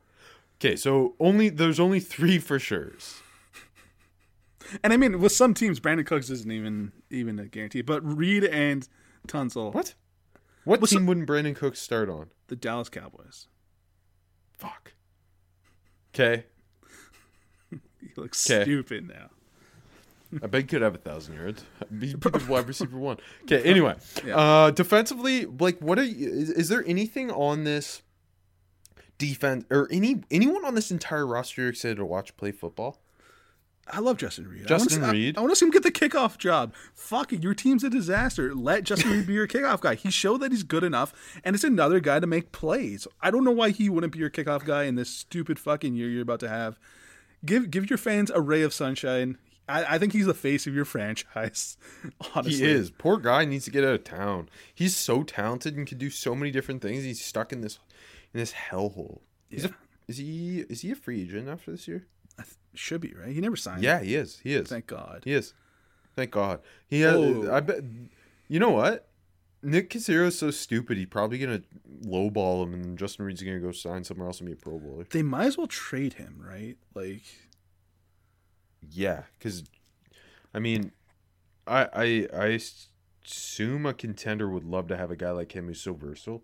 Okay, 0.57 0.75
so 0.75 1.15
only 1.19 1.49
there's 1.49 1.79
only 1.79 1.99
three 1.99 2.37
for 2.37 2.59
sure. 2.59 2.91
and 4.83 4.91
I 4.93 4.97
mean, 4.97 5.19
with 5.19 5.31
some 5.31 5.53
teams, 5.53 5.79
Brandin 5.79 6.05
Cooks 6.05 6.29
isn't 6.29 6.51
even 6.51 6.91
even 7.09 7.39
a 7.39 7.45
guarantee. 7.47 7.81
But 7.81 8.01
Reid 8.03 8.43
and 8.43 8.87
Tunsil, 9.27 9.73
What? 9.73 9.95
What 10.65 10.81
What's 10.81 10.93
team 10.93 11.05
wouldn't 11.05 11.27
Brandin 11.27 11.55
Cooks 11.55 11.79
start 11.79 12.09
on? 12.09 12.27
the 12.47 12.55
Dallas 12.55 12.89
Cowboys. 12.89 13.47
Fuck. 14.57 14.93
Okay, 16.13 16.45
He 18.01 18.09
looks 18.15 18.43
'Kay. 18.45 18.63
stupid 18.63 19.07
now. 19.07 19.29
I 20.43 20.47
bet 20.47 20.61
he 20.61 20.67
could 20.67 20.83
have 20.83 20.93
a 20.93 20.99
thousand 20.99 21.35
yards. 21.35 21.63
Be 21.97 22.13
wide 22.47 22.67
receiver 22.67 22.97
one. 22.97 23.17
Okay. 23.43 23.63
Anyway, 23.63 23.95
Yeah. 24.23 24.37
uh, 24.37 24.71
defensively, 24.71 25.45
like, 25.45 25.79
what 25.79 25.97
are 25.97 26.03
you, 26.03 26.29
is, 26.29 26.51
is 26.51 26.69
there 26.69 26.83
anything 26.85 27.31
on 27.31 27.63
this 27.63 28.03
defense 29.17 29.65
or 29.69 29.87
any 29.91 30.21
anyone 30.31 30.63
on 30.65 30.75
this 30.75 30.91
entire 30.91 31.25
roster 31.25 31.61
you're 31.61 31.69
excited 31.71 31.97
to 31.97 32.05
watch 32.05 32.35
play 32.37 32.51
football? 32.51 32.99
I 33.91 34.01
love 34.01 34.17
Justin 34.17 34.47
Reid. 34.47 34.67
Justin 34.67 35.03
I 35.03 35.07
see, 35.07 35.11
Reid? 35.13 35.37
I, 35.37 35.39
I 35.39 35.41
want 35.41 35.51
to 35.51 35.55
see 35.55 35.65
him 35.65 35.71
get 35.71 35.81
the 35.81 35.91
kickoff 35.91 36.37
job. 36.37 36.75
Fuck 36.93 37.33
it, 37.33 37.41
your 37.41 37.55
team's 37.55 37.83
a 37.83 37.89
disaster. 37.89 38.53
Let 38.53 38.83
Justin 38.83 39.11
Reid 39.11 39.25
be 39.25 39.33
your 39.33 39.47
kickoff 39.47 39.81
guy. 39.81 39.95
He 39.95 40.11
showed 40.11 40.41
that 40.41 40.51
he's 40.51 40.61
good 40.61 40.83
enough, 40.83 41.11
and 41.43 41.55
it's 41.55 41.63
another 41.63 41.99
guy 41.99 42.19
to 42.19 42.27
make 42.27 42.51
plays. 42.51 43.07
I 43.19 43.31
don't 43.31 43.43
know 43.43 43.49
why 43.51 43.71
he 43.71 43.89
wouldn't 43.89 44.13
be 44.13 44.19
your 44.19 44.29
kickoff 44.29 44.63
guy 44.63 44.83
in 44.83 44.93
this 44.93 45.09
stupid 45.09 45.57
fucking 45.57 45.95
year 45.95 46.07
you're 46.07 46.21
about 46.21 46.39
to 46.41 46.49
have. 46.49 46.77
Give 47.45 47.71
give 47.71 47.89
your 47.89 47.97
fans 47.97 48.31
a 48.31 48.41
ray 48.41 48.61
of 48.61 48.73
sunshine. 48.73 49.37
I, 49.67 49.95
I 49.95 49.97
think 49.99 50.13
he's 50.13 50.25
the 50.25 50.33
face 50.33 50.65
of 50.67 50.73
your 50.73 50.85
franchise. 50.85 51.77
Honestly, 52.35 52.65
He 52.65 52.71
is. 52.71 52.89
Poor 52.89 53.17
guy 53.17 53.45
needs 53.45 53.65
to 53.65 53.71
get 53.71 53.83
out 53.83 53.93
of 53.93 54.03
town. 54.03 54.49
He's 54.73 54.95
so 54.95 55.23
talented 55.23 55.77
and 55.77 55.85
can 55.85 55.97
do 55.97 56.09
so 56.09 56.33
many 56.35 56.51
different 56.51 56.81
things. 56.81 57.03
He's 57.03 57.23
stuck 57.23 57.53
in 57.53 57.61
this 57.61 57.79
in 58.33 58.39
this 58.39 58.53
hellhole. 58.53 59.19
A, 59.51 59.69
is 60.07 60.17
he 60.17 60.65
is 60.69 60.81
he 60.81 60.91
a 60.91 60.95
free 60.95 61.21
agent 61.21 61.47
after 61.47 61.71
this 61.71 61.87
year? 61.87 62.07
Should 62.73 63.01
be 63.01 63.13
right. 63.13 63.31
He 63.31 63.41
never 63.41 63.55
signed. 63.55 63.83
Yeah, 63.83 63.99
he 63.99 64.15
is. 64.15 64.39
He 64.43 64.53
is. 64.53 64.69
thank 64.69 64.87
God. 64.87 65.21
He 65.25 65.33
is. 65.33 65.53
Thank 66.15 66.31
God. 66.31 66.61
He 66.87 67.01
has. 67.01 67.15
Oh. 67.15 67.51
I 67.51 67.59
bet. 67.59 67.83
You 68.47 68.59
know 68.59 68.69
what? 68.69 69.08
Nick 69.61 69.89
Caserio 69.89 70.27
is 70.27 70.37
so 70.39 70.51
stupid. 70.51 70.97
He's 70.97 71.07
probably 71.07 71.37
gonna 71.37 71.61
lowball 72.03 72.63
him, 72.63 72.73
and 72.73 72.97
Justin 72.97 73.25
Reid's 73.25 73.41
gonna 73.43 73.59
go 73.59 73.71
sign 73.71 74.03
somewhere 74.03 74.27
else 74.27 74.39
and 74.39 74.47
be 74.47 74.53
a 74.53 74.55
Pro 74.55 74.79
Bowler. 74.79 75.05
They 75.09 75.23
might 75.23 75.45
as 75.47 75.57
well 75.57 75.67
trade 75.67 76.13
him, 76.13 76.41
right? 76.41 76.77
Like, 76.93 77.23
Yeah, 78.89 79.23
because, 79.37 79.63
I 80.53 80.59
mean, 80.59 80.91
I 81.67 81.89
I 81.93 82.27
I 82.33 82.59
assume 83.25 83.85
a 83.85 83.93
contender 83.93 84.49
would 84.49 84.63
love 84.63 84.87
to 84.87 84.97
have 84.97 85.11
a 85.11 85.15
guy 85.17 85.31
like 85.31 85.51
him 85.51 85.67
who's 85.67 85.81
so 85.81 85.93
versatile. 85.93 86.43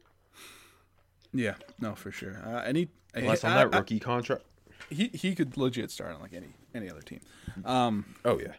yeah, 1.34 1.56
no, 1.80 1.96
for 1.96 2.12
sure. 2.12 2.38
Uh, 2.46 2.62
any 2.64 2.90
Unless 3.14 3.44
on 3.46 3.52
I- 3.52 3.64
that 3.64 3.74
I- 3.74 3.78
rookie 3.78 4.00
contract. 4.00 4.44
he 4.90 5.08
he 5.14 5.34
could 5.36 5.56
legit 5.56 5.90
start 5.90 6.14
on 6.16 6.22
like 6.22 6.34
any 6.34 6.50
any 6.74 6.90
other 6.90 7.02
team. 7.02 7.22
Um, 7.64 8.16
Oh 8.26 8.40
yeah. 8.40 8.56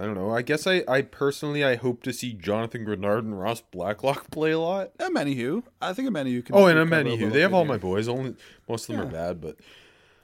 I 0.00 0.04
don't 0.04 0.14
know. 0.14 0.30
I 0.30 0.40
guess 0.42 0.66
I, 0.66 0.82
I 0.88 1.02
personally 1.02 1.62
I 1.62 1.76
hope 1.76 2.02
to 2.04 2.12
see 2.12 2.32
Jonathan 2.32 2.86
Greenard 2.86 3.18
and 3.18 3.38
Ross 3.38 3.60
Blacklock 3.60 4.30
play 4.30 4.52
a 4.52 4.58
lot. 4.58 4.92
a 4.98 5.10
Manihu. 5.10 5.62
I 5.82 5.92
think 5.92 6.08
a 6.08 6.12
Manihu 6.12 6.44
can. 6.44 6.54
Oh, 6.56 6.66
and 6.66 6.78
a 6.78 6.84
could 6.84 6.90
cover 6.90 7.04
Manihu. 7.04 7.32
They 7.32 7.40
have 7.42 7.52
all 7.52 7.64
here. 7.64 7.68
my 7.68 7.76
boys. 7.78 8.08
Only 8.08 8.34
most 8.68 8.88
of 8.88 8.96
them 8.96 9.06
are 9.06 9.10
bad, 9.10 9.40
but 9.40 9.56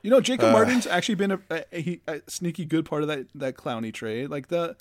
You 0.02 0.10
know, 0.10 0.20
Jacob 0.20 0.46
Uh, 0.48 0.52
Martin's 0.52 0.86
actually 0.86 1.16
been 1.16 1.32
a, 1.32 1.40
a, 1.50 1.64
a, 1.72 2.00
a 2.08 2.20
sneaky 2.26 2.64
good 2.64 2.84
part 2.86 3.02
of 3.02 3.08
that 3.08 3.26
that 3.34 3.54
Clowney 3.56 3.92
trade. 3.92 4.30
Like 4.30 4.48
the 4.48 4.76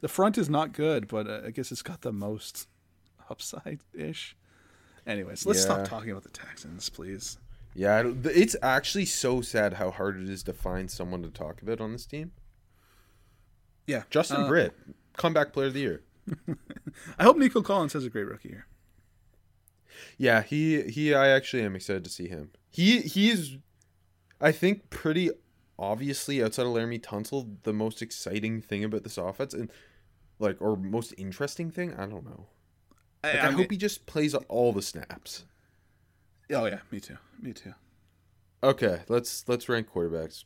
the 0.00 0.08
front 0.08 0.38
is 0.38 0.48
not 0.48 0.72
good, 0.72 1.06
but 1.08 1.28
uh, 1.28 1.42
I 1.46 1.50
guess 1.50 1.70
it's 1.70 1.82
got 1.82 2.00
the 2.00 2.12
most 2.12 2.66
upside 3.28 3.80
ish. 3.92 4.36
Anyways, 5.06 5.44
let's 5.44 5.58
Yeah. 5.60 5.64
stop 5.74 5.84
talking 5.88 6.10
about 6.10 6.22
the 6.22 6.30
Texans, 6.30 6.88
please. 6.88 7.36
yeah, 7.74 8.02
it's 8.24 8.56
actually 8.62 9.04
so 9.04 9.40
sad 9.42 9.74
how 9.74 9.90
hard 9.90 10.20
it 10.20 10.28
is 10.28 10.42
to 10.44 10.52
find 10.52 10.90
someone 10.90 11.22
to 11.22 11.28
talk 11.30 11.60
about 11.62 11.80
on 11.80 11.92
this 11.92 12.06
team. 12.06 12.32
Yeah, 13.90 14.04
Justin 14.08 14.42
uh, 14.42 14.46
Britt, 14.48 14.72
comeback 15.16 15.52
player 15.52 15.66
of 15.66 15.74
the 15.74 15.80
year. 15.80 16.02
I 17.18 17.24
hope 17.24 17.36
Nico 17.36 17.60
Collins 17.60 17.92
has 17.94 18.04
a 18.04 18.08
great 18.08 18.28
rookie 18.28 18.50
year. 18.50 18.66
Yeah, 20.16 20.42
he 20.42 20.82
he. 20.82 21.12
I 21.12 21.28
actually 21.28 21.64
am 21.64 21.74
excited 21.74 22.04
to 22.04 22.10
see 22.10 22.28
him. 22.28 22.52
He 22.70 23.00
he 23.00 23.30
is, 23.30 23.56
I 24.40 24.52
think, 24.52 24.90
pretty 24.90 25.30
obviously 25.76 26.40
outside 26.40 26.66
of 26.66 26.72
Laremy 26.72 27.00
Tunsil, 27.00 27.56
the 27.64 27.72
most 27.72 28.00
exciting 28.00 28.60
thing 28.60 28.84
about 28.84 29.02
this 29.02 29.18
offense, 29.18 29.54
and 29.54 29.72
like 30.38 30.62
or 30.62 30.76
most 30.76 31.12
interesting 31.18 31.72
thing. 31.72 31.92
I 31.94 32.06
don't 32.06 32.24
know. 32.24 32.46
I, 33.24 33.32
Like, 33.32 33.40
I, 33.40 33.50
hope 33.50 33.70
he 33.72 33.76
just 33.76 34.06
plays 34.06 34.34
all 34.34 34.72
the 34.72 34.82
snaps. 34.82 35.46
Oh 36.52 36.66
yeah, 36.66 36.78
me 36.92 37.00
too. 37.00 37.18
Me 37.42 37.52
too. 37.52 37.74
Okay, 38.62 39.00
let's 39.08 39.44
let's 39.48 39.68
rank 39.68 39.90
quarterbacks. 39.90 40.44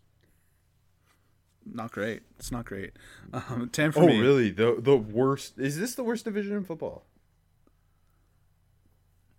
Not 1.66 1.92
great. 1.92 2.22
It's 2.38 2.52
not 2.52 2.64
great. 2.66 2.92
Um, 3.32 3.70
Ten 3.72 3.90
for 3.92 4.00
Oh, 4.02 4.06
me. 4.06 4.18
Oh, 4.18 4.20
really? 4.20 4.50
The 4.50 4.76
the 4.78 4.96
worst 4.96 5.58
is 5.58 5.78
this 5.78 5.94
the 5.94 6.04
worst 6.04 6.24
division 6.24 6.56
in 6.56 6.64
football? 6.64 7.04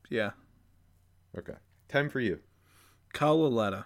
Yeah. 0.10 0.32
Okay, 1.38 1.56
ten 1.90 2.10
for 2.10 2.20
you. 2.20 2.40
Kyle 3.14 3.38
Lauletta, 3.40 3.86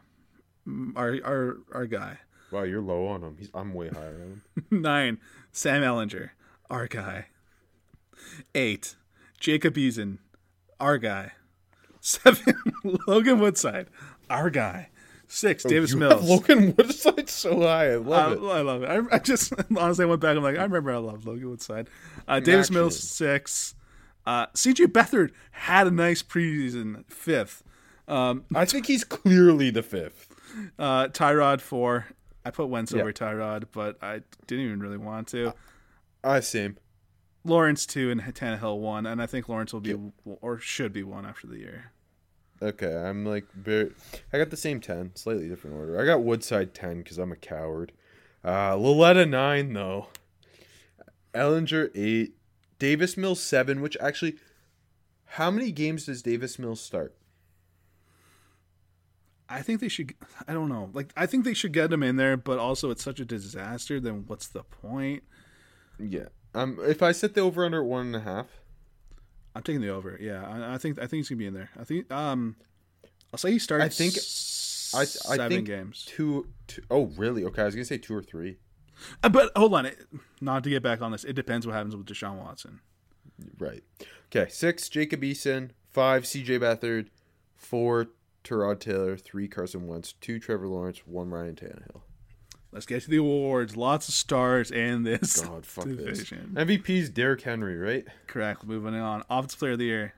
our 0.95 1.17
our 1.23 1.57
our 1.73 1.85
guy. 1.85 2.19
Wow, 2.51 2.63
you're 2.63 2.81
low 2.81 3.07
on 3.07 3.21
him. 3.23 3.35
He's, 3.37 3.49
I'm 3.53 3.73
way 3.73 3.89
higher 3.89 4.15
on 4.15 4.41
him. 4.71 4.71
Nine, 4.81 5.17
Sam 5.51 5.81
Ehlinger, 5.81 6.31
our 6.69 6.87
guy. 6.87 7.27
Eight, 8.55 8.95
Jacob 9.39 9.75
Eason, 9.75 10.17
our 10.79 10.97
guy. 10.97 11.33
Seven, 12.01 12.55
Logan 13.07 13.39
Woodside, 13.39 13.87
our 14.29 14.49
guy. 14.49 14.89
Six, 15.31 15.63
Davis 15.63 15.91
Oh, 15.91 15.93
You 15.93 15.99
Mills. 15.99 16.27
Logan 16.29 16.75
Woodside 16.75 17.29
so 17.29 17.61
high. 17.61 17.91
I 17.91 17.95
love 17.97 18.31
I, 18.31 18.33
it. 18.35 18.49
I 18.57 18.61
love 18.61 18.83
it. 18.83 18.89
I, 18.89 19.15
I 19.15 19.19
just 19.19 19.53
honestly 19.77 20.03
I 20.03 20.07
went 20.07 20.21
back. 20.21 20.35
I'm 20.35 20.41
like, 20.43 20.57
I 20.57 20.63
remember 20.63 20.91
I 20.91 20.97
loved 20.97 21.25
Logan 21.25 21.49
Woodside. 21.51 21.87
Uh, 22.27 22.39
Davis 22.39 22.71
Mills 22.71 22.99
six. 22.99 23.75
Uh, 24.25 24.47
CJ 24.47 24.87
Beathard 24.87 25.31
had 25.51 25.87
a 25.87 25.91
nice 25.91 26.21
preseason 26.23 27.09
fifth. 27.09 27.63
Um, 28.07 28.43
I 28.55 28.65
think 28.65 28.87
he's 28.87 29.03
clearly 29.03 29.69
the 29.69 29.83
fifth. 29.83 30.27
uh, 30.79 31.07
Tyrod 31.09 31.61
four. 31.61 32.07
I 32.43 32.49
put 32.51 32.67
Wentz 32.69 32.91
Yeah. 32.91 33.01
over 33.01 33.13
Tyrod, 33.13 33.65
but 33.71 33.97
I 34.01 34.21
didn't 34.47 34.65
even 34.65 34.79
really 34.79 34.97
want 34.97 35.27
to. 35.29 35.53
I 36.23 36.39
same. 36.39 36.77
Lawrence 37.45 37.85
two 37.85 38.09
and 38.11 38.19
Tannehill 38.21 38.79
one, 38.79 39.05
and 39.05 39.21
I 39.21 39.25
think 39.27 39.47
Lawrence 39.47 39.73
will 39.73 39.79
be 39.81 39.95
or 40.25 40.57
should 40.59 40.91
be 40.91 41.03
one 41.03 41.25
after 41.25 41.45
the 41.47 41.57
year. 41.59 41.91
Okay, 42.61 42.93
I'm 42.93 43.25
like 43.25 43.49
very. 43.53 43.91
I 44.33 44.37
got 44.37 44.49
the 44.49 44.57
same 44.57 44.81
ten, 44.81 45.11
slightly 45.15 45.47
different 45.47 45.77
order. 45.77 45.99
I 45.99 46.05
got 46.05 46.23
Woodside 46.23 46.73
ten 46.73 46.97
because 46.97 47.17
I'm 47.17 47.31
a 47.31 47.37
coward. 47.37 47.93
Uh, 48.43 48.75
Lauletta 48.75 49.25
nine 49.25 49.73
though. 49.73 50.07
Ehlinger 51.33 51.89
eight. 51.95 52.35
Davis 52.77 53.15
Mills 53.15 53.41
seven. 53.41 53.81
Which 53.81 53.95
actually, 54.01 54.35
how 55.25 55.49
many 55.51 55.71
games 55.71 56.05
does 56.05 56.21
Davis 56.21 56.59
Mills 56.59 56.81
start? 56.81 57.15
I 59.47 59.61
think 59.61 59.79
they 59.79 59.87
should. 59.87 60.13
I 60.47 60.53
don't 60.53 60.69
know. 60.69 60.89
Like 60.93 61.13
I 61.15 61.25
think 61.25 61.45
they 61.45 61.53
should 61.53 61.71
get 61.71 61.93
him 61.93 62.03
in 62.03 62.17
there, 62.17 62.35
but 62.35 62.59
also 62.59 62.91
it's 62.91 63.03
such 63.03 63.19
a 63.21 63.25
disaster. 63.25 64.01
Then 64.01 64.25
what's 64.27 64.47
the 64.47 64.63
point? 64.63 65.23
Yeah. 65.97 66.27
Um, 66.53 66.77
if 66.81 67.01
I 67.01 67.11
set 67.11 67.35
the 67.35 67.41
over 67.41 67.65
under 67.65 67.81
at 67.81 67.87
one 67.87 68.07
and 68.07 68.15
a 68.15 68.21
half, 68.21 68.58
I'm 69.55 69.63
taking 69.63 69.81
the 69.81 69.89
over. 69.89 70.17
Yeah, 70.21 70.45
I, 70.47 70.75
I 70.75 70.77
think 70.77 70.97
I 70.99 71.01
think 71.01 71.19
he's 71.19 71.29
gonna 71.29 71.37
be 71.39 71.47
in 71.47 71.53
there. 71.53 71.69
I 71.79 71.83
think 71.83 72.11
um, 72.11 72.55
I'll 73.33 73.37
say 73.37 73.51
he 73.51 73.59
starts. 73.59 73.83
I 73.85 73.89
think- 73.89 74.15
I 74.91 75.01
I 75.01 75.05
seven 75.05 75.49
think 75.49 75.67
games. 75.67 76.03
two, 76.07 76.47
two 76.65 76.81
oh 76.89 77.11
really? 77.15 77.43
Okay, 77.45 77.61
I 77.61 77.65
was 77.65 77.75
gonna 77.75 77.85
say 77.85 77.99
two 77.99 78.15
or 78.15 78.23
three. 78.23 78.57
Uh, 79.23 79.29
But 79.29 79.51
hold 79.55 79.75
on, 79.75 79.85
it, 79.85 79.99
not 80.41 80.63
to 80.63 80.69
get 80.71 80.81
back 80.81 80.99
on 81.03 81.11
this. 81.11 81.23
It 81.23 81.33
depends 81.33 81.67
what 81.67 81.75
happens 81.75 81.95
with 81.95 82.07
Deshaun 82.07 82.37
Watson. 82.39 82.79
Right. 83.59 83.83
Okay. 84.35 84.49
Six, 84.49 84.89
Jacob 84.89 85.21
Eason. 85.21 85.69
Five, 85.91 86.25
C.J. 86.25 86.57
Beathard. 86.59 87.07
Four, 87.55 88.07
Tyrod 88.43 88.79
Taylor. 88.79 89.15
Three, 89.15 89.47
Carson 89.47 89.85
Wentz. 89.85 90.13
Two, 90.13 90.39
Trevor 90.39 90.67
Lawrence. 90.67 91.05
One, 91.05 91.29
Ryan 91.29 91.55
Tannehill. 91.55 92.01
Let's 92.71 92.85
get 92.85 93.01
to 93.03 93.09
the 93.09 93.17
awards. 93.17 93.75
Lots 93.75 94.07
of 94.07 94.13
stars 94.13 94.71
and 94.71 95.05
this 95.05 95.41
God, 95.41 95.65
fuck 95.65 95.85
this. 95.85 96.29
MVP's 96.29 97.09
Derrick 97.09 97.41
Henry, 97.41 97.77
right? 97.77 98.05
Correct. 98.27 98.63
Moving 98.63 98.95
on. 98.95 99.23
Offensive 99.29 99.59
Player 99.59 99.71
of 99.71 99.79
the 99.79 99.85
Year. 99.85 100.13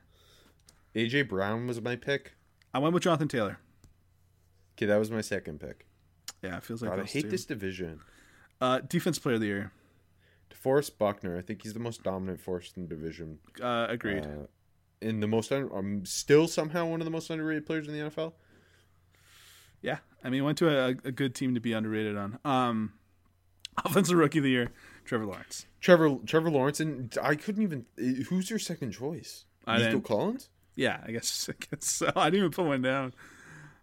AJ 0.94 1.28
Brown 1.28 1.66
was 1.66 1.80
my 1.80 1.96
pick. 1.96 2.32
I 2.74 2.78
went 2.78 2.92
with 2.92 3.02
Jonathan 3.02 3.28
Taylor. 3.28 3.58
Okay, 4.76 4.86
that 4.86 4.98
was 4.98 5.10
my 5.10 5.22
second 5.22 5.60
pick. 5.60 5.86
Yeah, 6.42 6.58
it 6.58 6.64
feels 6.64 6.82
like 6.82 6.90
God, 6.90 7.00
I 7.00 7.04
hate 7.04 7.22
two. 7.22 7.30
this 7.30 7.44
division. 7.46 8.00
Uh, 8.60 8.80
Defense 8.80 9.18
Player 9.18 9.36
of 9.36 9.40
the 9.40 9.46
Year. 9.46 9.72
DeForest 10.50 10.98
Buckner. 10.98 11.38
I 11.38 11.40
think 11.40 11.62
he's 11.62 11.72
the 11.72 11.80
most 11.80 12.02
dominant 12.02 12.40
force 12.40 12.72
in 12.76 12.82
the 12.82 12.88
division. 12.94 13.38
Uh, 13.60 13.86
agreed. 13.88 14.24
Uh, 14.24 14.46
in 15.00 15.20
the 15.20 15.26
most, 15.26 15.50
un- 15.52 15.70
I'm 15.74 16.04
still 16.04 16.46
somehow 16.46 16.86
one 16.86 17.00
of 17.00 17.04
the 17.04 17.10
most 17.10 17.30
underrated 17.30 17.66
players 17.66 17.88
in 17.88 17.94
the 17.94 18.10
NFL. 18.10 18.34
Yeah, 19.82 19.98
I 20.24 20.30
mean, 20.30 20.44
went 20.44 20.58
to 20.58 20.68
a, 20.68 20.88
a 20.88 21.12
good 21.12 21.34
team 21.34 21.54
to 21.54 21.60
be 21.60 21.72
underrated 21.72 22.16
on. 22.16 22.38
Um, 22.44 22.92
Offensive 23.84 24.16
Rookie 24.16 24.38
of 24.38 24.44
the 24.44 24.50
Year. 24.50 24.68
Trevor 25.04 25.26
Lawrence. 25.26 25.66
Trevor 25.80 26.16
Trevor 26.26 26.50
Lawrence, 26.50 26.78
and 26.80 27.12
I 27.20 27.34
couldn't 27.34 27.62
even. 27.62 27.86
Who's 28.28 28.48
your 28.50 28.58
second 28.60 28.92
choice? 28.92 29.44
I 29.66 29.78
Nico 29.78 30.00
Collins. 30.00 30.48
Yeah, 30.76 31.00
I 31.06 31.10
guess, 31.12 31.48
I 31.52 31.54
guess 31.70 31.84
so. 31.90 32.10
I 32.14 32.26
didn't 32.30 32.38
even 32.38 32.50
put 32.52 32.66
one 32.66 32.82
down. 32.82 33.12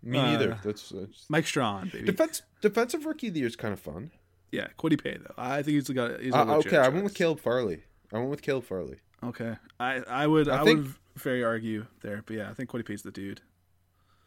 Me 0.01 0.17
Uh, 0.17 0.25
neither. 0.31 0.57
That's, 0.63 0.89
that's 0.89 1.25
Mike 1.29 1.45
Strachan, 1.45 1.89
baby. 1.89 2.05
defense. 2.05 2.41
Defensive 2.61 3.05
rookie 3.05 3.27
of 3.27 3.33
the 3.33 3.41
year 3.41 3.47
is 3.47 3.55
kind 3.57 3.73
of 3.73 3.79
fun. 3.81 4.11
yeah, 4.51 4.67
Kwity 4.77 5.01
Paye 5.01 5.17
though. 5.19 5.33
I 5.37 5.61
think 5.61 5.75
he's 5.75 5.89
got. 5.89 6.21
He's 6.21 6.33
a 6.33 6.37
Uh, 6.37 6.55
okay, 6.59 6.77
I 6.77 6.87
went 6.87 7.03
with 7.03 7.13
choice. 7.13 7.17
Caleb 7.17 7.39
Farley. 7.41 7.83
I 8.13 8.17
went 8.17 8.29
with 8.29 8.41
Caleb 8.41 8.63
Farley. 8.63 8.97
Okay, 9.23 9.55
I 9.79 9.95
I 10.07 10.25
would 10.27 10.47
I, 10.47 10.61
I 10.61 10.63
think- 10.63 10.79
would 10.83 10.93
very 11.17 11.43
argue 11.43 11.85
there, 12.01 12.23
but 12.25 12.37
yeah, 12.37 12.49
I 12.49 12.53
think 12.53 12.69
Kwity 12.69 12.85
Paye's 12.85 13.01
the 13.01 13.11
dude. 13.11 13.41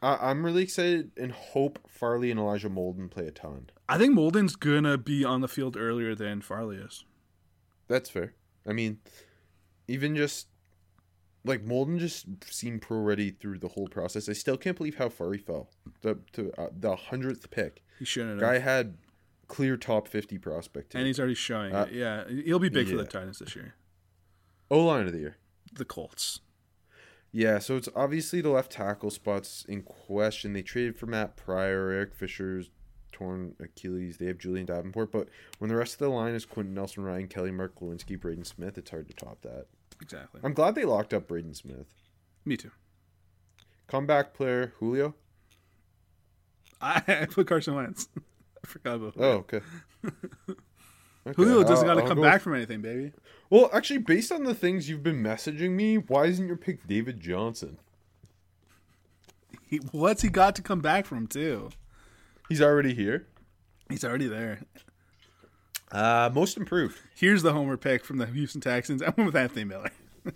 I, 0.02 0.30
I'm 0.30 0.44
really 0.44 0.62
excited 0.64 1.12
and 1.16 1.32
hope 1.32 1.78
Farley 1.88 2.30
and 2.30 2.38
Elijah 2.40 2.68
Molden 2.68 3.10
play 3.10 3.26
a 3.26 3.30
ton. 3.30 3.70
I 3.88 3.96
think 3.98 4.14
Molden's 4.16 4.56
gonna 4.56 4.98
be 4.98 5.24
on 5.24 5.40
the 5.40 5.48
field 5.48 5.76
earlier 5.76 6.14
than 6.14 6.40
Farley 6.42 6.76
is. 6.76 7.04
That's 7.88 8.10
fair. 8.10 8.34
I 8.66 8.72
mean, 8.72 8.98
even 9.88 10.16
just 10.16 10.48
like 11.44 11.64
Molden 11.64 11.98
just 11.98 12.26
seemed 12.44 12.82
pro 12.82 12.98
ready 12.98 13.30
through 13.30 13.58
the 13.58 13.68
whole 13.68 13.88
process. 13.88 14.28
I 14.28 14.32
still 14.32 14.56
can't 14.56 14.76
believe 14.76 14.96
how 14.96 15.08
far 15.08 15.32
he 15.32 15.38
fell. 15.38 15.70
The 16.02 16.18
to 16.32 16.52
uh, 16.60 16.68
the 16.78 16.96
hundredth 16.96 17.50
pick. 17.50 17.82
He 17.98 18.04
shouldn't 18.04 18.40
Guy 18.40 18.54
have. 18.54 18.62
had 18.62 18.94
clear 19.48 19.76
top 19.76 20.08
fifty 20.08 20.38
prospect. 20.38 20.94
And 20.94 21.06
he's 21.06 21.18
already 21.18 21.34
showing 21.34 21.74
Uh, 21.74 21.84
it. 21.90 21.94
Yeah, 21.94 22.24
he'll 22.28 22.58
be 22.58 22.68
big 22.68 22.88
for 22.88 22.96
the. 22.96 23.04
Titans 23.04 23.38
this 23.40 23.54
year. 23.56 23.74
O 24.70 24.84
line 24.84 25.06
of 25.06 25.12
the 25.12 25.18
year. 25.18 25.36
The 25.72 25.84
Colts. 25.84 26.40
Yeah, 27.32 27.58
so 27.60 27.76
it's 27.76 27.88
obviously 27.96 28.42
the 28.42 28.50
left 28.50 28.70
tackle 28.72 29.10
spots 29.10 29.64
in 29.66 29.82
question. 29.82 30.52
They 30.52 30.60
traded 30.62 30.96
for 30.98 31.06
Matt 31.06 31.34
Pryor, 31.34 31.90
Eric 31.90 32.14
Fisher's 32.14 32.70
torn 33.10 33.54
Achilles. 33.58 34.18
They 34.18 34.26
have 34.26 34.36
Julian 34.38 34.66
Davenport, 34.66 35.10
but 35.10 35.28
when 35.58 35.70
the 35.70 35.76
rest 35.76 35.94
of 35.94 35.98
the 36.00 36.08
line 36.10 36.34
is 36.34 36.44
Quenton 36.44 36.74
Nelson, 36.74 37.04
Ryan 37.04 37.28
Kelly, 37.28 37.50
Mark 37.50 37.78
Glowinski, 37.78 38.20
Braden 38.20 38.44
Smith, 38.44 38.76
it's 38.76 38.90
hard 38.90 39.08
to 39.08 39.14
top 39.14 39.40
that. 39.42 39.66
Exactly. 40.00 40.40
I'm 40.44 40.52
glad 40.52 40.74
they 40.74 40.84
locked 40.84 41.14
up 41.14 41.26
Braden 41.26 41.54
Smith. 41.54 41.86
Me 42.44 42.56
too. 42.56 42.70
Comeback 43.86 44.34
player 44.34 44.74
Julio. 44.78 45.14
I, 46.80 47.02
I 47.06 47.26
put 47.30 47.46
Carson 47.46 47.74
Wentz. 47.74 48.08
I 48.64 48.66
forgot 48.66 48.96
about 48.96 49.14
Oh, 49.18 49.30
okay. 49.30 49.60
Okay, 51.26 51.34
Julio 51.36 51.62
doesn't 51.62 51.86
got 51.86 51.94
to 51.94 52.02
come 52.02 52.16
go 52.16 52.22
back 52.22 52.34
with- 52.34 52.42
from 52.42 52.54
anything, 52.54 52.80
baby. 52.82 53.12
Well, 53.50 53.70
actually, 53.72 53.98
based 53.98 54.32
on 54.32 54.44
the 54.44 54.54
things 54.54 54.88
you've 54.88 55.02
been 55.02 55.22
messaging 55.22 55.70
me, 55.72 55.96
why 55.98 56.24
isn't 56.26 56.46
your 56.46 56.56
pick 56.56 56.86
David 56.86 57.20
Johnson? 57.20 57.78
He, 59.68 59.76
what's 59.92 60.22
he 60.22 60.28
got 60.28 60.54
to 60.56 60.62
come 60.62 60.80
back 60.80 61.06
from 61.06 61.26
too? 61.26 61.70
He's 62.48 62.60
already 62.62 62.94
here. 62.94 63.26
He's 63.88 64.04
already 64.04 64.26
there. 64.26 64.60
Uh, 65.90 66.30
most 66.32 66.56
improved. 66.56 66.98
Here's 67.14 67.42
the 67.42 67.52
homer 67.52 67.76
pick 67.76 68.04
from 68.04 68.16
the 68.18 68.26
Houston 68.26 68.60
Texans. 68.60 69.02
I 69.02 69.06
went 69.16 69.26
with 69.26 69.36
Anthony 69.36 69.64
Miller. 69.64 69.90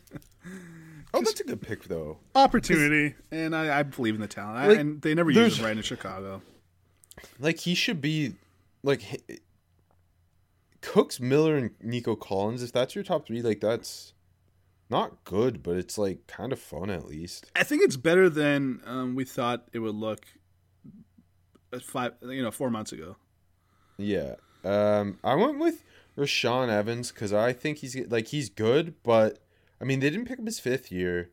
Oh, 1.15 1.23
that's 1.23 1.41
a 1.41 1.45
good 1.45 1.63
pick 1.63 1.85
though. 1.85 2.19
Opportunity, 2.35 3.15
and 3.31 3.57
I, 3.57 3.79
I 3.79 3.83
believe 3.85 4.15
in 4.17 4.21
the 4.21 4.27
talent. 4.27 4.59
I, 4.59 4.75
and 4.75 5.01
they 5.01 5.15
never 5.15 5.31
use 5.31 5.59
him 5.59 5.65
right 5.65 5.75
in 5.75 5.83
Chicago. 5.83 6.43
Like 7.39 7.59
he 7.61 7.75
should 7.75 8.03
be 8.03 8.35
like 8.83 9.01
Cooks, 10.87 11.19
Miller, 11.19 11.57
and 11.57 11.71
Nico 11.83 12.15
Collins. 12.15 12.63
If 12.63 12.71
that's 12.73 12.95
your 12.95 13.03
top 13.03 13.27
three, 13.27 13.43
like 13.43 13.61
that's 13.61 14.15
not 14.89 15.25
good, 15.25 15.63
but 15.63 15.77
it's 15.77 15.99
like 15.99 16.27
kind 16.29 16.53
of 16.53 16.61
fun 16.61 16.91
at 16.91 17.07
least. 17.07 17.51
I 17.57 17.65
think 17.65 17.83
it's 17.83 17.97
better 17.97 18.31
than 18.31 18.81
um, 18.87 19.15
we 19.17 19.25
thought 19.25 19.67
it 19.73 19.81
would 19.81 19.97
look. 19.97 20.25
Five, 21.83 22.13
you 22.23 22.41
know, 22.41 22.53
four 22.53 22.71
months 22.71 22.93
ago. 22.93 23.17
Yeah. 23.99 24.37
Um, 24.65 25.19
I 25.25 25.35
went 25.35 25.59
with 25.59 25.83
Rashaan 26.17 26.69
Evans 26.69 27.11
because 27.11 27.33
I 27.33 27.53
think 27.53 27.79
he's 27.79 27.97
like 28.09 28.29
he's 28.29 28.49
good, 28.49 28.95
but 29.03 29.41
I 29.81 29.85
mean 29.85 30.01
they 30.01 30.09
didn't 30.09 30.27
pick 30.27 30.39
up 30.39 30.47
his 30.47 30.61
fifth 30.61 30.93
year. 30.93 31.31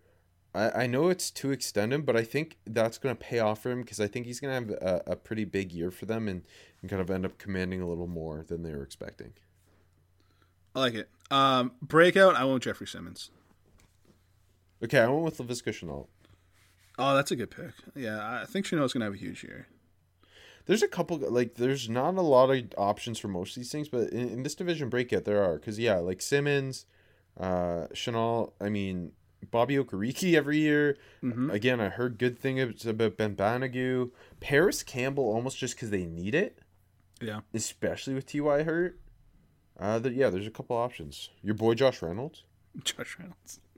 I, 0.56 0.84
I 0.84 0.88
know 0.88 1.10
it's 1.10 1.30
to 1.32 1.52
extend 1.52 1.94
him, 1.94 2.02
but 2.02 2.18
I 2.18 2.24
think 2.24 2.58
that's 2.66 2.98
going 2.98 3.16
to 3.16 3.22
pay 3.22 3.40
off 3.40 3.62
for 3.64 3.72
him 3.72 3.82
because 3.82 4.00
I 4.00 4.08
think 4.08 4.26
he's 4.26 4.40
going 4.40 4.68
to 4.68 4.74
have 4.74 4.82
a, 4.82 5.12
a 5.12 5.16
pretty 5.16 5.46
big 5.46 5.72
year 5.72 5.92
for 5.92 6.06
them 6.06 6.28
and, 6.28 6.44
and 6.82 6.90
kind 6.90 7.02
of 7.02 7.10
end 7.10 7.26
up 7.26 7.38
commanding 7.38 7.82
a 7.82 7.88
little 7.88 8.08
more 8.08 8.44
than 8.48 8.64
they 8.64 8.72
were 8.72 8.84
expecting. 8.84 9.34
I 10.76 10.80
like 10.80 10.94
it. 10.96 11.10
Um, 11.32 11.72
breakout. 11.82 12.36
I 12.36 12.44
went 12.44 12.56
with 12.56 12.64
Jeffrey 12.64 12.88
Simmons. 12.88 13.30
Okay, 14.84 15.00
I 15.00 15.08
went 15.08 15.24
with 15.24 15.38
Laviska 15.38 15.70
Shenault. 15.72 16.08
Oh, 17.00 17.16
that's 17.16 17.32
a 17.32 17.36
good 17.36 17.50
pick. 17.52 17.72
Yeah, 17.96 18.42
I 18.42 18.46
think 18.46 18.66
Shenault's 18.66 18.94
gonna 18.94 19.06
have 19.06 19.14
a 19.14 19.18
huge 19.18 19.44
year. 19.44 19.68
There's 20.66 20.84
a 20.84 20.88
couple 20.88 21.18
like 21.18 21.56
there's 21.56 21.90
not 21.90 22.16
a 22.16 22.22
lot 22.22 22.50
of 22.50 22.64
options 22.78 23.20
for 23.20 23.28
most 23.28 23.52
of 23.52 23.56
these 23.62 23.72
things, 23.72 23.90
but 23.90 24.10
in, 24.10 24.30
in 24.30 24.44
this 24.44 24.56
division 24.56 24.90
breakout 24.90 25.26
there 25.26 25.44
are 25.44 25.56
because 25.56 25.80
yeah, 25.80 25.96
like 25.96 26.22
Simmons, 26.22 26.86
uh, 27.40 27.88
Shenault. 27.94 28.52
I 28.62 28.70
mean 28.70 29.14
Bobby 29.52 29.76
Okereke 29.76 30.34
every 30.36 30.58
year. 30.58 30.98
Again, 31.50 31.80
I 31.82 31.90
heard 31.90 32.18
good 32.18 32.38
things 32.38 32.86
about 32.86 33.18
Ben 33.18 33.36
Banogu, 33.36 34.12
Parris 34.40 34.84
Campbell 34.84 35.26
almost 35.26 35.58
just 35.58 35.76
because 35.76 35.90
they 35.90 36.06
need 36.06 36.36
it, 36.36 36.60
Yeah, 37.22 37.42
especially 37.54 38.14
with 38.14 38.26
Ty 38.26 38.64
hurt. 38.64 39.00
Uh, 39.80 40.00
there, 40.00 40.12
yeah, 40.12 40.30
there's 40.30 40.48
a 40.48 40.52
couple 40.52 40.76
options. 40.78 41.30
Your 41.42 41.56
boy 41.56 41.74
Josh 41.74 42.02
Reynolds, 42.02 42.44
Josh 42.84 43.18
Reynolds. 43.20 43.60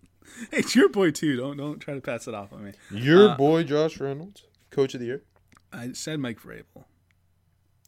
Hey, 0.50 0.58
it's 0.58 0.76
your 0.76 0.90
boy 0.90 1.12
too. 1.12 1.38
Don't 1.38 1.56
don't 1.56 1.80
try 1.80 1.94
to 1.94 2.02
pass 2.02 2.28
it 2.28 2.34
off 2.34 2.52
on 2.52 2.66
me. 2.66 2.72
your 2.90 3.36
boy 3.36 3.64
Josh 3.64 4.00
Reynolds, 4.00 4.44
coach 4.72 4.96
of 4.96 5.00
the 5.00 5.06
year. 5.06 5.24
I 5.72 5.92
said 5.94 6.20
Mike 6.20 6.42
Vrabel. 6.42 6.86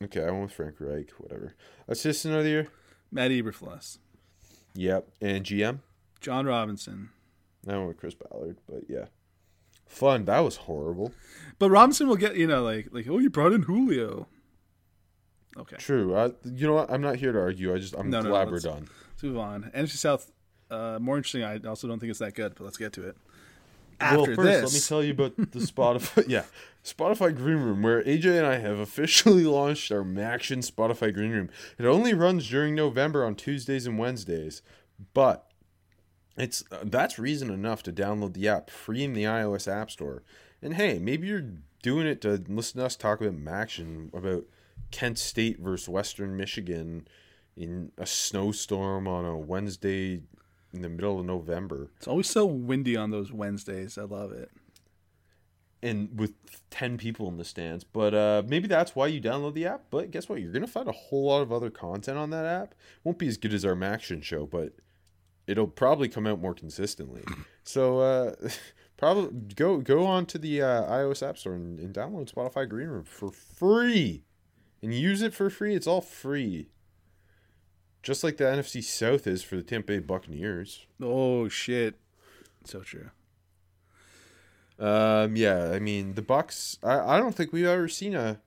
Okay, 0.03 0.21
I 0.21 0.29
went 0.29 0.43
with 0.43 0.53
Frank 0.53 0.75
Reich. 0.79 1.09
Whatever. 1.17 1.55
Assistant 1.87 2.35
of 2.35 2.43
the 2.43 2.49
year. 2.49 2.67
Matt 3.11 3.31
Eberflus. 3.31 3.97
Yep. 4.75 5.07
And 5.19 5.43
GM. 5.43 5.79
Jon 6.21 6.45
Robinson. 6.45 7.09
I 7.67 7.75
went 7.75 7.87
with 7.87 7.97
Chris 7.97 8.13
Ballard, 8.13 8.57
but 8.69 8.83
yeah. 8.87 9.05
Fun. 9.87 10.25
That 10.25 10.41
was 10.41 10.57
horrible. 10.57 11.13
But 11.57 11.71
Robinson 11.71 12.07
will 12.07 12.17
get 12.17 12.35
you 12.35 12.45
know 12.45 12.63
like 12.63 12.89
like 12.91 13.07
oh 13.09 13.17
you 13.17 13.29
brought 13.31 13.53
in 13.53 13.63
Julio. 13.63 14.27
Okay, 15.57 15.77
True. 15.77 16.15
I, 16.15 16.27
you 16.43 16.67
know 16.67 16.73
what? 16.73 16.91
I'm 16.91 17.01
not 17.01 17.15
here 17.15 17.31
to 17.31 17.39
argue. 17.39 17.73
I 17.73 17.79
just 17.79 17.95
I'm 17.95 18.09
No, 18.09 18.21
no, 18.21 18.29
glad 18.29 18.47
we're 18.47 18.53
let's- 18.53 18.63
done. 18.65 18.87
let's 19.11 19.23
move 19.23 19.37
on. 19.37 19.71
NFC 19.75 19.97
South, 19.97 20.31
uh, 20.69 20.99
more 21.01 21.17
interesting. 21.17 21.43
I 21.43 21.57
also 21.67 21.87
don't 21.87 21.99
think 21.99 22.09
it's 22.11 22.19
that 22.19 22.35
good, 22.35 22.53
but 22.55 22.63
let's 22.63 22.77
get 22.77 22.93
to 22.93 23.07
it. 23.07 23.17
well, 23.99 24.25
first, 24.25 24.41
this, 24.41 24.63
let 24.63 24.73
me 24.73 24.79
tell 24.79 25.03
you 25.03 25.11
about 25.13 25.35
the 25.51 25.59
Spotify. 25.59 26.25
yeah, 26.27 26.43
Spotify 26.83 27.35
Green 27.35 27.57
Room, 27.57 27.81
where 27.81 28.03
AJ 28.03 28.37
and 28.37 28.45
I 28.45 28.57
have 28.59 28.77
officially 28.77 29.43
launched 29.45 29.91
our 29.91 30.03
MACtion 30.03 30.59
Spotify 30.69 31.11
Green 31.11 31.31
Room. 31.31 31.49
It 31.79 31.85
only 31.85 32.13
runs 32.13 32.47
during 32.47 32.75
November 32.75 33.25
on 33.25 33.33
Tuesdays 33.33 33.87
and 33.87 33.97
Wednesdays, 33.97 34.61
but 35.15 35.49
it's 36.37 36.63
uh, 36.71 36.77
that's 36.83 37.17
reason 37.17 37.49
enough 37.49 37.81
to 37.83 37.91
download 37.91 38.33
the 38.33 38.47
app 38.47 38.69
free 38.69 39.03
in 39.03 39.13
the 39.13 39.23
iOS 39.23 39.67
App 39.67 39.89
Store. 39.89 40.21
And 40.61 40.75
hey, 40.75 40.99
maybe 40.99 41.25
you're 41.27 41.49
doing 41.81 42.05
it 42.05 42.21
to 42.21 42.43
listen 42.47 42.79
to 42.79 42.85
us 42.85 42.95
talk 42.95 43.21
about 43.21 43.33
MACtion 43.33 44.13
about 44.13 44.43
Kent 44.91 45.17
State 45.17 45.59
versus 45.59 45.89
Western 45.89 46.35
Michigan 46.37 47.07
in 47.55 47.91
a 47.97 48.05
snowstorm 48.05 49.07
on 49.07 49.25
a 49.25 49.37
Wednesday 49.37 50.21
in 50.73 50.81
the 50.81 50.89
middle 50.89 51.19
of 51.19 51.25
November. 51.25 51.89
it's 51.97 52.07
always 52.07 52.29
so 52.29 52.45
windy 52.45 52.95
on 52.95 53.09
those 53.11 53.31
Wednesdays. 53.31 53.97
I 53.97 54.03
love 54.03 54.31
it. 54.31 54.51
and 55.81 56.19
with 56.19 56.33
10 56.71 56.97
people 56.97 57.27
in 57.29 57.37
the 57.37 57.45
stands 57.45 57.83
but 57.83 58.13
uh 58.13 58.41
maybe 58.47 58.67
that's 58.67 58.95
why 58.95 59.05
you 59.07 59.21
download 59.21 59.53
the 59.53 59.65
app 59.65 59.83
but 59.91 60.09
guess 60.11 60.27
what 60.27 60.41
you're 60.41 60.51
gonna 60.51 60.65
find 60.67 60.87
a 60.87 60.91
whole 60.91 61.25
lot 61.25 61.41
of 61.41 61.51
other 61.51 61.69
content 61.69 62.17
on 62.17 62.29
that 62.31 62.45
app 62.45 62.73
won't 63.03 63.17
be 63.19 63.27
as 63.27 63.37
good 63.37 63.53
as 63.53 63.63
our 63.63 63.75
MACtion 63.75 64.21
show 64.23 64.45
but 64.45 64.73
it'll 65.45 65.67
probably 65.67 66.09
come 66.09 66.25
out 66.27 66.41
more 66.41 66.53
consistently 66.55 67.23
so 67.63 67.99
uh 67.99 68.35
probably 68.97 69.29
go 69.55 69.77
go 69.77 70.03
on 70.05 70.25
to 70.25 70.37
the 70.39 70.61
uh, 70.61 70.81
ios 70.91 71.27
app 71.27 71.37
store 71.37 71.53
and, 71.53 71.79
and 71.79 71.93
download 71.93 72.31
spotify 72.33 72.67
green 72.67 72.87
room 72.87 73.03
for 73.03 73.31
free 73.31 74.23
and 74.81 74.93
use 74.93 75.21
it 75.21 75.33
for 75.33 75.49
free 75.49 75.73
it's 75.75 75.87
all 75.87 76.01
free 76.01 76.69
just 78.03 78.23
like 78.23 78.37
the 78.37 78.43
nfc 78.45 78.83
south 78.83 79.27
is 79.27 79.43
for 79.43 79.55
the 79.55 79.63
tampa 79.63 79.93
bay 79.93 79.99
buccaneers 79.99 80.85
Oh 81.01 81.47
shit, 81.47 81.95
so 82.63 82.79
true. 82.81 83.09
Um, 84.79 85.35
yeah, 85.35 85.71
I 85.71 85.79
mean 85.79 86.13
the 86.13 86.21
Bucs. 86.21 86.77
I, 86.83 87.15
I 87.15 87.19
don't 87.19 87.35
think 87.35 87.51
we've 87.51 87.65
ever 87.65 87.87
seen 87.87 88.13
a, 88.15 88.39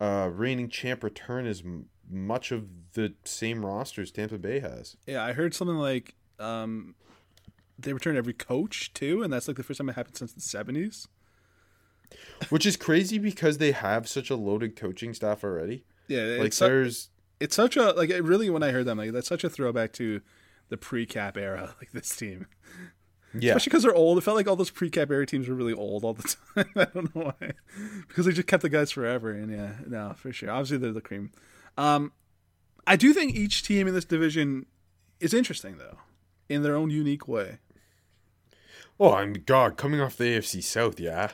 a 0.00 0.30
reigning 0.30 0.68
champ 0.68 1.02
return 1.02 1.46
as 1.46 1.62
m- 1.62 1.86
much 2.08 2.52
of 2.52 2.66
the 2.94 3.14
same 3.24 3.64
roster 3.66 4.02
as 4.02 4.10
Tampa 4.10 4.38
Bay 4.38 4.60
has. 4.60 4.96
Yeah, 5.06 5.24
I 5.24 5.32
heard 5.32 5.54
something 5.54 5.76
like 5.76 6.14
um, 6.38 6.94
they 7.78 7.92
return 7.92 8.16
every 8.16 8.34
coach 8.34 8.92
too, 8.94 9.22
and 9.22 9.32
that's 9.32 9.48
like 9.48 9.56
the 9.56 9.62
first 9.64 9.78
time 9.78 9.88
it 9.88 9.94
happened 9.96 10.16
since 10.16 10.32
the 10.32 10.40
seventies. 10.40 11.08
Which 12.50 12.64
is 12.66 12.76
crazy 12.76 13.18
because 13.18 13.58
they 13.58 13.72
have 13.72 14.08
such 14.08 14.30
a 14.30 14.36
loaded 14.36 14.76
coaching 14.76 15.12
staff 15.14 15.42
already. 15.44 15.84
Yeah, 16.06 16.22
Like 16.38 16.46
it's, 16.48 16.56
su- 16.56 16.64
there's 16.66 17.08
it's 17.40 17.54
such 17.54 17.76
a 17.76 17.90
like 17.92 18.10
it 18.10 18.22
really 18.24 18.48
when 18.50 18.62
I 18.62 18.70
heard 18.70 18.86
them 18.86 18.98
like 18.98 19.12
that's 19.12 19.28
such 19.28 19.44
a 19.44 19.50
throwback 19.50 19.92
to 19.94 20.20
the 20.70 20.76
pre-cap 20.76 21.36
era, 21.36 21.74
like 21.80 21.92
this 21.92 22.14
team. 22.16 22.46
yeah, 23.34 23.50
Especially 23.52 23.70
because 23.70 23.82
they're 23.82 23.94
old. 23.94 24.18
It 24.18 24.22
felt 24.22 24.36
like 24.36 24.48
all 24.48 24.56
those 24.56 24.70
pre-cap 24.70 25.10
era 25.10 25.26
teams 25.26 25.48
were 25.48 25.54
really 25.54 25.72
old 25.74 26.04
all 26.04 26.14
the 26.14 26.22
time. 26.54 26.66
I 26.76 26.84
don't 26.86 27.14
know 27.14 27.32
why, 27.38 27.52
because 28.08 28.26
they 28.26 28.32
just 28.32 28.48
kept 28.48 28.62
the 28.62 28.68
guys 28.68 28.90
forever. 28.90 29.30
And 29.32 29.50
yeah, 29.52 29.72
no, 29.86 30.14
for 30.16 30.32
sure. 30.32 30.50
Obviously, 30.50 30.78
they're 30.78 30.92
the 30.92 31.00
cream. 31.00 31.30
Um, 31.76 32.12
I 32.86 32.96
do 32.96 33.12
think 33.12 33.34
each 33.34 33.62
team 33.62 33.86
in 33.86 33.94
this 33.94 34.04
division 34.06 34.66
is 35.20 35.34
interesting 35.34 35.76
though, 35.78 35.98
in 36.48 36.62
their 36.62 36.74
own 36.76 36.90
unique 36.90 37.28
way. 37.28 37.58
Oh, 39.00 39.12
I'm 39.14 39.32
God 39.34 39.76
coming 39.76 40.00
off 40.00 40.16
the 40.16 40.24
AFC 40.24 40.62
South. 40.62 40.98
Yeah, 40.98 41.30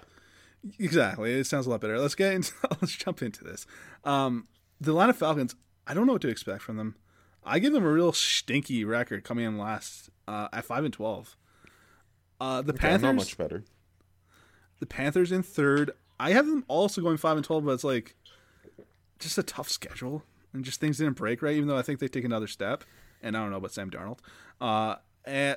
Exactly. 0.79 1.33
It 1.35 1.47
sounds 1.47 1.67
a 1.67 1.71
lot 1.71 1.81
better. 1.81 1.99
Let's 1.99 2.15
get 2.15 2.33
into 2.33 2.53
let's 2.81 2.93
jump 2.95 3.23
into 3.23 3.45
this. 3.45 3.67
Um, 4.05 4.49
the 4.81 4.91
Atlanta 4.93 5.13
Falcons. 5.13 5.55
I 5.87 5.93
don't 5.95 6.07
know 6.07 6.15
what 6.15 6.23
to 6.23 6.29
expect 6.29 6.63
from 6.63 6.77
them. 6.77 6.97
I 7.45 7.59
give 7.59 7.73
them 7.75 7.85
a 7.85 7.91
real 7.93 8.13
stinky 8.13 8.85
record 8.85 9.23
coming 9.25 9.45
in 9.45 9.59
last 9.59 10.09
uh, 10.27 10.49
at 10.53 10.65
five 10.65 10.85
and 10.85 10.93
twelve. 10.95 11.37
Uh, 12.41 12.63
the 12.63 12.73
Okay, 12.73 12.81
Panthers. 12.81 13.03
not 13.03 13.15
much 13.17 13.37
better. 13.37 13.65
the 14.81 14.87
Panthers 14.87 15.31
in 15.33 15.43
third. 15.43 15.91
I 16.19 16.31
have 16.31 16.47
them 16.47 16.65
also 16.69 17.03
going 17.03 17.19
five 17.19 17.37
and 17.37 17.45
twelve, 17.45 17.65
but 17.65 17.73
it's 17.73 17.85
like 17.85 18.17
just 19.19 19.37
a 19.39 19.43
tough 19.43 19.69
schedule 19.69 20.23
and 20.53 20.65
just 20.65 20.81
things 20.81 20.99
didn't 20.99 21.17
break 21.17 21.43
right. 21.43 21.55
Even 21.55 21.69
though 21.69 21.77
I 21.77 21.83
think 21.83 21.99
they 22.01 22.09
take 22.09 22.25
another 22.25 22.47
step, 22.47 22.85
and 23.23 23.37
I 23.37 23.41
don't 23.41 23.51
know 23.51 23.59
about 23.59 23.73
Sam 23.73 23.91
Darnold. 23.91 24.21
Uh, 24.61 24.97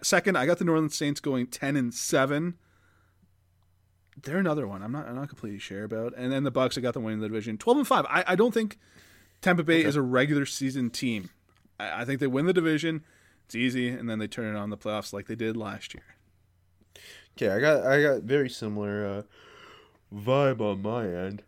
second, 0.03 0.37
I 0.37 0.45
got 0.45 0.59
the 0.59 0.65
New 0.65 0.73
Orleans 0.73 0.95
Saints 0.97 1.21
going 1.21 1.47
ten 1.47 1.77
and 1.77 1.93
seven. 1.93 2.55
They're 4.23 4.37
another 4.39 4.67
one. 4.67 4.81
I'm 4.81 4.91
not. 4.91 5.07
I'm 5.07 5.15
not 5.15 5.29
completely 5.29 5.59
sure 5.59 5.83
about. 5.83 6.13
And 6.17 6.31
then 6.31 6.43
the 6.43 6.51
Bucs. 6.51 6.77
I 6.77 6.81
got 6.81 6.93
the 6.93 6.99
win 6.99 7.13
in 7.13 7.19
the 7.19 7.27
division, 7.27 7.57
twelve 7.57 7.77
and 7.77 7.87
five. 7.87 8.05
I, 8.09 8.23
I 8.27 8.35
don't 8.35 8.53
think 8.53 8.77
Tampa 9.41 9.63
Bay 9.63 9.83
is 9.83 9.95
a 9.95 10.01
regular 10.01 10.45
season 10.45 10.89
team. 10.89 11.29
I, 11.79 12.01
I 12.01 12.05
think 12.05 12.19
they 12.19 12.27
win 12.27 12.45
the 12.45 12.53
division. 12.53 13.03
It's 13.45 13.55
easy, 13.55 13.89
and 13.89 14.09
then 14.09 14.19
they 14.19 14.27
turn 14.27 14.53
it 14.55 14.57
on 14.57 14.65
in 14.65 14.69
the 14.71 14.77
playoffs 14.77 15.13
like 15.13 15.27
they 15.27 15.35
did 15.35 15.55
last 15.55 15.93
year. 15.93 16.03
Okay, 17.37 17.49
I 17.49 17.59
got 17.59 17.85
I 17.85 18.01
got 18.01 18.23
very 18.23 18.49
similar 18.49 19.05
uh, 19.05 19.21
vibe 20.13 20.59
on 20.61 20.81
my 20.81 21.05
end. 21.05 21.43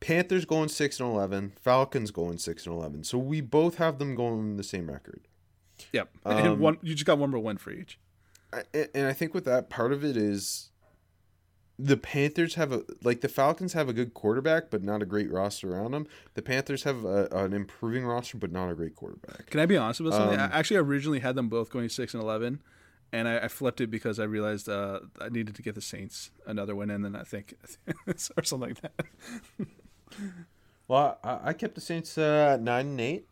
Panthers 0.00 0.44
going 0.44 0.68
six 0.68 1.00
and 1.00 1.08
eleven, 1.08 1.52
Falcons 1.60 2.10
going 2.10 2.38
six 2.38 2.66
and 2.66 2.74
eleven. 2.74 3.04
So 3.04 3.18
we 3.18 3.40
both 3.40 3.76
have 3.76 3.98
them 3.98 4.14
going 4.14 4.56
the 4.56 4.62
same 4.64 4.88
record. 4.88 5.22
Yep. 5.92 6.08
and 6.24 6.46
Um, 6.48 6.60
one. 6.60 6.78
You 6.82 6.94
just 6.94 7.06
got 7.06 7.18
one 7.18 7.30
more 7.30 7.40
win 7.40 7.56
for 7.56 7.72
each. 7.72 7.98
I, 8.52 8.62
and 8.94 9.06
I 9.06 9.12
think 9.12 9.34
with 9.34 9.44
that 9.46 9.70
part 9.70 9.92
of 9.92 10.04
it 10.04 10.16
is 10.16 10.70
the 11.78 11.96
Panthers 11.96 12.54
have 12.54 12.72
a 12.72 12.82
like 13.02 13.20
the 13.20 13.28
Falcons 13.28 13.72
have 13.72 13.88
a 13.88 13.92
good 13.92 14.14
quarterback 14.14 14.70
but 14.70 14.82
not 14.82 15.02
a 15.02 15.06
great 15.06 15.30
roster 15.30 15.74
around 15.74 15.92
them. 15.92 16.06
The 16.34 16.42
Panthers 16.42 16.82
have 16.84 17.04
a, 17.04 17.26
an 17.32 17.52
improving 17.52 18.04
roster 18.04 18.38
but 18.38 18.52
not 18.52 18.70
a 18.70 18.74
great 18.74 18.94
quarterback. 18.94 19.46
Can 19.50 19.60
I 19.60 19.66
be 19.66 19.76
honest 19.76 20.00
with 20.00 20.14
something? 20.14 20.38
Um, 20.38 20.50
I 20.52 20.58
actually 20.58 20.78
originally 20.78 21.20
had 21.20 21.34
them 21.34 21.48
both 21.48 21.70
going 21.70 21.88
six 21.88 22.14
and 22.14 22.22
eleven, 22.22 22.62
and 23.12 23.26
I, 23.26 23.38
I 23.38 23.48
flipped 23.48 23.80
it 23.80 23.90
because 23.90 24.18
I 24.18 24.24
realized 24.24 24.68
uh, 24.68 25.00
I 25.20 25.28
needed 25.28 25.54
to 25.56 25.62
get 25.62 25.74
the 25.74 25.80
Saints 25.80 26.30
another 26.46 26.74
win, 26.76 26.90
and 26.90 27.04
then 27.04 27.16
I 27.16 27.22
think 27.22 27.54
or 28.36 28.42
something 28.42 28.70
like 28.70 28.80
that. 28.80 29.66
Well, 30.88 31.18
I, 31.24 31.38
I 31.44 31.52
kept 31.54 31.74
the 31.74 31.80
Saints 31.80 32.18
uh, 32.18 32.58
nine 32.60 32.86
and 32.86 33.00
eight, 33.00 33.26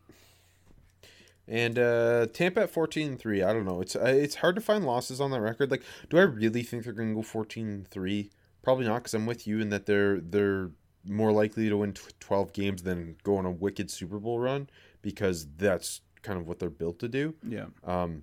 and 1.51 1.78
uh, 1.78 2.26
Tampa 2.32 2.62
at 2.62 2.70
14 2.70 3.16
3. 3.16 3.42
I 3.42 3.53
don't 3.53 3.64
know. 3.66 3.80
It's 3.80 3.96
uh, 3.96 4.05
it's 4.05 4.36
hard 4.36 4.55
to 4.55 4.61
find 4.61 4.84
losses 4.84 5.20
on 5.20 5.30
that 5.32 5.40
record. 5.40 5.70
Like, 5.70 5.82
do 6.09 6.16
I 6.18 6.22
really 6.22 6.62
think 6.62 6.84
they're 6.84 6.92
going 6.92 7.11
to 7.11 7.14
go 7.16 7.22
14 7.22 7.86
3? 7.90 8.30
Probably 8.62 8.86
not, 8.86 8.98
because 8.98 9.14
I'm 9.14 9.26
with 9.26 9.46
you 9.46 9.61
in 9.61 9.70
that 9.70 9.86
they're 9.86 10.20
they're 10.20 10.70
more 11.05 11.32
likely 11.32 11.68
to 11.68 11.76
win 11.76 11.92
tw- 11.94 12.18
twelve 12.20 12.53
games 12.53 12.82
than 12.82 13.16
go 13.22 13.36
on 13.36 13.46
a 13.46 13.51
wicked 13.51 13.90
Super 13.90 14.18
Bowl 14.18 14.38
run 14.38 14.68
because 15.03 15.46
that's 15.57 16.03
kind 16.22 16.38
of 16.38 16.46
what 16.46 16.59
they're 16.59 16.68
built 16.70 16.98
to 17.01 17.09
do. 17.09 17.34
Yeah, 17.46 17.66
Um, 17.84 18.22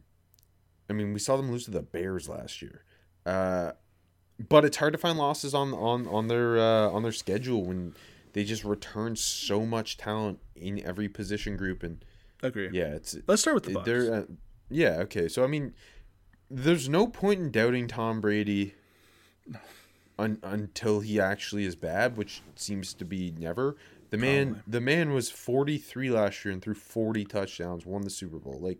I 0.89 0.93
mean, 0.93 1.11
we 1.11 1.19
saw 1.19 1.35
them 1.37 1.51
lose 1.51 1.65
to 1.65 1.71
the 1.71 1.81
Bears 1.81 2.29
last 2.29 2.61
year. 2.61 2.83
Uh, 3.25 3.71
but 4.47 4.63
it's 4.63 4.77
hard 4.77 4.93
to 4.93 4.99
find 4.99 5.17
losses 5.17 5.53
on 5.55 5.73
on 5.73 6.07
on 6.07 6.27
their 6.27 6.57
uh, 6.59 6.89
on 6.89 7.01
their 7.03 7.11
schedule 7.11 7.63
when 7.65 7.95
they 8.33 8.43
just 8.43 8.63
return 8.63 9.15
so 9.15 9.65
much 9.65 9.97
talent 9.97 10.39
in 10.55 10.79
every 10.85 11.09
position 11.09 11.57
group 11.57 11.81
and 11.81 12.05
agree. 12.43 12.69
yeah, 12.71 12.95
it's 12.95 13.15
Let's 13.27 13.41
start 13.41 13.55
with 13.55 13.63
the 13.65 13.71
Bucs. 13.79 14.23
uh, 14.23 14.25
yeah 14.69 14.97
okay. 15.01 15.27
So 15.27 15.43
I 15.43 15.47
mean, 15.47 15.73
there's 16.49 16.87
no 16.89 17.07
point 17.07 17.39
in 17.39 17.51
doubting 17.51 17.87
Tom 17.87 18.21
Brady 18.21 18.73
un, 20.19 20.39
until 20.43 20.99
he 20.99 21.19
actually 21.19 21.65
is 21.65 21.75
bad, 21.75 22.17
which 22.17 22.41
seems 22.55 22.93
to 22.95 23.05
be 23.05 23.33
never. 23.37 23.75
The 24.09 24.17
man, 24.17 24.53
Probably. 24.53 24.63
the 24.71 24.81
man 24.81 25.13
was 25.13 25.29
43 25.29 26.11
last 26.11 26.45
year 26.45 26.53
and 26.53 26.61
threw 26.61 26.73
40 26.73 27.25
touchdowns, 27.25 27.85
won 27.85 28.03
the 28.03 28.09
Super 28.09 28.39
Bowl. 28.39 28.57
Like, 28.61 28.79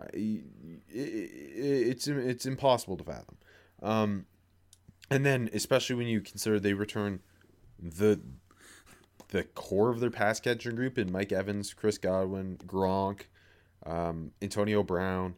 I, 0.00 0.06
it, 0.12 0.44
it's 0.88 2.08
it's 2.08 2.46
impossible 2.46 2.96
to 2.96 3.04
fathom. 3.04 3.36
Um, 3.82 4.26
and 5.10 5.24
then 5.24 5.48
especially 5.52 5.96
when 5.96 6.06
you 6.06 6.20
consider 6.20 6.58
they 6.58 6.72
return 6.72 7.20
the 7.78 8.20
the 9.30 9.44
core 9.44 9.90
of 9.90 10.00
their 10.00 10.10
pass 10.10 10.40
catching 10.40 10.74
group 10.74 10.98
in 10.98 11.10
Mike 11.10 11.32
Evans, 11.32 11.72
Chris 11.72 11.98
Godwin, 11.98 12.58
Gronk, 12.66 13.22
um, 13.86 14.32
Antonio 14.42 14.82
Brown, 14.82 15.36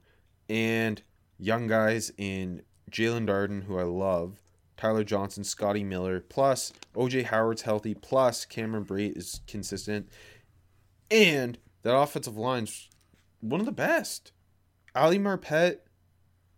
and 0.49 1.03
young 1.39 1.67
guys 1.67 2.13
in 2.17 2.63
Jaelon 2.91 3.27
Darden, 3.27 3.65
who 3.65 3.79
I 3.79 3.85
love, 3.85 4.41
Tyler 4.77 5.05
Johnson, 5.05 5.45
Scotty 5.45 5.85
Miller, 5.85 6.21
plus 6.21 6.73
OJ 6.95 7.25
Howard's 7.25 7.63
healthy, 7.63 7.95
plus 7.95 8.45
Cameron 8.45 8.85
Brate 8.85 9.17
is 9.17 9.41
consistent, 9.47 10.09
and 11.11 11.59
that 11.83 11.97
offensive 11.97 12.37
line's 12.37 12.89
one 13.41 13.61
of 13.61 13.67
the 13.67 13.73
best. 13.73 14.33
Ali 14.95 15.19
Marpet, 15.19 15.79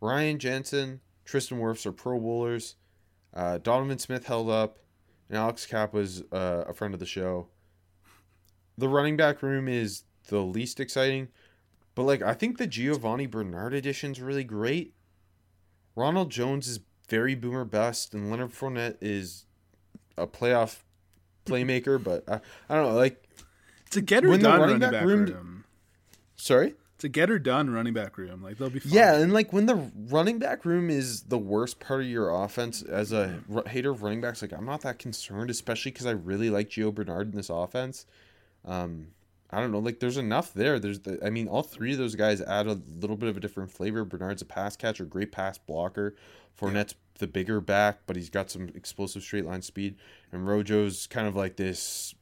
Ryan 0.01 0.39
Jensen, 0.39 1.01
Tristan 1.25 1.59
Wirfs 1.59 1.87
are 1.87 1.93
Pro 1.93 2.19
Bowlers. 2.19 2.77
Uh, 3.33 3.59
Donovan 3.59 3.99
Smith 3.99 4.27
held 4.27 4.51
up. 4.51 4.79
And 5.29 5.39
Alex 5.39 5.67
Cap 5.67 5.93
was 5.93 6.23
uh, 6.33 6.65
a 6.67 6.75
friend 6.75 6.95
of 6.95 7.01
the 7.01 7.07
show. 7.07 7.49
The 8.77 8.89
running 8.89 9.17
back 9.17 9.43
room 9.43 9.69
is 9.69 10.03
the 10.29 10.41
least 10.41 10.81
exciting, 10.81 11.29
but 11.95 12.03
like 12.03 12.23
I 12.23 12.35
think 12.35 12.59
the 12.59 12.67
Giovanni 12.67 13.27
Bernard 13.27 13.75
edition 13.75 14.13
is 14.13 14.21
really 14.21 14.45
great. 14.45 14.95
Ronald 15.97 16.31
Jones 16.31 16.67
is 16.67 16.81
very 17.09 17.35
boomer 17.35 17.65
best, 17.65 18.15
and 18.15 18.31
Leonard 18.31 18.51
Fournette 18.53 18.97
is 19.01 19.45
a 20.19 20.27
playoff 20.27 20.79
playmaker. 21.47 22.03
but 22.03 22.25
I, 22.29 22.41
I 22.69 22.75
don't 22.75 22.87
know, 22.93 22.95
like 22.97 23.23
It's 23.87 23.97
a 23.97 24.01
get 24.03 24.25
or 24.25 24.31
When 24.31 24.41
the 24.41 24.49
running 24.49 24.61
running 24.63 24.79
back 24.81 24.93
back 24.93 25.05
room- 25.05 25.27
room. 25.27 25.65
sorry. 26.37 26.75
It's 26.95 27.05
a 27.05 27.09
get 27.09 27.29
her 27.29 27.39
done 27.39 27.71
running 27.71 27.93
back 27.93 28.17
room. 28.17 28.43
Like 28.43 28.59
they'll 28.59 28.71
be 28.71 28.79
fine. 28.79 28.93
Yeah, 28.93 29.17
and 29.17 29.33
like 29.33 29.53
when 29.53 29.67
the 29.67 29.91
running 30.09 30.39
back 30.39 30.65
room 30.65 30.91
is 30.91 31.23
the 31.23 31.39
worst 31.39 31.81
part 31.81 32.03
of 32.03 32.07
your 32.07 32.31
offense, 32.31 32.83
as 32.83 33.13
a 33.13 33.41
r- 33.53 33.65
hater 33.67 33.91
of 33.91 34.03
running 34.03 34.21
backs, 34.21 34.43
like 34.43 34.53
I'm 34.53 34.65
not 34.65 34.83
that 34.83 34.99
concerned, 34.99 35.51
especially 35.51 35.91
because 35.91 36.07
I 36.07 36.13
really 36.13 36.51
like 36.51 36.71
Gio 36.71 36.95
Bernard 36.95 37.31
in 37.31 37.37
this 37.37 37.51
offense. 37.51 38.07
Um, 38.65 39.09
I 39.51 39.61
don't 39.61 39.73
know, 39.73 39.79
like 39.79 40.01
there's 40.01 40.17
enough 40.17 40.55
there. 40.55 40.79
There's, 40.79 41.01
the, 41.01 41.19
I 41.25 41.31
mean, 41.31 41.49
all 41.49 41.63
three 41.63 41.93
of 41.93 41.99
those 41.99 42.15
guys 42.15 42.41
add 42.41 42.67
a 42.67 42.81
little 43.01 43.17
bit 43.17 43.29
of 43.29 43.37
a 43.37 43.41
different 43.41 43.71
flavor. 43.71 44.05
Bernard's 44.05 44.43
a 44.43 44.47
pass 44.47 44.77
catcher, 44.77 45.05
great 45.05 45.33
pass 45.33 45.59
blocker. 45.59 46.15
Fournette's 46.59 46.95
the 47.19 47.27
bigger 47.27 47.61
back, 47.61 48.01
but 48.07 48.17
he's 48.17 48.31
got 48.31 48.51
some 48.51 48.69
explosive 48.75 49.23
straight 49.23 49.45
line 49.45 49.63
speed, 49.63 49.97
and 50.33 50.47
Rojo's 50.47 51.07
kind 51.07 51.27
of 51.27 51.35
like 51.37 51.57
this 51.57 52.15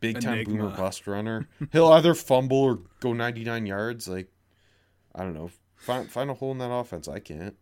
big 0.00 0.20
time 0.20 0.44
boomer 0.44 0.70
bust 0.70 1.06
runner. 1.06 1.48
He'll 1.72 1.88
either 1.88 2.14
fumble 2.14 2.58
or 2.58 2.78
go 3.00 3.12
99 3.12 3.66
yards. 3.66 4.08
Like 4.08 4.28
I 5.14 5.24
don't 5.24 5.34
know. 5.34 5.50
Find 5.76 6.10
find 6.10 6.30
a 6.30 6.34
hole 6.34 6.52
in 6.52 6.58
that 6.58 6.72
offense. 6.72 7.08
I 7.08 7.20
can't. 7.20 7.56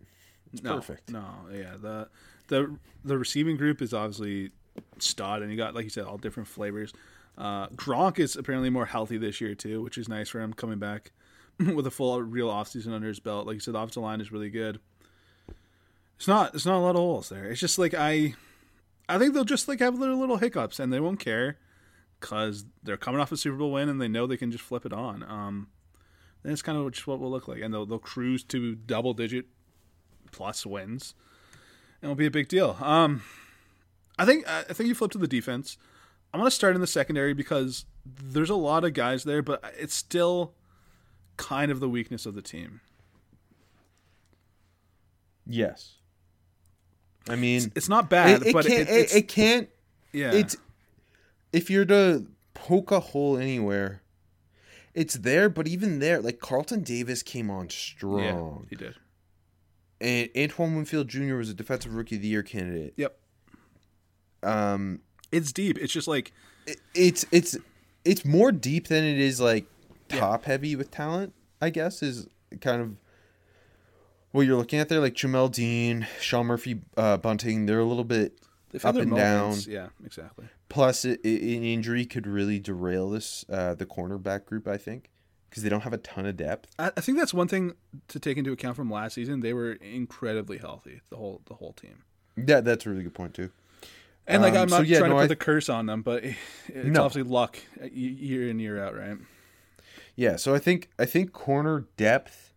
It's 0.53 0.63
no, 0.63 0.77
perfect. 0.77 1.11
No, 1.11 1.25
yeah. 1.53 1.75
The 1.81 2.09
the 2.49 2.77
the 3.05 3.19
receiving 3.19 3.57
group 3.57 3.83
is 3.83 3.93
obviously 3.93 4.51
stud, 4.99 5.43
and 5.43 5.51
you 5.51 5.57
got 5.57 5.75
like 5.75 5.85
you 5.85 5.91
said 5.91 6.05
all 6.05 6.19
different 6.19 6.49
flavors. 6.49 6.93
Uh, 7.37 7.69
Gronk 7.69 8.19
is 8.19 8.37
apparently 8.37 8.71
more 8.71 8.87
healthy 8.87 9.19
this 9.19 9.41
year 9.41 9.55
too, 9.55 9.83
which 9.83 9.99
is 9.99 10.09
nice 10.09 10.29
for 10.29 10.41
him 10.41 10.55
coming 10.55 10.79
back 10.79 11.13
with 11.59 11.87
a 11.87 11.91
full 11.91 12.21
real 12.23 12.49
offseason 12.49 12.93
under 12.93 13.09
his 13.09 13.21
belt. 13.21 13.47
Like 13.47 13.55
you 13.55 13.61
said, 13.61 13.75
the 13.75 13.79
offensive 13.79 14.03
line 14.03 14.21
is 14.21 14.33
really 14.33 14.51
good. 14.51 14.81
It's 16.17 16.29
not 16.29 16.55
it's 16.55 16.65
not 16.65 16.79
a 16.79 16.81
lot 16.81 16.97
of 16.97 17.03
holes 17.03 17.29
there. 17.29 17.45
It's 17.45 17.61
just 17.61 17.79
like 17.79 17.95
I 17.95 18.35
I 19.09 19.19
think 19.19 19.35
they'll 19.35 19.45
just 19.45 19.69
like 19.69 19.81
have 19.81 19.99
little 19.99 20.19
little 20.19 20.39
hiccups 20.39 20.81
and 20.81 20.93
they 20.93 21.01
won't 21.01 21.21
care 21.21 21.59
because 22.21 22.65
they're 22.83 22.97
coming 22.97 23.21
off 23.21 23.31
a 23.33 23.37
Super 23.37 23.57
Bowl 23.57 23.73
win 23.73 23.89
and 23.89 24.01
they 24.01 24.09
know 24.09 24.27
they 24.27 24.37
can 24.37 24.51
just 24.51 24.65
flip 24.65 24.85
it 24.87 24.93
on. 24.93 25.23
Um, 25.25 25.69
then 26.43 26.53
it's 26.53 26.63
kind 26.63 26.79
of 26.79 26.91
just 26.93 27.07
what 27.07 27.19
will 27.21 27.31
look 27.31 27.49
like, 27.49 27.61
and 27.61 27.73
they'll 27.75 27.87
they'll 27.87 27.99
cruise 27.99 28.43
to 28.45 28.75
double 28.75 29.15
digit 29.15 29.47
plus 30.33 30.65
wins, 30.67 31.15
and 32.01 32.11
it'll 32.11 32.15
be 32.17 32.27
a 32.27 32.31
big 32.31 32.49
deal. 32.49 32.77
Um, 32.81 33.23
I 34.19 34.25
think 34.25 34.47
I 34.49 34.63
think 34.63 34.89
you 34.89 34.95
flip 34.95 35.11
to 35.13 35.19
the 35.19 35.29
defense. 35.29 35.77
I'm 36.33 36.41
gonna 36.41 36.51
start 36.51 36.75
in 36.75 36.81
the 36.81 36.87
secondary 36.87 37.33
because 37.35 37.85
there's 38.05 38.51
a 38.51 38.55
lot 38.55 38.85
of 38.85 38.93
guys 38.95 39.25
there, 39.25 39.43
but 39.43 39.63
it's 39.79 39.95
still 39.95 40.55
kind 41.37 41.71
of 41.71 41.81
the 41.81 41.89
weakness 41.89 42.27
of 42.27 42.35
the 42.35 42.43
team. 42.43 42.81
Yes. 45.47 45.95
I 47.29 47.37
mean, 47.37 47.73
It's 47.75 47.89
not 47.89 48.09
bad, 48.09 48.43
it, 48.43 48.49
it 48.49 48.53
but 48.53 48.67
can't. 48.67 48.89
it, 48.89 48.93
It, 48.93 49.01
it's 49.01 49.15
it 49.15 49.29
can't. 49.29 49.69
yeah. 50.13 50.33
It's 50.33 50.57
if 51.57 51.71
you're 51.71 51.85
to 51.87 52.27
poke 52.55 52.91
a 52.91 53.01
hole 53.01 53.37
anywhere, 53.37 54.03
it's 54.95 55.15
there. 55.15 55.49
But 55.49 55.67
even 55.67 55.99
there, 55.99 56.21
like 56.21 56.39
Carlton 56.39 56.83
Davis 56.83 57.23
came 57.23 57.51
on 57.51 57.65
yeah, 57.67 57.71
strong, 57.71 58.67
he 58.71 58.77
did. 58.77 58.95
and 60.01 60.29
Antoine 60.37 60.77
Winfield 60.77 61.09
Jr. 61.09 61.35
was 61.37 61.49
a 61.51 61.55
defensive 61.55 61.95
rookie 61.95 62.17
of 62.17 62.23
the 62.23 62.29
year 62.29 62.43
candidate. 62.43 62.95
Yep, 62.97 63.19
Um, 64.43 65.01
it's 65.33 65.53
deep. 65.53 65.79
It's 65.79 65.93
just 65.93 66.09
like 66.09 66.33
it- 66.67 66.81
it's 66.95 67.25
it's 67.33 67.57
it's 68.05 68.25
more 68.25 68.53
deep 68.53 68.89
than 68.89 69.05
it 69.05 69.19
is 69.19 69.41
like 69.41 69.67
top 70.09 70.45
heavy 70.45 70.77
with 70.77 70.91
talent. 70.91 71.33
I 71.61 71.71
guess 71.71 72.03
is 72.03 72.29
kind 72.61 72.81
of 72.83 72.97
what 74.33 74.47
you're 74.47 74.57
looking 74.57 74.79
at 74.79 74.89
there. 74.89 75.01
Like 75.01 75.15
Jamel 75.15 75.51
Dean, 75.51 76.07
Sean 76.21 76.47
Murphy, 76.47 76.81
uh, 76.97 77.17
Bunting, 77.17 77.67
they're 77.67 77.81
a 77.81 77.85
little 77.85 78.05
bit 78.05 78.39
up 78.85 78.97
and 78.97 79.15
down. 79.15 79.57
Yeah, 79.67 79.89
exactly. 80.05 80.47
Plus, 80.69 81.05
i 81.05 81.11
i- 81.11 81.15
an 81.25 81.65
injury 81.65 82.05
could 82.07 82.27
really 82.27 82.59
derail 82.59 83.11
this 83.11 83.45
uh, 83.49 83.75
the 83.75 83.87
cornerback 83.87 84.45
group. 84.47 84.67
I 84.69 84.77
think 84.77 85.11
because 85.49 85.63
they 85.63 85.69
don't 85.69 85.83
have 85.83 85.93
a 85.93 85.99
ton 85.99 86.27
of 86.27 86.37
depth. 86.37 86.71
I, 86.79 86.91
I 86.97 87.01
think 87.01 87.19
that's 87.19 87.33
one 87.33 87.49
thing 87.49 87.75
to 88.09 88.19
take 88.21 88.37
into 88.37 88.53
account 88.53 88.77
from 88.77 88.91
last 88.91 89.15
season. 89.15 89.41
They 89.41 89.53
were 89.55 89.73
incredibly 89.73 90.59
healthy, 90.59 91.01
the 91.11 91.17
whole 91.17 91.41
the 91.47 91.55
whole 91.55 91.73
team. 91.73 92.03
Yeah, 92.37 92.61
that's 92.61 92.85
a 92.87 92.91
really 92.91 93.03
good 93.05 93.15
point 93.15 93.35
too. 93.35 93.51
And 94.27 94.43
like 94.43 94.55
Um, 94.55 94.63
I'm 94.63 94.69
so 94.69 94.79
not 94.79 94.87
yeah, 94.87 94.99
trying 94.99 95.11
no, 95.11 95.17
to 95.17 95.21
put 95.23 95.25
I- 95.25 95.29
the 95.29 95.37
curse 95.37 95.69
on 95.69 95.87
them, 95.87 96.03
but 96.03 96.25
it's 96.69 96.89
No. 96.89 97.05
obviously 97.05 97.23
luck 97.31 97.59
uh, 97.81 97.87
year 97.93 98.49
in 98.49 98.59
year 98.59 98.83
out, 98.83 98.97
right? 98.97 99.17
Yeah, 100.17 100.37
so 100.37 100.55
I 100.55 100.59
think 100.59 100.91
I 100.99 101.05
think 101.05 101.33
corner 101.33 101.85
depth, 101.97 102.53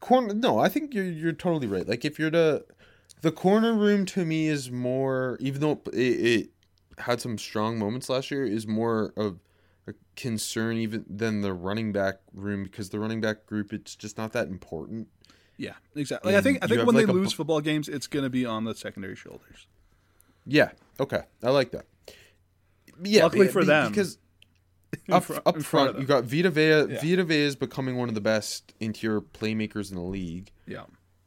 corner. 0.00 0.32
No, 0.34 0.58
I 0.60 0.68
think 0.68 0.94
you're 0.94 1.04
you're 1.04 1.32
totally 1.32 1.66
right. 1.66 1.86
Like 1.86 2.04
if 2.04 2.18
you're 2.18 2.30
to, 2.30 2.64
the 3.22 3.32
corner 3.32 3.72
room 3.72 4.04
to 4.06 4.24
me 4.24 4.48
is 4.48 4.70
more, 4.70 5.38
even 5.40 5.60
though 5.60 5.80
it, 5.92 5.98
it 5.98 6.50
had 6.98 7.20
some 7.20 7.38
strong 7.38 7.78
moments 7.78 8.08
last 8.08 8.30
year, 8.30 8.44
is 8.44 8.66
more 8.66 9.12
of 9.16 9.38
a 9.86 9.94
concern 10.16 10.76
even 10.76 11.04
than 11.08 11.40
the 11.40 11.52
running 11.52 11.92
back 11.92 12.16
room 12.34 12.62
because 12.64 12.90
the 12.90 13.00
running 13.00 13.20
back 13.20 13.46
group 13.46 13.72
it's 13.72 13.96
just 13.96 14.18
not 14.18 14.32
that 14.32 14.48
important. 14.48 15.08
Yeah, 15.56 15.74
exactly. 15.94 16.32
Like, 16.32 16.38
I 16.40 16.42
think 16.42 16.64
I 16.64 16.66
think 16.66 16.84
when 16.84 16.96
like, 16.96 17.06
they 17.06 17.12
lose 17.12 17.32
bu- 17.32 17.36
football 17.36 17.60
games, 17.60 17.88
it's 17.88 18.06
going 18.06 18.24
to 18.24 18.30
be 18.30 18.44
on 18.44 18.64
the 18.64 18.74
secondary 18.74 19.16
shoulders. 19.16 19.66
Yeah. 20.44 20.70
Okay. 20.98 21.22
I 21.42 21.50
like 21.50 21.70
that. 21.70 21.86
Yeah. 23.02 23.24
Luckily 23.24 23.48
for 23.48 23.64
them. 23.64 23.90
because 23.90 24.18
up, 25.10 25.24
fr- 25.24 25.34
up 25.46 25.54
front 25.54 25.64
front, 25.64 25.98
you 26.00 26.06
got 26.06 26.24
Vita 26.24 26.50
Vea. 26.50 26.92
Yeah. 26.94 27.00
Vita 27.00 27.24
Vea 27.24 27.42
is 27.42 27.56
becoming 27.56 27.96
one 27.96 28.08
of 28.08 28.14
the 28.14 28.20
best 28.20 28.74
interior 28.80 29.20
playmakers 29.20 29.90
in 29.90 29.96
the 29.96 30.02
league. 30.02 30.50
Yeah, 30.66 30.84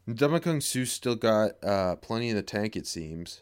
Kung 0.08 0.62
Su 0.62 0.86
still 0.86 1.16
got 1.16 1.52
uh, 1.64 1.96
plenty 1.96 2.30
in 2.30 2.36
the 2.36 2.44
tank, 2.44 2.76
it 2.76 2.86
seems. 2.86 3.42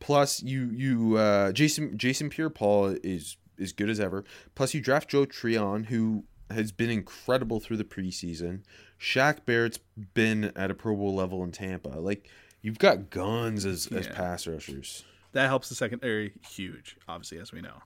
Plus, 0.00 0.42
you 0.42 0.70
you 0.72 1.16
uh, 1.16 1.52
Jason 1.52 1.96
Jason 1.96 2.28
Pierre-Paul 2.28 2.96
is 3.04 3.36
is 3.56 3.72
good 3.72 3.88
as 3.88 4.00
ever. 4.00 4.24
Plus, 4.54 4.74
you 4.74 4.80
draft 4.80 5.10
Joe 5.10 5.24
Tryon, 5.24 5.84
who 5.84 6.24
has 6.50 6.72
been 6.72 6.90
incredible 6.90 7.60
through 7.60 7.76
the 7.76 7.84
preseason. 7.84 8.62
Shaq 9.00 9.44
Barrett's 9.44 9.78
been 10.14 10.52
at 10.56 10.70
a 10.70 10.74
Pro 10.74 10.96
Bowl 10.96 11.14
level 11.14 11.42
in 11.44 11.52
Tampa. 11.52 11.88
Like 12.00 12.28
you've 12.60 12.78
got 12.78 13.10
guns 13.10 13.64
as 13.64 13.86
as 13.86 14.08
pass 14.08 14.46
rushers. 14.46 15.04
that 15.32 15.46
helps 15.46 15.68
the 15.68 15.74
secondary 15.74 16.32
huge, 16.48 16.96
obviously, 17.08 17.38
as 17.38 17.52
we 17.52 17.60
know. 17.60 17.82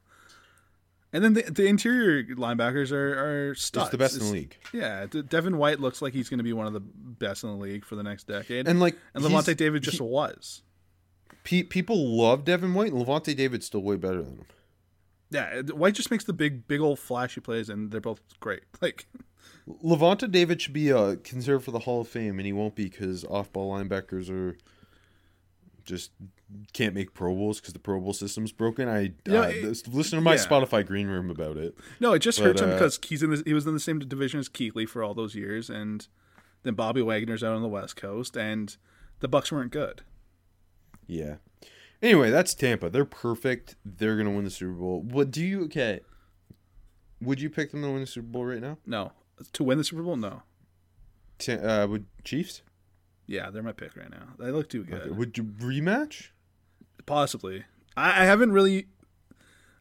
And 1.12 1.22
then 1.24 1.34
the, 1.34 1.42
the 1.42 1.66
interior 1.66 2.24
linebackers 2.34 2.92
are 2.92 3.50
are 3.50 3.54
studs. 3.54 3.84
It's 3.86 3.90
the 3.92 3.98
best 3.98 4.14
in 4.20 4.26
the 4.26 4.32
league. 4.32 4.56
Yeah, 4.72 5.06
De- 5.06 5.22
Devin 5.22 5.56
White 5.56 5.80
looks 5.80 6.02
like 6.02 6.12
he's 6.12 6.28
going 6.28 6.38
to 6.38 6.44
be 6.44 6.52
one 6.52 6.66
of 6.66 6.72
the 6.72 6.80
best 6.80 7.44
in 7.44 7.50
the 7.50 7.56
league 7.56 7.84
for 7.84 7.94
the 7.94 8.02
next 8.02 8.26
decade. 8.26 8.66
And 8.68 8.80
like 8.80 8.96
and 9.14 9.24
Lavonte 9.24 9.56
David 9.56 9.82
just 9.82 9.98
he- 9.98 10.02
was. 10.04 10.62
pe- 11.44 11.62
people 11.62 12.16
love 12.16 12.44
Devin 12.44 12.74
White. 12.74 12.92
and 12.92 13.04
Lavonte 13.06 13.34
David's 13.36 13.66
still 13.66 13.82
way 13.82 13.96
better 13.96 14.22
than 14.22 14.32
him. 14.38 14.46
Yeah, 15.30 15.62
White 15.62 15.94
just 15.94 16.10
makes 16.10 16.24
the 16.24 16.32
big, 16.32 16.68
big 16.68 16.80
old 16.80 16.98
flashy 16.98 17.40
plays, 17.40 17.68
and 17.68 17.90
they're 17.90 18.00
both 18.00 18.20
great. 18.40 18.62
Like, 18.80 19.06
Lavonte 19.82 20.30
David 20.30 20.60
should 20.62 20.72
be 20.72 20.92
uh, 20.92 21.16
considered 21.24 21.60
for 21.60 21.70
the 21.72 21.80
Hall 21.80 22.00
of 22.00 22.08
Fame, 22.08 22.38
and 22.38 22.46
he 22.46 22.52
won't 22.52 22.74
be 22.76 22.84
because 22.84 23.24
off-ball 23.24 23.72
linebackers 23.72 24.30
are 24.30 24.56
just 25.86 26.10
can't 26.72 26.94
make 26.94 27.14
Pro 27.14 27.34
Bowls 27.34 27.60
because 27.60 27.72
the 27.72 27.78
Pro 27.78 27.98
Bowl 28.00 28.12
system's 28.12 28.52
broken. 28.52 28.88
I 28.88 29.12
Yeah, 29.26 29.40
uh, 29.40 29.48
it- 29.48 29.88
listen 29.88 30.18
to 30.18 30.20
my 30.20 30.34
yeah. 30.34 30.44
Spotify 30.44 30.84
green 30.86 31.06
room 31.06 31.30
about 31.30 31.56
it. 31.56 31.76
no, 32.00 32.12
it 32.12 32.18
just 32.18 32.38
But, 32.38 32.44
hurts 32.48 32.60
him 32.60 32.70
uh, 32.70 32.72
because 32.74 32.98
he's 33.06 33.22
in 33.22 33.30
the, 33.30 33.42
he 33.46 33.54
was 33.54 33.66
in 33.66 33.72
the 33.72 33.80
same 33.80 33.98
division 34.00 34.38
as 34.40 34.48
Kuechly 34.48 34.88
for 34.88 35.02
all 35.02 35.14
those 35.14 35.34
years, 35.34 35.70
and 35.70 36.06
then 36.64 36.74
Bobby 36.74 37.00
Wagner's 37.02 37.42
out 37.44 37.54
on 37.54 37.62
the 37.62 37.68
West 37.68 37.96
Coast, 37.96 38.36
and 38.36 38.76
the 39.20 39.28
Bucs 39.28 39.50
weren't 39.52 39.70
good. 39.72 40.02
Yeah. 41.06 41.36
Anyway, 42.02 42.30
that's 42.30 42.52
Tampa. 42.54 42.90
They're 42.90 43.04
perfect. 43.04 43.76
They're 43.84 44.16
gonna 44.16 44.32
win 44.32 44.44
the 44.44 44.50
Super 44.50 44.72
Bowl. 44.74 45.00
What 45.02 45.30
do 45.30 45.44
you? 45.44 45.64
Okay. 45.64 46.00
Would 47.22 47.40
you 47.40 47.48
pick 47.48 47.70
them 47.70 47.80
to 47.82 47.88
win 47.90 48.00
the 48.02 48.06
Super 48.06 48.26
Bowl 48.26 48.44
right 48.44 48.60
now? 48.60 48.76
No, 48.84 49.12
to 49.54 49.64
win 49.64 49.78
the 49.78 49.84
Super 49.84 50.02
Bowl, 50.02 50.16
no. 50.16 50.42
Ta- 51.38 51.52
uh, 51.52 51.86
would 51.88 52.06
Chiefs? 52.24 52.62
Yeah, 53.26 53.50
they're 53.50 53.62
my 53.62 53.72
pick 53.72 53.96
right 53.96 54.10
now. 54.10 54.28
They 54.38 54.50
look 54.50 54.68
too 54.68 54.84
good. 54.84 55.02
Okay. 55.02 55.10
Would 55.10 55.36
you 55.36 55.44
rematch? 55.44 56.28
Possibly. 57.06 57.64
I, 57.96 58.22
I 58.22 58.24
haven't 58.24 58.52
really. 58.52 58.86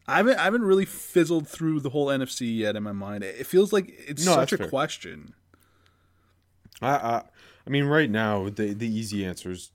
I 0.08 0.18
haven't, 0.18 0.38
I 0.38 0.44
haven't 0.44 0.62
really 0.62 0.84
fizzled 0.84 1.48
through 1.48 1.80
the 1.80 1.90
whole 1.90 2.06
NFC 2.06 2.56
yet 2.58 2.76
in 2.76 2.82
my 2.84 2.92
mind. 2.92 3.24
It 3.24 3.44
feels 3.46 3.72
like 3.72 3.92
it's 4.06 4.24
No, 4.24 4.34
such 4.34 4.52
a 4.52 4.58
fair. 4.58 4.68
question. 4.68 5.34
I, 6.80 6.90
I 6.90 7.22
I 7.66 7.70
mean, 7.70 7.84
right 7.84 8.10
now 8.10 8.48
the 8.48 8.72
the 8.72 8.86
easy 8.88 9.24
answer 9.24 9.50
is 9.50 9.72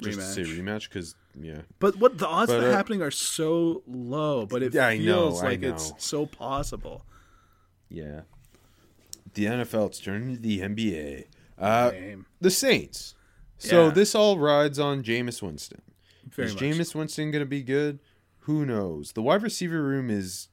just 0.00 0.18
to 0.18 0.24
say 0.24 0.42
Rematch. 0.42 0.58
rematch 0.60 0.88
because 0.88 1.14
yeah. 1.40 1.62
But 1.80 1.96
what 1.96 2.18
the 2.18 2.26
odds 2.28 2.52
But, 2.52 2.62
of 2.62 2.68
uh, 2.68 2.72
happening 2.76 3.02
are 3.02 3.10
so 3.10 3.82
low, 3.88 4.46
but 4.46 4.62
it 4.62 4.74
Yeah, 4.74 4.86
I 4.86 4.98
know, 4.98 5.30
feels 5.30 5.42
I 5.42 5.46
like 5.46 5.62
it's 5.62 5.92
so 5.98 6.26
possible. 6.26 7.04
Yeah. 7.88 8.22
The 9.34 9.46
NFL, 9.46 9.88
it's 9.88 9.98
turning 9.98 10.36
to 10.36 10.40
the 10.40 10.60
NBA. 10.60 11.24
Uh, 11.58 11.92
the 12.40 12.50
Saints. 12.50 13.14
So 13.58 13.86
Yeah. 13.86 13.94
this 13.94 14.14
all 14.14 14.38
rides 14.38 14.78
on 14.78 15.02
Jameis 15.02 15.40
Winston. 15.40 15.80
very 16.28 16.48
is 16.48 16.54
much. 16.54 16.62
Jameis 16.62 16.94
Winston 16.94 17.30
going 17.30 17.42
to 17.42 17.46
be 17.46 17.62
good? 17.62 18.00
Who 18.40 18.66
knows? 18.66 19.12
The 19.12 19.22
wide 19.22 19.42
receiver 19.42 19.82
room 19.82 20.10
is 20.10 20.48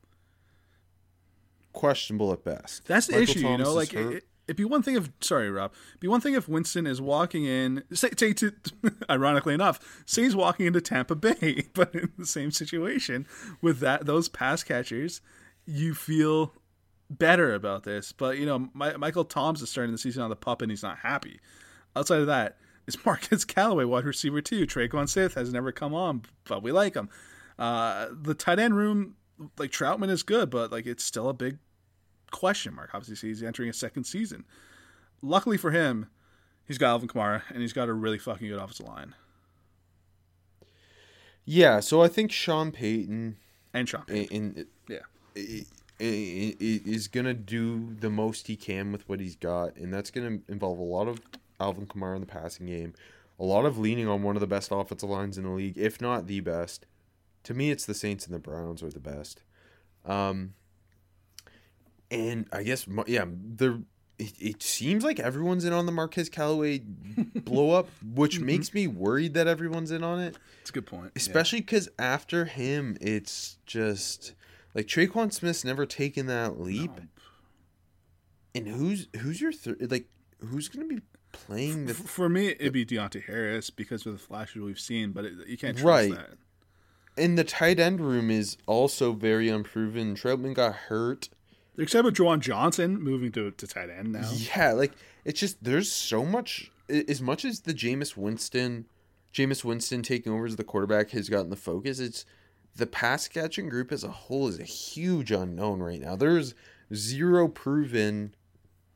questionable 1.74 2.32
at 2.32 2.44
best. 2.44 2.86
That's 2.86 3.08
the 3.08 3.14
Michael 3.14 3.24
issue, 3.24 3.48
you 3.48 3.58
know. 3.58 3.74
Like 3.74 3.94
it, 3.94 4.24
it'd 4.48 4.58
be 4.58 4.66
one 4.66 4.84
thing 4.84 4.96
if 4.96 5.10
sorry, 5.22 5.50
Rob. 5.50 5.74
It'd 5.90 6.00
be 6.00 6.08
one 6.08 6.22
thing 6.22 6.34
if 6.36 6.48
Winston 6.48 6.86
is 6.88 7.02
walking 7.02 7.46
in. 7.46 7.84
Say, 7.94 8.10
say 8.18 8.34
to, 8.34 8.54
ironically 9.10 9.54
enough, 9.54 10.04
say 10.06 10.24
he's 10.24 10.36
walking 10.36 10.66
into 10.66 10.82
Tampa 10.82 11.16
Bay, 11.16 11.66
but 11.74 11.94
in 11.96 12.12
the 12.18 12.26
same 12.26 12.52
situation 12.52 13.26
with 13.62 13.80
that 13.80 14.06
those 14.06 14.30
pass 14.30 14.64
catchers, 14.64 15.22
you 15.66 15.94
feel 15.94 16.54
better 17.18 17.54
about 17.54 17.84
this. 17.84 18.12
But 18.12 18.38
you 18.38 18.46
know, 18.46 18.70
My, 18.74 18.96
Michael 18.98 19.26
Thomas 19.26 19.62
is 19.62 19.70
starting 19.70 19.92
the 19.92 19.98
season 19.98 20.24
on 20.24 20.30
the 20.30 20.36
pup, 20.36 20.62
and 20.62 20.72
he's 20.72 20.84
not 20.84 21.00
happy. 21.00 21.40
Outside 21.96 22.22
of 22.22 22.28
that, 22.28 22.58
it's 22.88 22.98
Marquez 23.06 23.46
Callaway, 23.46 23.86
wide 23.86 24.06
receiver 24.06 24.42
too. 24.42 24.66
Tre'Quan 24.66 25.10
Smith 25.10 25.36
has 25.36 25.52
never 25.52 25.72
come 25.72 25.94
on, 25.94 26.24
but 26.46 26.64
we 26.64 26.72
like 26.72 26.96
him. 26.96 27.10
Uh, 27.60 28.08
the 28.12 28.34
tight 28.34 28.60
end 28.60 28.76
room, 28.76 29.16
like 29.58 29.72
Trautman, 29.72 30.10
is 30.10 30.24
good, 30.24 30.50
but 30.50 30.72
like 30.72 30.86
it's 30.86 31.04
still 31.04 31.30
a 31.30 31.34
big 31.34 31.58
question 32.32 32.76
mark. 32.76 32.92
Obviously, 32.94 33.30
he's 33.30 33.44
entering 33.44 33.70
a 33.70 33.74
second 33.74 34.06
season. 34.06 34.46
Luckily 35.22 35.58
for 35.58 35.72
him, 35.72 36.08
he's 36.66 36.78
got 36.78 36.90
Alvin 36.90 37.08
Kamara 37.08 37.44
and 37.50 37.62
he's 37.62 37.74
got 37.74 37.90
a 37.90 37.94
really 37.94 38.18
fucking 38.18 38.48
good 38.48 38.58
offensive 38.58 38.88
line 38.88 39.14
yeah, 41.46 41.80
so 41.80 42.02
I 42.02 42.08
think 42.08 42.32
Sean 42.32 42.72
Payton 42.72 43.38
and 43.74 43.90
Sean. 43.90 44.04
in, 44.08 44.16
Payton. 44.16 44.56
in 44.58 44.68
Yeah, 44.88 45.62
is 46.04 47.08
gonna 47.08 47.34
do 47.34 47.96
the 48.00 48.10
most 48.10 48.48
he 48.48 48.56
can 48.56 48.92
with 48.92 49.08
what 49.08 49.20
he's 49.20 49.36
got, 49.36 49.76
and 49.76 49.94
that's 49.94 50.12
gonna 50.12 50.40
involve 50.48 50.80
a 50.80 50.84
lot 50.84 51.08
of 51.08 51.22
Alvin 51.60 51.86
Kamara 51.86 52.16
in 52.16 52.22
the 52.22 52.28
passing 52.28 52.66
game, 52.66 52.94
a 53.40 53.44
lot 53.44 53.66
of 53.66 53.78
leaning 53.78 54.08
on 54.08 54.24
one 54.24 54.36
of 54.36 54.40
the 54.40 54.48
best 54.48 54.72
offensive 54.72 55.10
lines 55.10 55.38
in 55.38 55.44
the 55.44 55.50
league, 55.52 55.78
if 55.78 56.02
not 56.02 56.28
the 56.28 56.40
best. 56.40 56.86
To 57.44 57.54
me, 57.54 57.72
it's 57.72 57.86
the 57.86 57.94
Saints 57.94 58.26
and 58.26 58.36
the 58.36 58.40
Browns 58.40 58.84
are 58.84 58.90
the 58.90 59.00
best. 59.00 59.44
Um, 60.06 60.54
and 62.10 62.48
I 62.52 62.64
guess 62.64 62.88
yeah, 63.08 63.26
they're. 63.28 63.80
It, 64.20 64.34
it 64.40 64.62
seems 64.62 65.04
like 65.04 65.20
everyone's 65.20 65.66
in 65.66 65.74
on 65.74 65.88
the 65.88 65.92
Marquez 65.92 66.30
Callaway 66.30 66.80
blow 67.36 67.72
up, 67.72 67.90
which 68.14 68.40
makes 68.40 68.72
me 68.72 68.86
worried 68.86 69.34
that 69.34 69.48
everyone's 69.48 69.90
in 69.90 70.04
on 70.04 70.20
it 70.20 70.38
it's 70.62 70.70
a 70.70 70.74
good 70.74 70.86
point. 70.86 71.12
Especially 71.16 71.60
because 71.60 71.90
after 72.00 72.46
him, 72.46 72.98
it's 73.02 73.58
just 73.66 74.34
like 74.74 74.88
Tre'Quan 74.88 75.32
Smith's 75.34 75.64
never 75.66 75.86
taken 75.86 76.26
that 76.28 76.60
leap. 76.60 76.92
And 78.54 78.68
who's 78.68 79.08
who's 79.20 79.40
your 79.42 79.52
third? 79.54 79.90
Like 79.92 80.08
who's 80.46 80.68
gonna 80.68 80.88
be 80.88 81.02
playing 81.32 81.86
the? 81.86 81.94
For 81.94 82.28
me, 82.30 82.48
it'd 82.50 82.74
be 82.74 82.86
Deonte 82.86 83.24
Harris 83.26 83.70
because 83.70 84.06
of 84.06 84.14
the 84.14 84.20
flashes 84.20 84.62
we've 84.62 84.80
seen, 84.80 85.12
but 85.12 85.26
it, 85.26 85.34
you 85.48 85.58
can't 85.58 85.78
trust 85.78 85.86
Right. 85.86 86.12
that. 86.12 86.32
And 87.18 87.38
the 87.38 87.44
tight 87.44 87.80
end 87.80 88.00
room 88.02 88.30
is 88.32 88.58
also 88.68 89.14
very 89.14 89.50
unproven. 89.50 90.16
Trautman 90.16 90.54
got 90.54 90.74
hurt. 90.74 91.30
Except 91.78 92.04
with 92.06 92.16
Juwan 92.16 92.40
Johnson 92.42 93.02
moving 93.02 93.32
to, 93.34 93.52
to 93.52 93.68
tight 93.68 93.90
end 93.90 94.12
now. 94.14 94.30
Yeah, 94.56 94.74
like 94.74 94.92
it's 95.24 95.40
just 95.40 95.64
there's 95.64 95.92
so 95.92 96.26
much. 96.26 96.72
As 96.90 97.22
much 97.22 97.46
as 97.46 97.62
the 97.62 97.74
Jameis 97.74 98.18
Winston, 98.18 98.86
Jameis 99.34 99.64
Winston 99.64 100.04
taking 100.04 100.34
over 100.34 100.46
as 100.46 100.58
the 100.58 100.64
quarterback 100.66 101.12
has 101.12 101.30
gotten 101.30 101.50
the 101.50 101.56
focus. 101.56 102.00
It's 102.02 102.26
the 102.76 102.88
pass 102.88 103.28
catching 103.28 103.70
group 103.70 103.92
as 103.92 104.04
a 104.04 104.10
whole 104.12 104.48
is 104.48 104.60
a 104.60 104.64
huge 104.64 105.32
unknown 105.32 105.82
right 105.82 106.00
now. 106.00 106.16
There's 106.16 106.54
zero 106.94 107.48
proven 107.48 108.34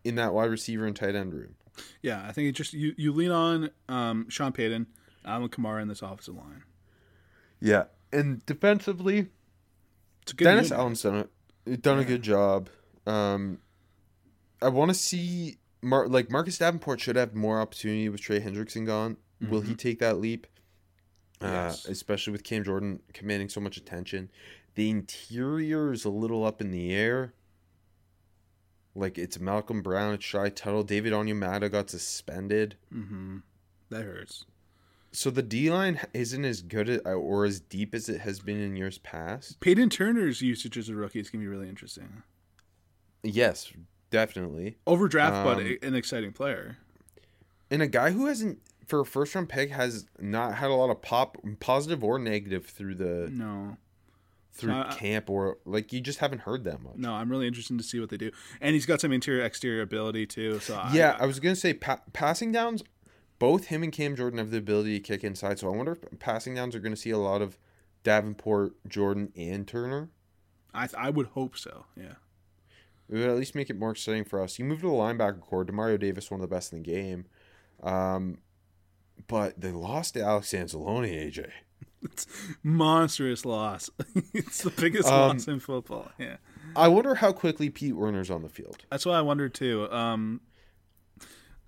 in 0.03 0.15
that 0.15 0.33
wide 0.33 0.49
receiver 0.49 0.85
and 0.85 0.95
tight 0.95 1.15
end 1.15 1.33
room. 1.33 1.55
Yeah, 2.01 2.25
I 2.27 2.31
think 2.31 2.47
it 2.49 2.53
just 2.53 2.73
you, 2.73 2.93
you 2.97 3.11
lean 3.11 3.31
on 3.31 3.69
um, 3.89 4.29
Sean 4.29 4.51
Payton, 4.53 4.87
Alvin 5.25 5.49
Kamara 5.49 5.81
in 5.81 5.87
this 5.87 6.01
offensive 6.01 6.35
line. 6.35 6.63
Yeah, 7.59 7.85
and 8.13 8.45
defensively, 8.45 9.27
It's 10.21 10.31
a 10.31 10.35
good 10.35 10.45
Dennis 10.45 10.69
unit. 10.69 10.79
Allen's 10.79 11.01
done 11.01 11.27
a 11.67 11.77
done 11.77 11.99
a 11.99 12.05
good 12.05 12.21
job. 12.21 12.69
Um, 13.05 13.59
I 14.61 14.69
want 14.69 14.89
to 14.89 14.95
see 14.95 15.57
Mar- 15.81 16.07
like 16.07 16.31
Marcus 16.31 16.57
Davenport 16.57 17.01
should 17.01 17.15
have 17.17 17.35
more 17.35 17.59
opportunity 17.59 18.07
with 18.07 18.21
Trey 18.21 18.39
Hendrickson 18.39 18.85
gone. 18.85 19.17
Will 19.49 19.61
he 19.61 19.75
take 19.75 19.99
that 19.99 20.17
leap? 20.19 20.47
Uh, 21.41 21.47
Yes. 21.47 21.85
especially 21.85 22.31
with 22.31 22.43
Cam 22.43 22.63
Jordan 22.63 23.01
commanding 23.13 23.49
so 23.49 23.59
much 23.59 23.75
attention. 23.77 24.29
The 24.75 24.89
interior 24.89 25.91
is 25.91 26.05
a 26.05 26.09
little 26.09 26.45
up 26.45 26.61
in 26.61 26.71
the 26.71 26.93
air. 26.93 27.33
Like 28.95 29.17
it's 29.17 29.39
Malcolm 29.39 29.81
Brown, 29.81 30.13
it's 30.13 30.23
Shy 30.23 30.49
Tuttle, 30.49 30.83
David 30.83 31.11
Onyemata 31.11 31.69
got 31.69 31.89
suspended. 31.89 32.75
Mm-hmm. 32.93 33.37
That 33.89 34.03
hurts. 34.03 34.45
So 35.11 35.29
the 35.29 35.43
D 35.43 35.69
line 35.69 35.99
isn't 36.13 36.43
as 36.45 36.61
good 36.61 37.01
or 37.05 37.45
as 37.45 37.59
deep 37.59 37.93
as 37.95 38.07
it 38.09 38.21
has 38.21 38.39
been 38.39 38.59
in 38.59 38.75
years 38.75 38.97
past. 38.97 39.59
Payton 39.59 39.89
Turner's 39.89 40.41
usage 40.41 40.77
as 40.77 40.89
a 40.89 40.95
rookie 40.95 41.19
is 41.19 41.29
going 41.29 41.41
to 41.41 41.49
be 41.49 41.53
really 41.53 41.69
interesting. 41.69 42.23
Yes, 43.23 43.71
definitely. 44.09 44.77
Overdraft, 44.87 45.43
but 45.45 45.57
Um, 45.59 45.65
a- 45.81 45.85
an 45.87 45.95
exciting 45.95 46.31
player. 46.33 46.77
And 47.71 47.81
a 47.81 47.87
guy 47.87 48.11
who 48.11 48.25
hasn't 48.27 48.59
for 48.85 48.99
a 49.01 49.05
first 49.05 49.33
round 49.35 49.49
pick 49.49 49.71
has 49.71 50.05
not 50.19 50.55
had 50.55 50.69
a 50.69 50.73
lot 50.73 50.89
of 50.89 51.01
pop 51.01 51.37
positive 51.59 52.03
or 52.03 52.19
negative 52.19 52.65
through 52.65 52.95
the 52.95 53.29
No, 53.31 53.77
through 54.53 54.73
Uh, 54.73 54.93
camp 54.95 55.29
or 55.29 55.57
like 55.65 55.91
you 55.91 56.01
just 56.01 56.19
haven't 56.19 56.39
heard 56.41 56.63
that 56.65 56.81
much. 56.81 56.95
no, 56.97 57.13
I'm 57.13 57.29
really 57.29 57.47
interested 57.47 57.77
to 57.77 57.83
see 57.83 57.99
what 57.99 58.09
they 58.09 58.17
do. 58.17 58.31
And 58.61 58.73
he's 58.73 58.85
got 58.85 59.01
some 59.01 59.11
interior 59.11 59.43
exterior 59.43 59.81
ability 59.81 60.27
too. 60.27 60.59
So 60.59 60.81
Yeah, 60.93 61.17
I 61.19 61.25
was 61.25 61.39
gonna 61.39 61.55
say 61.55 61.73
pa- 61.73 62.01
passing 62.13 62.51
downs. 62.51 62.83
Both 63.37 63.65
him 63.65 63.83
and 63.83 63.91
Cam 63.91 64.15
Jordan 64.15 64.37
have 64.39 64.51
the 64.51 64.57
ability 64.57 64.97
to 64.97 65.03
kick 65.05 65.23
inside, 65.23 65.59
so 65.59 65.67
I 65.71 65.75
wonder 65.75 65.91
if 65.91 66.19
passing 66.19 66.55
downs 66.55 66.73
are 66.75 66.79
gonna 66.79 66.95
see 66.95 67.09
a 67.09 67.17
lot 67.17 67.41
of 67.41 67.57
Davenport, 68.03 68.73
Jordan, 68.87 69.33
and 69.35 69.67
Turner. 69.67 70.09
I, 70.73 70.87
I 70.97 71.09
would 71.09 71.27
hope 71.27 71.57
so. 71.57 71.85
Yeah. 71.97 72.13
It 73.09 73.15
would 73.15 73.29
at 73.29 73.35
least 73.35 73.55
make 73.55 73.69
it 73.69 73.77
more 73.77 73.91
exciting 73.91 74.23
for 74.25 74.41
us. 74.41 74.57
You 74.59 74.65
move 74.65 74.79
to 74.81 74.87
the 74.87 74.93
linebacker 74.93 75.39
core. 75.41 75.65
Demario 75.65 75.99
Davis, 75.99 76.29
one 76.31 76.39
of 76.41 76.47
the 76.49 76.53
best 76.55 76.71
in 76.73 76.81
the 76.81 76.85
game, 76.91 77.25
um, 77.83 78.37
but 79.27 79.59
they 79.59 79.71
lost 79.71 80.13
to 80.13 80.21
Alex 80.21 80.51
Anzalone. 80.51 81.11
AJ. 81.31 81.49
It's 82.03 82.27
monstrous 82.61 83.45
loss. 83.45 83.89
it's 84.33 84.61
the 84.61 84.69
biggest 84.69 85.07
Um, 85.07 85.37
loss 85.37 85.47
in 85.47 85.59
football. 85.59 86.11
Yeah. 86.19 86.37
I 86.75 86.87
wonder 86.87 87.15
how 87.15 87.31
quickly 87.31 87.69
Pete 87.69 87.95
Werner's 87.95 88.29
on 88.29 88.41
the 88.43 88.49
field. 88.49 88.85
That's 88.91 89.05
what 89.05 89.15
I 89.15 89.21
wondered 89.21 89.53
too. 89.53 89.89
Um, 89.91 90.41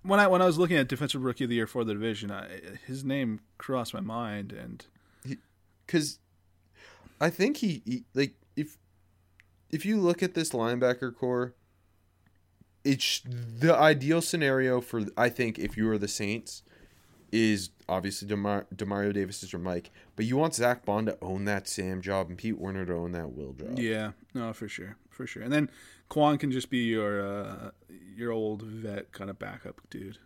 when 0.02 0.20
I 0.20 0.26
when 0.28 0.40
I 0.40 0.46
was 0.46 0.58
looking 0.58 0.76
at 0.76 0.86
defensive 0.86 1.24
rookie 1.24 1.44
of 1.44 1.50
the 1.50 1.56
year 1.56 1.66
for 1.66 1.82
the 1.82 1.92
division, 1.92 2.30
I, 2.30 2.46
his 2.86 3.04
name 3.04 3.40
crossed 3.58 3.92
my 3.94 4.00
mind, 4.00 4.52
and 4.52 4.84
because 5.86 6.18
I 7.20 7.30
think 7.30 7.56
he, 7.58 7.82
he 7.84 8.04
like 8.14 8.34
if 8.56 8.76
if 9.70 9.84
you 9.84 10.00
look 10.00 10.22
at 10.22 10.34
this 10.34 10.50
linebacker 10.50 11.14
core, 11.14 11.54
it's 12.84 13.22
the 13.24 13.74
ideal 13.74 14.22
scenario 14.22 14.80
for 14.80 15.02
I 15.16 15.28
think 15.30 15.58
if 15.58 15.76
you 15.76 15.90
are 15.90 15.98
the 15.98 16.08
Saints 16.08 16.62
is 17.30 17.70
obviously 17.88 18.26
Demar- 18.28 18.66
Demario 18.74 19.12
Davis 19.12 19.42
is 19.42 19.52
your 19.52 19.60
Mike, 19.60 19.90
but 20.16 20.24
you 20.24 20.36
want 20.36 20.54
Zack 20.54 20.84
Baun 20.84 21.06
to 21.06 21.18
own 21.22 21.44
that 21.44 21.68
Sam 21.68 22.00
job 22.00 22.28
and 22.28 22.38
Pete 22.38 22.58
Werner 22.58 22.86
to 22.86 22.94
own 22.94 23.12
that 23.12 23.32
Will 23.32 23.52
job. 23.52 23.78
yeah, 23.78 24.12
no, 24.34 24.52
for 24.52 24.68
sure, 24.68 24.96
for 25.10 25.26
sure. 25.26 25.42
And 25.42 25.52
then 25.52 25.70
Kwon 26.10 26.38
can 26.40 26.50
just 26.50 26.70
be 26.70 26.78
your 26.84 27.20
uh, 27.20 27.70
your 28.16 28.32
old 28.32 28.62
vet 28.62 29.12
kind 29.12 29.28
of 29.30 29.38
backup 29.38 29.80
dude. 29.90 30.18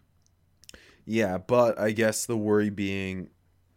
Yeah, 1.04 1.38
but 1.38 1.78
I 1.78 1.90
guess 1.90 2.26
the 2.26 2.36
worry 2.36 2.70
being 2.70 3.30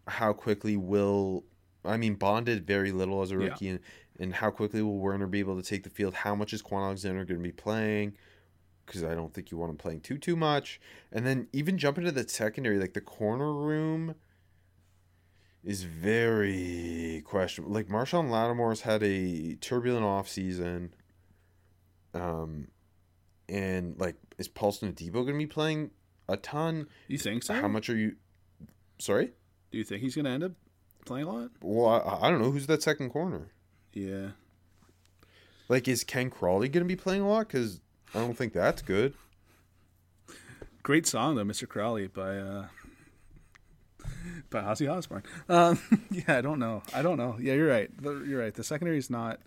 how 0.08 0.34
quickly 0.34 0.78
will 0.78 1.44
I 1.84 1.98
mean 1.98 2.16
Baun 2.16 2.44
did 2.44 2.66
very 2.68 2.92
little 2.92 3.22
as 3.22 3.32
a 3.32 3.36
Yeah. 3.36 3.46
rookie 3.46 3.70
and, 3.70 3.80
and 4.20 4.34
how 4.36 4.52
quickly 4.52 4.82
will 4.82 4.98
Werner 5.00 5.28
be 5.28 5.40
able 5.40 5.60
to 5.60 5.68
take 5.68 5.84
the 5.84 5.90
field? 5.90 6.14
How 6.14 6.36
much 6.36 6.54
is 6.54 6.62
Kwon 6.62 6.84
Alexander 6.84 7.26
going 7.26 7.40
to 7.40 7.44
be 7.44 7.52
playing? 7.52 8.14
Because 8.86 9.04
I 9.04 9.16
don't 9.16 9.34
think 9.34 9.52
you 9.52 9.58
want 9.58 9.72
him 9.72 9.78
playing 9.78 10.02
too 10.02 10.18
too 10.18 10.36
much. 10.36 10.80
And 11.12 11.26
then 11.26 11.48
even 11.54 11.78
jump 11.78 11.98
into 11.98 12.12
the 12.12 12.28
secondary, 12.28 12.78
like 12.78 12.94
the 12.94 13.02
corner 13.02 13.52
room 13.54 14.16
is 15.64 15.84
very 15.84 17.24
questionable. 17.26 17.74
Like 17.74 17.88
Marshon 17.88 18.30
Lattimore's 18.30 18.82
had 18.82 19.02
a 19.02 19.56
turbulent 19.56 20.06
off 20.06 20.30
season. 20.30 20.94
Um 22.14 22.68
and 23.50 24.00
like 24.00 24.16
is 24.38 24.48
Paulson 24.48 24.92
Adebo 24.92 25.14
going 25.14 25.28
to 25.28 25.38
be 25.38 25.48
playing 25.48 25.92
a 26.28 26.38
ton? 26.38 26.88
You 27.08 27.18
think 27.18 27.44
so? 27.44 27.54
How 27.54 27.68
much 27.68 27.90
are 27.90 27.96
you? 27.96 28.16
Sorry. 29.00 29.32
Do 29.72 29.78
you 29.78 29.84
think 29.84 30.02
he's 30.02 30.16
going 30.16 30.26
to 30.26 30.32
end 30.32 30.44
up 30.44 30.52
playing 31.06 31.28
a 31.28 31.32
lot? 31.32 31.52
Well, 31.62 31.88
I, 31.88 32.28
I 32.28 32.30
don't 32.30 32.42
know 32.42 32.52
who's 32.52 32.68
that 32.68 32.84
second 32.84 33.10
corner. 33.12 33.52
Yeah. 33.94 34.32
Like, 35.68 35.88
is 35.88 36.04
Ken 36.04 36.30
Crawley 36.30 36.70
going 36.70 36.84
to 36.84 36.88
be 36.88 36.96
playing 36.96 37.22
a 37.22 37.30
lot? 37.30 37.48
Because 37.48 37.82
I 38.14 38.20
don't 38.20 38.38
think 38.38 38.54
that's 38.54 38.82
good. 38.82 39.14
Great 40.84 41.08
song 41.08 41.36
though, 41.36 41.44
Mr. 41.44 41.68
Crowley 41.68 42.08
by 42.08 42.38
uh 42.38 42.68
by 44.50 44.62
Ozzy 44.62 44.92
Osbourne. 44.92 45.24
Um, 45.50 45.80
yeah, 46.12 46.38
I 46.38 46.42
don't 46.42 46.60
know. 46.60 46.84
I 46.94 47.02
don't 47.02 47.18
know. 47.18 47.38
Yeah, 47.40 47.54
you're 47.54 47.68
right. 47.70 47.90
You're 48.02 48.40
right. 48.40 48.54
The 48.54 48.64
secondary 48.64 48.98
is 48.98 49.10
not. 49.10 49.40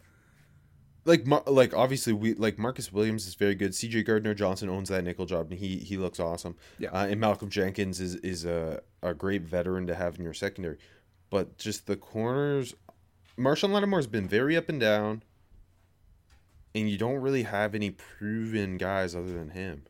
Like, 1.05 1.25
like 1.47 1.75
obviously, 1.75 2.13
we 2.13 2.35
like 2.35 2.59
Marcus 2.59 2.93
Williams 2.93 3.27
is 3.27 3.35
very 3.35 3.55
good. 3.55 3.75
C.J. 3.75 4.03
Gardner 4.03 4.35
Johnson 4.35 4.69
owns 4.69 4.91
that 4.91 5.05
nickel 5.05 5.25
job, 5.27 5.51
and 5.51 5.59
he 5.59 5.77
he 5.79 5.97
looks 5.97 6.21
awesome. 6.21 6.57
Yeah. 6.79 6.91
Uh, 6.91 7.07
and 7.07 7.19
Malcolm 7.21 7.49
Jenkins 7.49 8.01
is 8.01 8.17
is 8.17 8.45
a 8.45 8.83
a 9.03 9.15
great 9.15 9.43
veteran 9.43 9.87
to 9.87 9.95
have 9.95 10.17
in 10.19 10.25
your 10.25 10.35
secondary. 10.35 10.77
but 11.31 11.57
just 11.59 11.87
the 11.87 11.97
corners. 11.97 12.75
Marshon 13.39 13.71
Lattimore 13.71 14.01
has 14.01 14.09
been 14.09 14.27
very 14.29 14.57
up 14.57 14.69
and 14.69 14.81
down, 14.81 15.23
and 16.75 16.89
you 16.89 16.99
don't 16.99 17.17
really 17.21 17.43
have 17.45 17.75
any 17.75 17.91
proven 17.91 18.77
guys 18.77 19.15
other 19.15 19.33
than 19.33 19.51
him. 19.51 19.85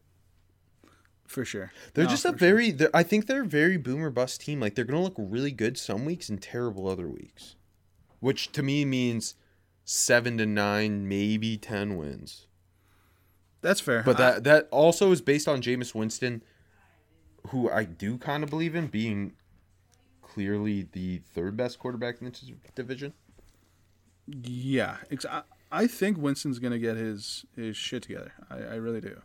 for 1.27 1.45
sure. 1.45 1.73
They're 1.93 2.05
No, 2.07 2.11
just 2.11 2.25
a 2.25 2.33
for 2.33 2.39
sure. 2.39 2.49
very. 2.57 2.77
I 2.95 3.03
think 3.03 3.27
they're 3.27 3.43
a 3.43 3.47
very 3.47 3.77
boomer 3.77 4.09
bust 4.11 4.41
team. 4.41 4.61
Like 4.61 4.75
they're 4.75 4.85
gonna 4.87 5.03
look 5.03 5.15
really 5.19 5.51
good 5.53 5.77
some 5.77 6.05
weeks 6.07 6.29
and 6.31 6.41
terrible 6.41 6.89
other 6.89 7.07
weeks, 7.09 7.55
which 8.21 8.51
to 8.53 8.63
me 8.63 8.85
means 8.87 9.35
seven 9.85 10.39
to 10.39 10.47
nine, 10.47 11.07
maybe 11.07 11.57
ten 11.59 11.97
wins. 11.99 12.47
That's 13.61 13.81
fair. 13.81 14.03
But 14.05 14.17
that 14.17 14.45
that 14.45 14.69
also 14.71 15.13
is 15.13 15.21
based 15.21 15.47
on 15.49 15.61
Jameis 15.61 15.95
Winston, 15.95 16.43
who 17.49 17.69
I 17.71 17.85
do 17.85 18.17
kind 18.17 18.43
of 18.43 18.49
believe 18.49 18.75
in 18.75 18.87
being 18.87 19.33
clearly 20.23 20.89
the 20.93 21.19
third 21.35 21.57
best 21.59 21.79
quarterback 21.79 22.21
in 22.23 22.29
this 22.31 22.51
division. 22.75 23.13
yeah, 24.27 24.97
ex- 25.11 25.27
I, 25.71 25.87
think 25.87 26.19
Winston's 26.19 26.59
gonna 26.59 26.79
get 26.79 26.97
his 26.97 27.45
his 27.55 27.77
shit 27.77 28.03
together. 28.03 28.33
I, 28.51 28.57
I 28.57 28.75
really 28.75 29.01
do. 29.01 29.21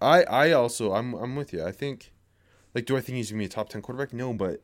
I 0.00 0.22
I 0.24 0.52
also 0.52 0.92
I'm 0.92 1.14
I'm 1.14 1.36
with 1.36 1.52
you. 1.52 1.64
I 1.64 1.72
think 1.72 2.12
like 2.74 2.86
do 2.86 2.96
I 2.96 3.00
think 3.00 3.16
he's 3.16 3.30
gonna 3.30 3.40
be 3.40 3.46
a 3.46 3.48
top 3.48 3.68
ten 3.68 3.82
quarterback? 3.82 4.12
No, 4.12 4.32
but 4.32 4.62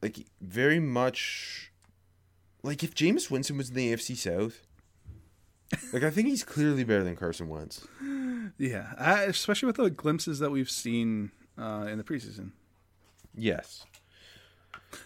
like 0.00 0.26
very 0.40 0.80
much 0.80 1.72
like 2.62 2.82
if 2.82 2.94
Jameis 2.94 3.30
Winston 3.30 3.56
was 3.56 3.68
in 3.70 3.74
the 3.74 3.92
AFC 3.92 4.16
South, 4.16 4.66
like 5.92 6.02
I 6.02 6.10
think 6.10 6.28
he's 6.28 6.44
clearly 6.44 6.84
better 6.84 7.04
than 7.04 7.16
Carson 7.16 7.48
Wentz. 7.48 7.86
Yeah, 8.58 8.92
I, 8.98 9.22
especially 9.22 9.66
with 9.66 9.76
the 9.76 9.90
glimpses 9.90 10.38
that 10.40 10.50
we've 10.50 10.70
seen 10.70 11.30
uh, 11.58 11.86
in 11.88 11.98
the 11.98 12.04
preseason. 12.04 12.52
Yes. 13.34 13.86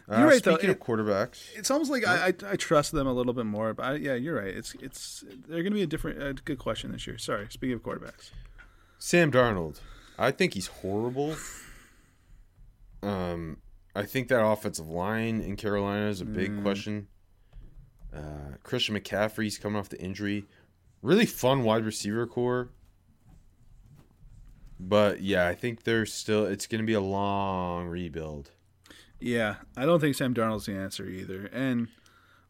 You're 0.08 0.18
Uh, 0.18 0.24
right, 0.26 0.42
though. 0.42 0.54
Speaking 0.54 0.70
of 0.70 0.78
quarterbacks, 0.80 1.44
It's 1.56 1.70
almost 1.70 1.90
like 1.90 2.06
I, 2.06 2.26
I 2.28 2.34
I 2.52 2.56
trust 2.56 2.92
them 2.92 3.06
a 3.06 3.12
little 3.12 3.32
bit 3.32 3.46
more. 3.46 3.74
But 3.74 3.82
I, 3.84 3.94
yeah, 3.96 4.14
you're 4.14 4.36
right. 4.36 4.54
It's 4.54 4.74
it's 4.80 5.24
they're 5.48 5.62
gonna 5.62 5.74
be 5.74 5.82
a 5.82 5.86
different 5.86 6.22
a 6.22 6.32
good 6.34 6.58
question 6.58 6.92
this 6.92 7.06
year. 7.06 7.18
Sorry. 7.18 7.46
Speaking 7.50 7.74
of 7.76 7.82
quarterbacks, 7.82 8.30
Sam 8.98 9.30
Darnold, 9.30 9.80
I 10.18 10.30
think 10.30 10.54
he's 10.54 10.66
horrible. 10.68 11.36
Um, 13.02 13.58
I 13.94 14.02
think 14.04 14.28
that 14.28 14.44
offensive 14.44 14.88
line 14.88 15.40
in 15.40 15.56
Carolina 15.56 16.06
is 16.06 16.20
a 16.20 16.24
big 16.24 16.62
question. 16.62 17.08
Uh, 18.14 18.56
Christian 18.62 18.96
McCaffrey's 18.98 19.58
coming 19.58 19.78
off 19.78 19.88
the 19.88 20.00
injury. 20.00 20.46
Really 21.02 21.26
fun 21.26 21.62
wide 21.62 21.84
receiver 21.84 22.26
core. 22.26 22.70
But 24.80 25.22
yeah, 25.22 25.46
I 25.46 25.54
think 25.54 25.84
there's 25.84 26.12
still 26.12 26.44
it's 26.46 26.66
going 26.66 26.80
to 26.80 26.86
be 26.86 26.92
a 26.94 27.00
long 27.00 27.86
rebuild. 27.86 28.50
Yeah, 29.20 29.56
I 29.76 29.86
don't 29.86 30.00
think 30.00 30.14
Sam 30.14 30.34
Darnold's 30.34 30.66
the 30.66 30.74
answer 30.74 31.06
either. 31.06 31.46
And 31.46 31.88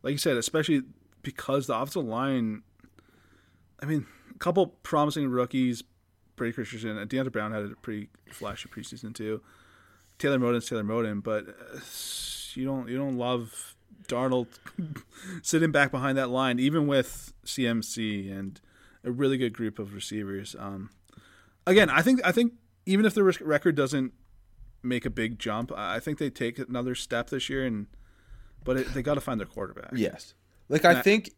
like 0.02 0.12
you 0.12 0.18
said, 0.18 0.36
especially 0.36 0.82
because 1.22 1.66
the 1.66 1.74
offensive 1.74 2.04
line. 2.04 2.62
I 3.82 3.86
mean, 3.86 4.06
a 4.34 4.38
couple 4.38 4.68
promising 4.82 5.28
rookies. 5.28 5.82
Brady 6.36 6.52
Christensen, 6.52 6.98
and 6.98 7.10
Deontay 7.10 7.32
Brown 7.32 7.52
had 7.52 7.64
a 7.64 7.74
pretty 7.76 8.08
flashy 8.30 8.68
preseason 8.68 9.14
too. 9.14 9.40
Taylor 10.18 10.38
Moton's 10.38 10.68
Taylor 10.68 10.84
Moton, 10.84 11.22
but 11.22 11.48
uh, 11.48 11.80
you 12.54 12.64
don't 12.66 12.88
you 12.88 12.96
don't 12.96 13.16
love 13.16 13.74
Darnold 14.06 14.48
sitting 15.42 15.72
back 15.72 15.90
behind 15.90 16.16
that 16.18 16.30
line, 16.30 16.58
even 16.58 16.86
with 16.86 17.32
CMC 17.44 18.30
and 18.30 18.60
a 19.02 19.10
really 19.10 19.38
good 19.38 19.52
group 19.52 19.78
of 19.78 19.94
receivers. 19.94 20.54
Um, 20.58 20.90
again, 21.66 21.90
I 21.90 22.02
think 22.02 22.20
I 22.24 22.32
think 22.32 22.54
even 22.84 23.06
if 23.06 23.14
the 23.14 23.24
record 23.24 23.74
doesn't 23.74 24.12
make 24.86 25.04
a 25.04 25.10
big 25.10 25.38
jump, 25.38 25.72
I 25.72 25.96
I 25.96 26.00
think 26.00 26.18
they 26.18 26.30
take 26.30 26.58
another 26.58 26.94
step 26.94 27.30
this 27.30 27.48
year, 27.48 27.64
and 27.64 27.86
but 28.64 28.76
it, 28.76 28.94
they 28.94 29.02
got 29.02 29.14
to 29.14 29.20
find 29.20 29.40
their 29.40 29.46
quarterback. 29.46 29.90
Yes. 29.94 30.34
Like 30.68 30.84
I 30.84 31.00
think 31.02 31.30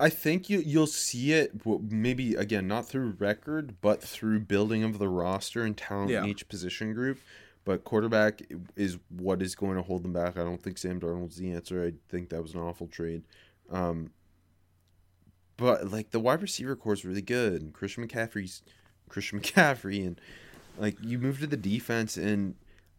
I 0.00 0.08
think 0.08 0.48
you 0.50 0.60
you'll 0.64 0.86
see 0.86 1.32
it 1.32 1.52
maybe 1.64 2.34
again 2.34 2.66
not 2.66 2.88
through 2.88 3.16
record 3.18 3.76
but 3.80 4.02
through 4.02 4.40
building 4.40 4.82
of 4.82 4.98
the 4.98 5.08
roster 5.08 5.62
and 5.62 5.76
talent 5.76 6.10
in 6.10 6.24
each 6.26 6.48
position 6.48 6.94
group. 6.94 7.18
But 7.64 7.84
quarterback 7.84 8.42
is 8.76 8.98
what 9.08 9.40
is 9.40 9.54
going 9.54 9.76
to 9.76 9.82
hold 9.82 10.02
them 10.02 10.12
back. 10.12 10.36
I 10.36 10.44
don't 10.44 10.62
think 10.62 10.76
Sam 10.76 11.00
Darnold's 11.00 11.36
the 11.36 11.50
answer. 11.52 11.82
I 11.82 11.92
think 12.10 12.28
that 12.28 12.42
was 12.42 12.52
an 12.52 12.60
awful 12.60 12.86
trade. 12.86 13.22
Um, 13.70 14.10
but 15.56 15.90
like 15.90 16.10
the 16.10 16.20
wide 16.20 16.42
receiver 16.42 16.76
core 16.76 16.92
is 16.92 17.06
really 17.06 17.22
good. 17.22 17.62
And 17.62 17.72
Christian 17.72 18.06
McCaffrey's 18.06 18.62
Christian 19.08 19.40
McCaffrey, 19.40 20.06
and 20.06 20.20
like 20.76 20.96
you 21.00 21.18
move 21.18 21.40
to 21.40 21.46
the 21.46 21.56
defense, 21.56 22.16
and 22.16 22.54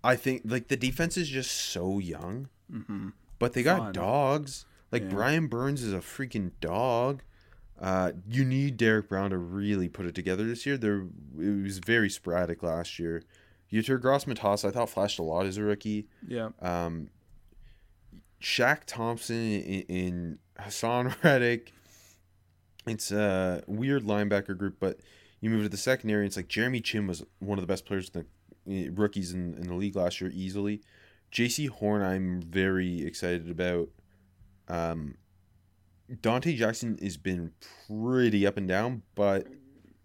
I 0.05 0.15
think 0.15 0.43
like 0.45 0.67
the 0.67 0.77
defense 0.77 1.17
is 1.17 1.27
just 1.29 1.51
so 1.51 1.99
young, 1.99 2.49
but 3.39 3.53
they 3.53 3.63
got 3.63 3.79
Fun. 3.79 3.93
dogs. 3.93 4.65
Like 4.91 5.03
Yeah. 5.03 5.09
Brian 5.09 5.47
Burns 5.47 5.81
is 5.83 5.93
a 5.93 5.97
freaking 5.99 6.51
dog. 6.61 7.23
Uh, 7.79 8.13
you 8.27 8.45
need 8.45 8.77
Derrick 8.77 9.09
Brown 9.09 9.31
to 9.31 9.37
really 9.37 9.89
put 9.89 10.05
it 10.05 10.15
together 10.15 10.45
this 10.45 10.65
year. 10.65 10.77
There, 10.77 11.07
it 11.39 11.63
was 11.63 11.79
very 11.79 12.09
sporadic 12.09 12.63
last 12.63 12.99
year. 12.99 13.23
Yetur 13.71 13.99
Gross-Matos, 13.99 14.63
I 14.63 14.71
thought 14.71 14.89
flashed 14.89 15.19
a 15.19 15.23
lot 15.23 15.45
as 15.45 15.57
a 15.57 15.63
rookie. 15.63 16.07
yeah, 16.25 16.49
Um, 16.61 17.09
Shaq 18.41 18.81
Thompson 18.85 19.35
in, 19.35 19.81
in 19.89 20.39
Haason 20.59 21.13
Reddick. 21.23 21.73
It's 22.87 23.11
a 23.11 23.63
weird 23.67 24.03
linebacker 24.03 24.55
group, 24.57 24.75
but 24.79 24.99
you 25.41 25.49
move 25.49 25.63
to 25.63 25.69
the 25.69 25.77
secondary. 25.77 26.25
It's 26.25 26.37
like 26.37 26.47
Jeremy 26.47 26.79
Chinn 26.79 27.07
was 27.07 27.23
one 27.39 27.57
of 27.57 27.63
the 27.63 27.67
best 27.67 27.85
players, 27.85 28.09
in 28.13 28.21
the 28.21 28.25
rookies 28.65 29.33
in, 29.33 29.53
in 29.55 29.67
the 29.67 29.73
league 29.75 29.95
last 29.95 30.19
year, 30.21 30.31
easily. 30.33 30.81
Jaycee 31.31 31.69
Horn, 31.69 32.01
I'm 32.01 32.41
very 32.41 33.01
excited 33.05 33.49
about. 33.49 33.89
Um, 34.67 35.15
Donte 36.11 36.55
Jackson 36.55 36.97
has 37.01 37.17
been 37.17 37.51
pretty 37.87 38.45
up 38.45 38.57
and 38.57 38.67
down, 38.67 39.01
but 39.15 39.47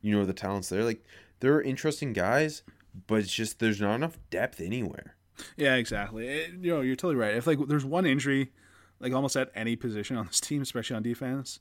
you 0.01 0.17
know 0.17 0.25
the 0.25 0.33
talents 0.33 0.69
there. 0.71 0.83
Like 0.85 1.05
there 1.41 1.55
are 1.55 1.63
interesting 1.63 2.13
guys, 2.13 2.63
but 3.07 3.17
it's 3.21 3.33
just 3.33 3.59
there's 3.59 3.81
not 3.81 3.95
enough 3.95 4.19
depth 4.31 4.61
anywhere. 4.61 5.17
yeah, 5.57 5.75
exactly. 5.77 6.27
It- 6.27 6.53
you 6.63 6.71
know, 6.73 6.81
you're 6.81 6.97
totally 6.97 7.17
right. 7.17 7.35
If 7.35 7.47
like 7.47 7.59
there's 7.69 7.85
one 7.85 8.07
injury, 8.07 8.51
like 8.99 9.13
almost 9.13 9.37
at 9.37 9.51
any 9.55 9.77
position 9.77 10.17
on 10.17 10.27
this 10.27 10.41
team, 10.41 10.63
especially 10.63 10.97
on 10.97 11.03
defense, 11.03 11.61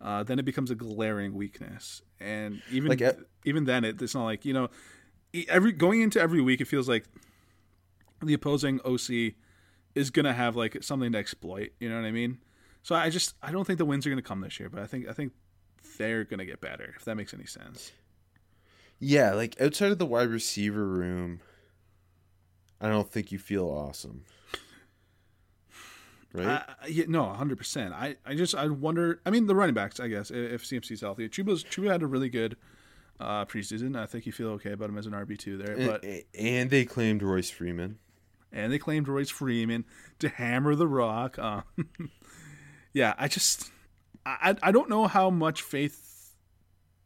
uh, 0.00 0.22
then 0.22 0.38
it 0.38 0.44
becomes 0.44 0.70
a 0.70 0.74
glaring 0.76 1.34
weakness. 1.34 2.02
And 2.20 2.62
even 2.70 2.90
Like, 2.90 3.02
uh, 3.02 3.12
even 3.44 3.64
then, 3.64 3.84
it, 3.84 4.00
it's 4.00 4.14
not 4.14 4.24
like 4.24 4.44
you 4.44 4.52
know, 4.54 4.68
every 5.48 5.72
going 5.72 6.00
into 6.00 6.20
every 6.20 6.40
week, 6.40 6.60
it 6.60 6.66
feels 6.66 6.88
like 6.88 7.04
the 8.22 8.34
opposing 8.34 8.80
OC 8.84 9.34
is 9.94 10.10
gonna 10.10 10.32
have 10.32 10.56
like 10.56 10.82
something 10.82 11.12
to 11.12 11.18
exploit. 11.18 11.70
You 11.80 11.88
know 11.88 11.96
what 11.96 12.04
I 12.06 12.12
mean? 12.12 12.38
So 12.82 12.94
I 12.94 13.10
just 13.10 13.34
I 13.42 13.52
don't 13.52 13.66
think 13.66 13.78
the 13.78 13.84
wins 13.84 14.06
are 14.06 14.10
gonna 14.10 14.22
come 14.22 14.40
this 14.40 14.58
year, 14.60 14.68
but 14.68 14.80
I 14.82 14.86
think 14.86 15.08
I 15.08 15.12
think 15.12 15.32
they're 15.98 16.24
gonna 16.24 16.44
get 16.44 16.60
better 16.60 16.94
if 16.96 17.04
that 17.04 17.16
makes 17.16 17.34
any 17.34 17.46
sense. 17.46 17.92
Yeah, 18.98 19.32
like 19.32 19.60
outside 19.60 19.92
of 19.92 19.98
the 19.98 20.06
wide 20.06 20.28
receiver 20.28 20.84
room, 20.86 21.40
I 22.80 22.88
don't 22.88 23.10
think 23.10 23.32
you 23.32 23.38
feel 23.38 23.66
awesome. 23.68 24.24
Right? 26.32 26.46
I- 26.82 26.86
yeah, 26.86 27.04
no, 27.08 27.24
hundred 27.24 27.58
percent. 27.58 27.92
I, 27.92 28.16
I 28.24 28.34
just 28.34 28.54
I 28.54 28.68
wonder. 28.68 29.20
I 29.26 29.30
mean, 29.30 29.46
the 29.46 29.54
running 29.54 29.74
backs, 29.74 29.98
I 29.98 30.08
guess, 30.08 30.30
if 30.30 30.62
CMC's 30.64 31.00
healthy. 31.00 31.28
Chuba's 31.28 31.64
Chuba 31.64 31.90
had 31.90 32.02
a 32.02 32.06
really 32.06 32.28
good 32.28 32.56
uh, 33.20 33.44
preseason. 33.44 33.96
I 33.96 34.06
think 34.06 34.26
you 34.26 34.32
feel 34.32 34.48
okay 34.50 34.72
about 34.72 34.88
him 34.90 34.98
as 34.98 35.06
an 35.06 35.12
RB 35.12 35.38
two 35.38 35.56
there. 35.58 35.76
But 35.76 36.02
and, 36.04 36.22
and 36.34 36.70
they 36.70 36.84
claimed 36.84 37.22
Royce 37.22 37.50
Freeman. 37.50 37.98
and 38.52 38.72
they 38.72 38.78
claimed 38.78 39.06
Royce 39.08 39.30
Freeman 39.30 39.84
to 40.18 40.28
hammer 40.28 40.74
the 40.74 40.88
rock. 40.88 41.38
Uh, 41.38 41.62
yeah, 42.92 43.14
I 43.18 43.28
just 43.28 43.70
I 44.26 44.56
I 44.62 44.72
don't 44.72 44.88
know 44.88 45.06
how 45.06 45.30
much 45.30 45.62
faith. 45.62 46.34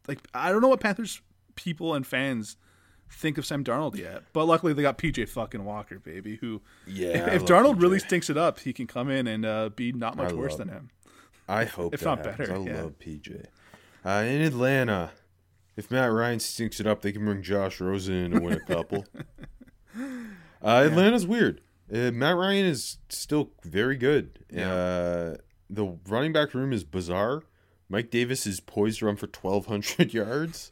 Like 0.07 0.19
I 0.33 0.51
don't 0.51 0.61
know 0.61 0.67
what 0.69 0.79
Panthers 0.79 1.21
people 1.55 1.93
and 1.93 2.05
fans 2.05 2.57
think 3.11 3.37
of 3.37 3.45
Sam 3.45 3.63
Darnold 3.63 3.95
yet. 3.97 4.23
But 4.33 4.45
luckily 4.45 4.73
they 4.73 4.81
got 4.81 4.97
PJ 4.97 5.29
fucking 5.29 5.63
Walker, 5.63 5.99
baby. 5.99 6.37
Who 6.37 6.61
Yeah, 6.87 7.27
I 7.29 7.35
if 7.35 7.45
Darnold 7.45 7.75
PJ. 7.75 7.81
really 7.81 7.99
stinks 7.99 8.29
it 8.29 8.37
up, 8.37 8.59
he 8.59 8.73
can 8.73 8.87
come 8.87 9.09
in 9.09 9.27
and 9.27 9.45
uh, 9.45 9.69
be 9.69 9.91
not 9.91 10.15
much 10.17 10.31
I 10.31 10.35
worse 10.35 10.51
love- 10.53 10.59
than 10.59 10.69
him. 10.69 10.89
I 11.47 11.65
hope 11.65 11.93
if 11.93 11.99
that 11.99 12.05
not 12.07 12.17
happens. 12.25 12.37
better, 12.49 12.59
I 12.59 12.63
yeah. 12.65 12.81
love 12.81 12.99
PJ. 12.99 13.45
Uh, 14.03 14.09
in 14.27 14.41
Atlanta, 14.41 15.11
if 15.77 15.91
Matt 15.91 16.11
Ryan 16.11 16.39
stinks 16.39 16.79
it 16.79 16.87
up, 16.87 17.01
they 17.01 17.11
can 17.11 17.25
bring 17.25 17.41
Josh 17.41 17.79
Rosen 17.79 18.15
in 18.15 18.31
to 18.31 18.39
win 18.39 18.53
a 18.53 18.59
couple. 18.61 19.05
uh, 19.97 20.83
Atlanta's 20.85 21.27
weird. 21.27 21.61
Uh, 21.93 22.11
Matt 22.11 22.35
Ryan 22.35 22.65
is 22.65 22.97
still 23.09 23.51
very 23.63 23.97
good. 23.97 24.39
Uh, 24.51 25.35
the 25.69 25.97
running 26.07 26.33
back 26.33 26.53
room 26.53 26.73
is 26.73 26.83
bizarre. 26.83 27.43
Mike 27.89 28.09
Davis 28.09 28.47
is 28.47 28.59
poised 28.59 28.99
to 28.99 29.05
run 29.05 29.15
for 29.15 29.27
1,200 29.27 30.13
yards 30.13 30.71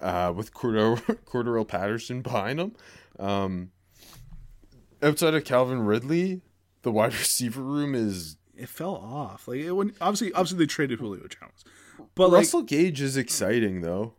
uh, 0.00 0.32
with 0.34 0.52
Cordero, 0.52 0.98
Cordarrelle 1.24 1.66
Patterson 1.66 2.22
behind 2.22 2.60
him. 2.60 2.72
Um, 3.18 3.70
outside 5.02 5.34
of 5.34 5.44
Calvin 5.44 5.82
Ridley, 5.82 6.40
the 6.82 6.90
wide 6.90 7.14
receiver 7.14 7.62
room 7.62 7.94
is 7.94 8.36
It 8.56 8.68
fell 8.68 8.96
off. 8.96 9.46
Like 9.46 9.60
it, 9.60 9.72
when 9.72 9.94
obviously 10.00 10.32
obviously 10.32 10.58
they 10.58 10.66
traded 10.66 10.98
Julio 10.98 11.26
Jones, 11.28 11.64
but 12.14 12.30
like 12.30 12.38
Russell 12.38 12.62
Gage 12.62 13.00
is 13.00 13.16
exciting 13.16 13.82
though. 13.82 14.14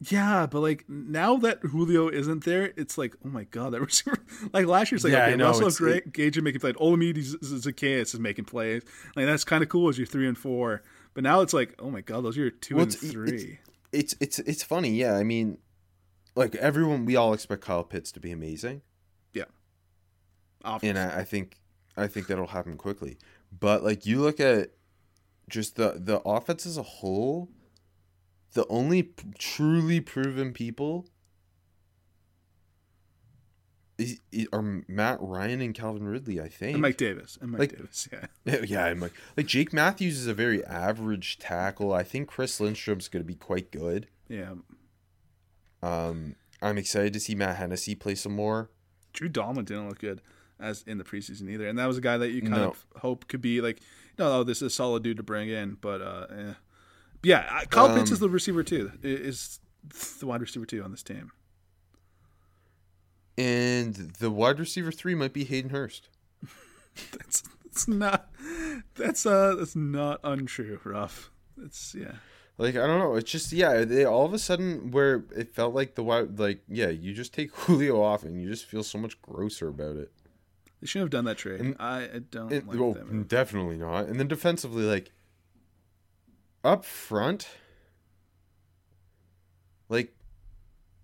Yeah, 0.00 0.46
but 0.46 0.60
like 0.60 0.84
now 0.88 1.36
that 1.38 1.60
Julio 1.62 2.08
isn't 2.08 2.44
there, 2.44 2.72
it's 2.76 2.98
like, 2.98 3.14
oh 3.24 3.28
my 3.28 3.44
god, 3.44 3.72
that 3.72 3.80
receiver. 3.80 4.18
Like 4.52 4.66
last 4.66 4.92
year, 4.92 4.96
it's 4.96 5.04
like 5.04 5.14
Yeah, 5.14 5.24
I 5.24 5.28
okay, 5.28 5.36
know, 5.36 5.46
Russell 5.46 5.68
it's- 5.68 5.78
Gra- 5.78 6.00
Gage 6.02 6.36
is 6.36 6.42
making 6.42 6.60
plays. 6.60 6.74
Olamides 6.74 7.34
Zaccheaus 7.42 8.12
is 8.14 8.20
making 8.20 8.44
plays. 8.44 8.82
Like 9.16 9.24
that's 9.26 9.44
kind 9.44 9.62
of 9.62 9.70
cool 9.70 9.88
as 9.88 9.96
you're 9.96 10.06
three 10.06 10.28
and 10.28 10.36
four. 10.36 10.82
But 11.14 11.24
now 11.24 11.40
it's 11.40 11.54
like, 11.54 11.74
oh 11.78 11.90
my 11.90 12.02
god, 12.02 12.24
those 12.24 12.36
are 12.36 12.42
your 12.42 12.50
two 12.50 12.74
Well, 12.76 12.84
and 12.84 12.94
it's- 12.94 13.10
three. 13.10 13.58
It's 13.92 14.14
it's 14.20 14.38
it's 14.40 14.62
funny, 14.62 14.90
yeah. 14.90 15.14
I 15.14 15.22
mean, 15.22 15.58
like 16.34 16.54
everyone, 16.56 17.06
we 17.06 17.16
all 17.16 17.32
expect 17.32 17.62
Kyle 17.62 17.84
Pitts 17.84 18.12
to 18.12 18.20
be 18.20 18.30
amazing, 18.32 18.82
yeah, 19.32 19.44
and 20.82 20.98
I, 20.98 21.20
I 21.20 21.24
think 21.24 21.58
I 21.96 22.06
think 22.06 22.26
that'll 22.26 22.48
happen 22.48 22.76
quickly. 22.76 23.16
But 23.58 23.82
like 23.82 24.04
you 24.04 24.20
look 24.20 24.40
at 24.40 24.72
just 25.48 25.76
the 25.76 25.94
the 25.96 26.20
offense 26.26 26.66
as 26.66 26.76
a 26.76 26.82
whole, 26.82 27.48
the 28.54 28.66
only 28.68 29.02
p- 29.04 29.24
truly 29.38 30.00
proven 30.00 30.52
people 30.52 31.06
is, 33.98 34.20
is- 34.32 34.48
are 34.52 34.82
Matt 34.88 35.18
Ryan 35.20 35.60
and 35.60 35.74
Calvin 35.74 36.04
Ridley. 36.06 36.40
I 36.40 36.48
think 36.48 36.74
and 36.74 36.82
Mike 36.82 36.96
Davis 36.96 37.38
and 37.40 37.50
Mike 37.50 37.60
Like- 37.60 37.76
Davis. 37.76 38.08
Yeah, 38.12 38.56
Yeah, 38.66 38.84
I'm 38.86 39.00
like 39.00 39.12
like 39.36 39.46
Jake 39.46 39.72
Matthews 39.72 40.18
is 40.18 40.26
a 40.26 40.34
very 40.34 40.64
average 40.64 41.38
tackle. 41.38 41.92
I 41.92 42.02
think 42.02 42.28
Chris 42.28 42.60
Lindstrom's 42.60 43.08
going 43.08 43.22
to 43.22 43.26
be 43.26 43.34
quite 43.36 43.70
good. 43.70 44.08
yeah. 44.28 44.54
Um, 45.82 46.34
I'm 46.62 46.78
excited 46.78 47.12
to 47.12 47.20
see 47.20 47.34
Matt 47.34 47.56
Hennessy 47.56 47.94
play 47.94 48.14
some 48.14 48.34
more. 48.34 48.70
Drew 49.12 49.28
Dalman 49.28 49.66
didn't 49.66 49.88
look 49.88 49.98
good 50.00 50.20
as 50.58 50.82
in 50.84 50.96
the 50.98 51.04
preseason 51.04 51.48
either, 51.50 51.68
and 51.68 51.78
that 51.78 51.86
was 51.86 51.98
a 51.98 52.00
guy 52.00 52.16
that 52.16 52.30
you 52.30 52.40
kind 52.40 52.54
No. 52.54 52.68
of 52.70 52.86
hope 52.96 53.28
could 53.28 53.42
be 53.42 53.60
like, 53.60 53.80
no, 54.18 54.40
oh, 54.40 54.42
this 54.42 54.56
is 54.58 54.62
a 54.62 54.70
solid 54.70 55.02
dude 55.02 55.18
to 55.18 55.22
bring 55.22 55.48
in, 55.50 55.76
but 55.80 56.00
uh, 56.00 56.26
eh. 56.30 56.52
Yeah, 57.22 57.64
Kyle 57.70 57.94
Pitts 57.94 58.10
Um, 58.10 58.14
is 58.14 58.20
the 58.20 58.28
receiver 58.30 58.62
too. 58.62 58.92
Is 59.02 59.60
the 60.20 60.26
wide 60.26 60.40
receiver 60.40 60.66
too 60.66 60.82
on 60.82 60.90
this 60.90 61.02
team. 61.02 61.32
And 63.38 63.94
the 63.94 64.30
wide 64.30 64.58
receiver 64.58 64.90
three 64.92 65.14
might 65.14 65.32
be 65.32 65.44
Hayden 65.44 65.70
Hurst. 65.70 66.08
That's 67.12 67.42
that's 67.64 67.88
not 67.88 68.30
that's 68.94 69.26
uh 69.26 69.54
that's 69.56 69.76
not 69.76 70.20
untrue, 70.24 70.80
Ruff. 70.84 71.30
It's 71.62 71.94
yeah. 71.94 72.12
Like 72.56 72.74
I 72.74 72.86
don't 72.86 72.98
know, 72.98 73.16
it's 73.16 73.30
just 73.30 73.52
yeah. 73.52 73.84
They 73.84 74.06
all 74.06 74.24
of 74.24 74.32
a 74.32 74.38
sudden 74.38 74.90
where 74.92 75.24
it 75.36 75.54
felt 75.54 75.74
like 75.74 75.94
the 75.94 76.02
wide 76.02 76.38
like 76.38 76.62
yeah, 76.68 76.88
you 76.88 77.12
just 77.12 77.34
take 77.34 77.50
Julio 77.54 78.02
off 78.02 78.22
and 78.22 78.40
you 78.40 78.48
just 78.48 78.64
feel 78.64 78.82
so 78.82 78.96
much 78.96 79.20
grosser 79.20 79.68
about 79.68 79.96
it. 79.96 80.10
They 80.80 80.86
shouldn't 80.86 81.12
have 81.12 81.18
done 81.18 81.26
that 81.26 81.36
trade. 81.36 81.60
And- 81.60 81.76
I, 81.78 82.04
I 82.04 82.18
don't 82.30 82.50
It- 82.50 82.66
like 82.66 82.78
well, 82.78 82.94
definitely 83.28 83.76
not. 83.76 84.06
And 84.06 84.18
then 84.18 84.28
defensively, 84.28 84.84
like 84.84 85.12
up 86.64 86.84
front, 86.84 87.48
like 89.88 90.14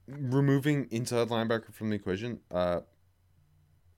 removing 0.09 0.87
inside 0.91 1.29
linebacker 1.29 1.73
from 1.73 1.91
the 1.91 1.97
equation. 1.97 2.41
Uh, 2.51 2.81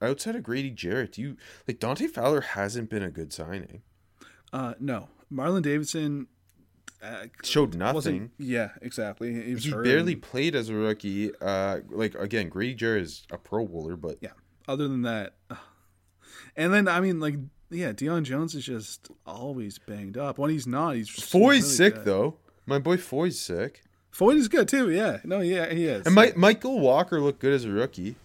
outside 0.01 0.35
of 0.35 0.43
Grady 0.43 0.69
Jarrett, 0.71 1.17
you 1.17 1.37
like 1.67 1.79
Dante 1.79 2.07
Fowler 2.07 2.41
hasn't 2.41 2.89
been 2.89 3.03
a 3.03 3.09
good 3.11 3.33
signing. 3.33 3.81
Uh 4.53 4.73
no. 4.79 5.09
Marlon 5.33 5.63
Davidson 5.63 6.27
uh, 7.03 7.25
Showed 7.43 7.75
nothing. 7.75 8.31
Yeah, 8.39 8.69
exactly. 8.81 9.33
He, 9.33 9.55
He 9.55 9.71
barely 9.71 10.13
and- 10.13 10.21
played 10.21 10.55
as 10.55 10.69
a 10.69 10.73
rookie. 10.73 11.31
Uh, 11.41 11.79
like 11.89 12.15
again, 12.15 12.49
Grady 12.49 12.73
Jarrett 12.73 13.03
is 13.03 13.25
a 13.31 13.37
Pro 13.37 13.65
Bowler, 13.67 13.95
but 13.95 14.17
yeah. 14.21 14.31
Other 14.67 14.87
than 14.87 15.03
that, 15.03 15.35
and 16.55 16.73
then 16.73 16.87
I 16.87 16.99
mean, 17.01 17.19
like, 17.19 17.35
yeah, 17.69 17.91
Deion 17.91 18.23
Jones 18.23 18.55
is 18.55 18.65
just 18.65 19.09
always 19.25 19.77
banged 19.79 20.17
up. 20.17 20.37
When 20.37 20.49
he's 20.51 20.67
not, 20.67 20.95
he's 20.95 21.09
Foye's 21.09 21.33
really 21.33 21.61
sick 21.61 21.95
good. 21.95 22.05
though. 22.05 22.37
My 22.65 22.79
boy 22.79 22.97
Foye's 22.97 23.39
sick. 23.39 23.83
Foye 24.11 24.35
is 24.35 24.47
good 24.47 24.67
too. 24.67 24.89
Yeah, 24.91 25.19
no, 25.23 25.41
yeah, 25.41 25.71
he 25.73 25.85
is. 25.85 26.05
And 26.05 26.15
Mike, 26.15 26.35
Mykal 26.35 26.79
Walker 26.79 27.19
looked 27.19 27.39
good 27.39 27.53
as 27.53 27.65
a 27.65 27.69
rookie. 27.71 28.15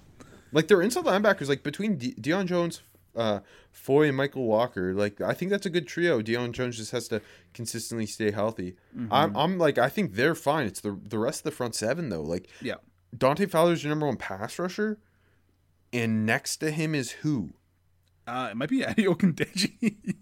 Like 0.52 0.68
their 0.68 0.82
inside 0.82 1.04
linebackers, 1.04 1.48
like 1.48 1.62
between 1.62 1.96
De- 1.96 2.14
Deion 2.14 2.46
Jones, 2.46 2.82
uh, 3.16 3.40
Foye, 3.72 4.08
and 4.08 4.18
Mykal 4.18 4.46
Walker, 4.46 4.94
like 4.94 5.20
I 5.20 5.32
think 5.32 5.50
that's 5.50 5.66
a 5.66 5.70
good 5.70 5.86
trio. 5.86 6.20
Deion 6.20 6.52
Jones 6.52 6.76
just 6.76 6.92
has 6.92 7.08
to 7.08 7.20
consistently 7.54 8.06
stay 8.06 8.30
healthy. 8.30 8.76
Mm-hmm. 8.96 9.12
I'm, 9.12 9.36
I'm 9.36 9.58
like 9.58 9.78
I 9.78 9.88
think 9.88 10.14
they're 10.14 10.34
fine. 10.34 10.66
It's 10.66 10.80
the 10.80 10.98
the 11.04 11.18
rest 11.18 11.40
of 11.40 11.44
the 11.44 11.50
front 11.50 11.74
seven 11.74 12.08
though. 12.08 12.22
Like 12.22 12.48
yeah, 12.60 12.74
Dante 13.16 13.46
Fowler's 13.46 13.82
your 13.82 13.90
number 13.90 14.06
one 14.06 14.16
pass 14.16 14.58
rusher, 14.58 14.98
and 15.92 16.24
next 16.26 16.58
to 16.58 16.70
him 16.70 16.94
is 16.94 17.10
who, 17.10 17.50
uh, 18.30 18.48
it 18.50 18.56
might 18.56 18.68
be 18.68 18.82
Ade 18.84 18.96
Ogundeji, 18.96 20.14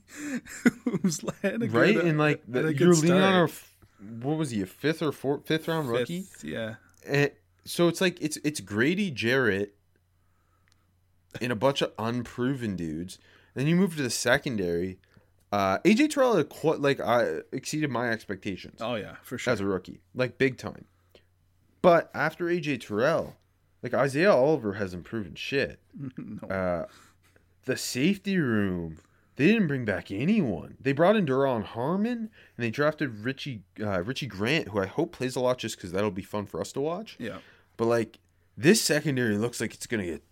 who's 0.84 1.20
had 1.42 1.62
a 1.62 1.68
good, 1.68 1.72
right? 1.72 1.96
and 1.96 2.18
like 2.18 2.42
had 2.52 2.64
the, 2.64 2.68
a 2.68 2.72
you're 2.72 2.94
leaning 2.94 3.20
on 3.20 3.48
a 3.48 3.52
what 4.20 4.38
was 4.38 4.50
he 4.50 4.62
a 4.62 4.66
fifth 4.66 5.02
or 5.02 5.12
fourth 5.12 5.46
fifth 5.46 5.68
round 5.68 5.90
rookie? 5.90 6.26
Yeah, 6.42 6.76
And 7.06 7.30
so 7.64 7.88
it's 7.88 8.00
like 8.00 8.20
it's 8.20 8.38
it's 8.38 8.60
Grady 8.60 9.10
Jarrett 9.10 9.74
and 11.40 11.52
a 11.52 11.56
bunch 11.56 11.82
of 11.82 11.92
unproven 11.98 12.76
dudes. 12.76 13.18
Then 13.54 13.66
you 13.66 13.76
move 13.76 13.96
to 13.96 14.02
the 14.02 14.10
secondary. 14.10 14.98
Uh, 15.50 15.78
AJ 15.78 16.10
Terrell 16.10 16.42
quite 16.44 16.80
like 16.80 17.00
I 17.00 17.38
exceeded 17.52 17.90
my 17.90 18.10
expectations 18.10 18.80
oh 18.80 18.94
yeah, 18.94 19.16
for 19.22 19.38
sure. 19.38 19.52
as 19.52 19.60
a 19.60 19.66
rookie, 19.66 20.00
like 20.14 20.38
big 20.38 20.58
time. 20.58 20.84
But 21.80 22.10
after 22.14 22.46
AJ 22.46 22.86
Terrell, 22.86 23.36
like 23.82 23.94
Isaiah 23.94 24.32
Oliver 24.32 24.74
hasn't 24.74 25.04
proven 25.04 25.34
shit. 25.34 25.80
no. 26.16 26.48
Uh, 26.48 26.86
the 27.68 27.76
safety 27.76 28.38
room, 28.38 28.98
they 29.36 29.46
didn't 29.46 29.68
bring 29.68 29.84
back 29.84 30.10
anyone. 30.10 30.76
They 30.80 30.92
brought 30.92 31.16
in 31.16 31.26
Duron 31.26 31.62
Harmon 31.62 32.18
and 32.18 32.30
they 32.56 32.70
drafted 32.70 33.24
Richie 33.24 33.62
uh, 33.80 34.02
Richie 34.02 34.26
Grant, 34.26 34.68
who 34.68 34.80
I 34.80 34.86
hope 34.86 35.12
plays 35.12 35.36
a 35.36 35.40
lot 35.40 35.58
just 35.58 35.76
because 35.76 35.92
that'll 35.92 36.10
be 36.10 36.22
fun 36.22 36.46
for 36.46 36.60
us 36.60 36.72
to 36.72 36.80
watch. 36.80 37.16
yeah, 37.20 37.38
But 37.76 37.84
like 37.84 38.18
this 38.56 38.80
secondary 38.80 39.36
looks 39.36 39.60
like 39.60 39.74
it's 39.74 39.86
gonna 39.86 40.06
get 40.06 40.22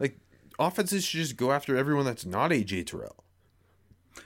like 0.00 0.18
offenses 0.58 1.04
should 1.04 1.20
just 1.20 1.36
go 1.36 1.52
after 1.52 1.76
everyone 1.76 2.06
that's 2.06 2.24
not 2.26 2.50
AJ 2.50 2.86
Terrell. 2.86 3.22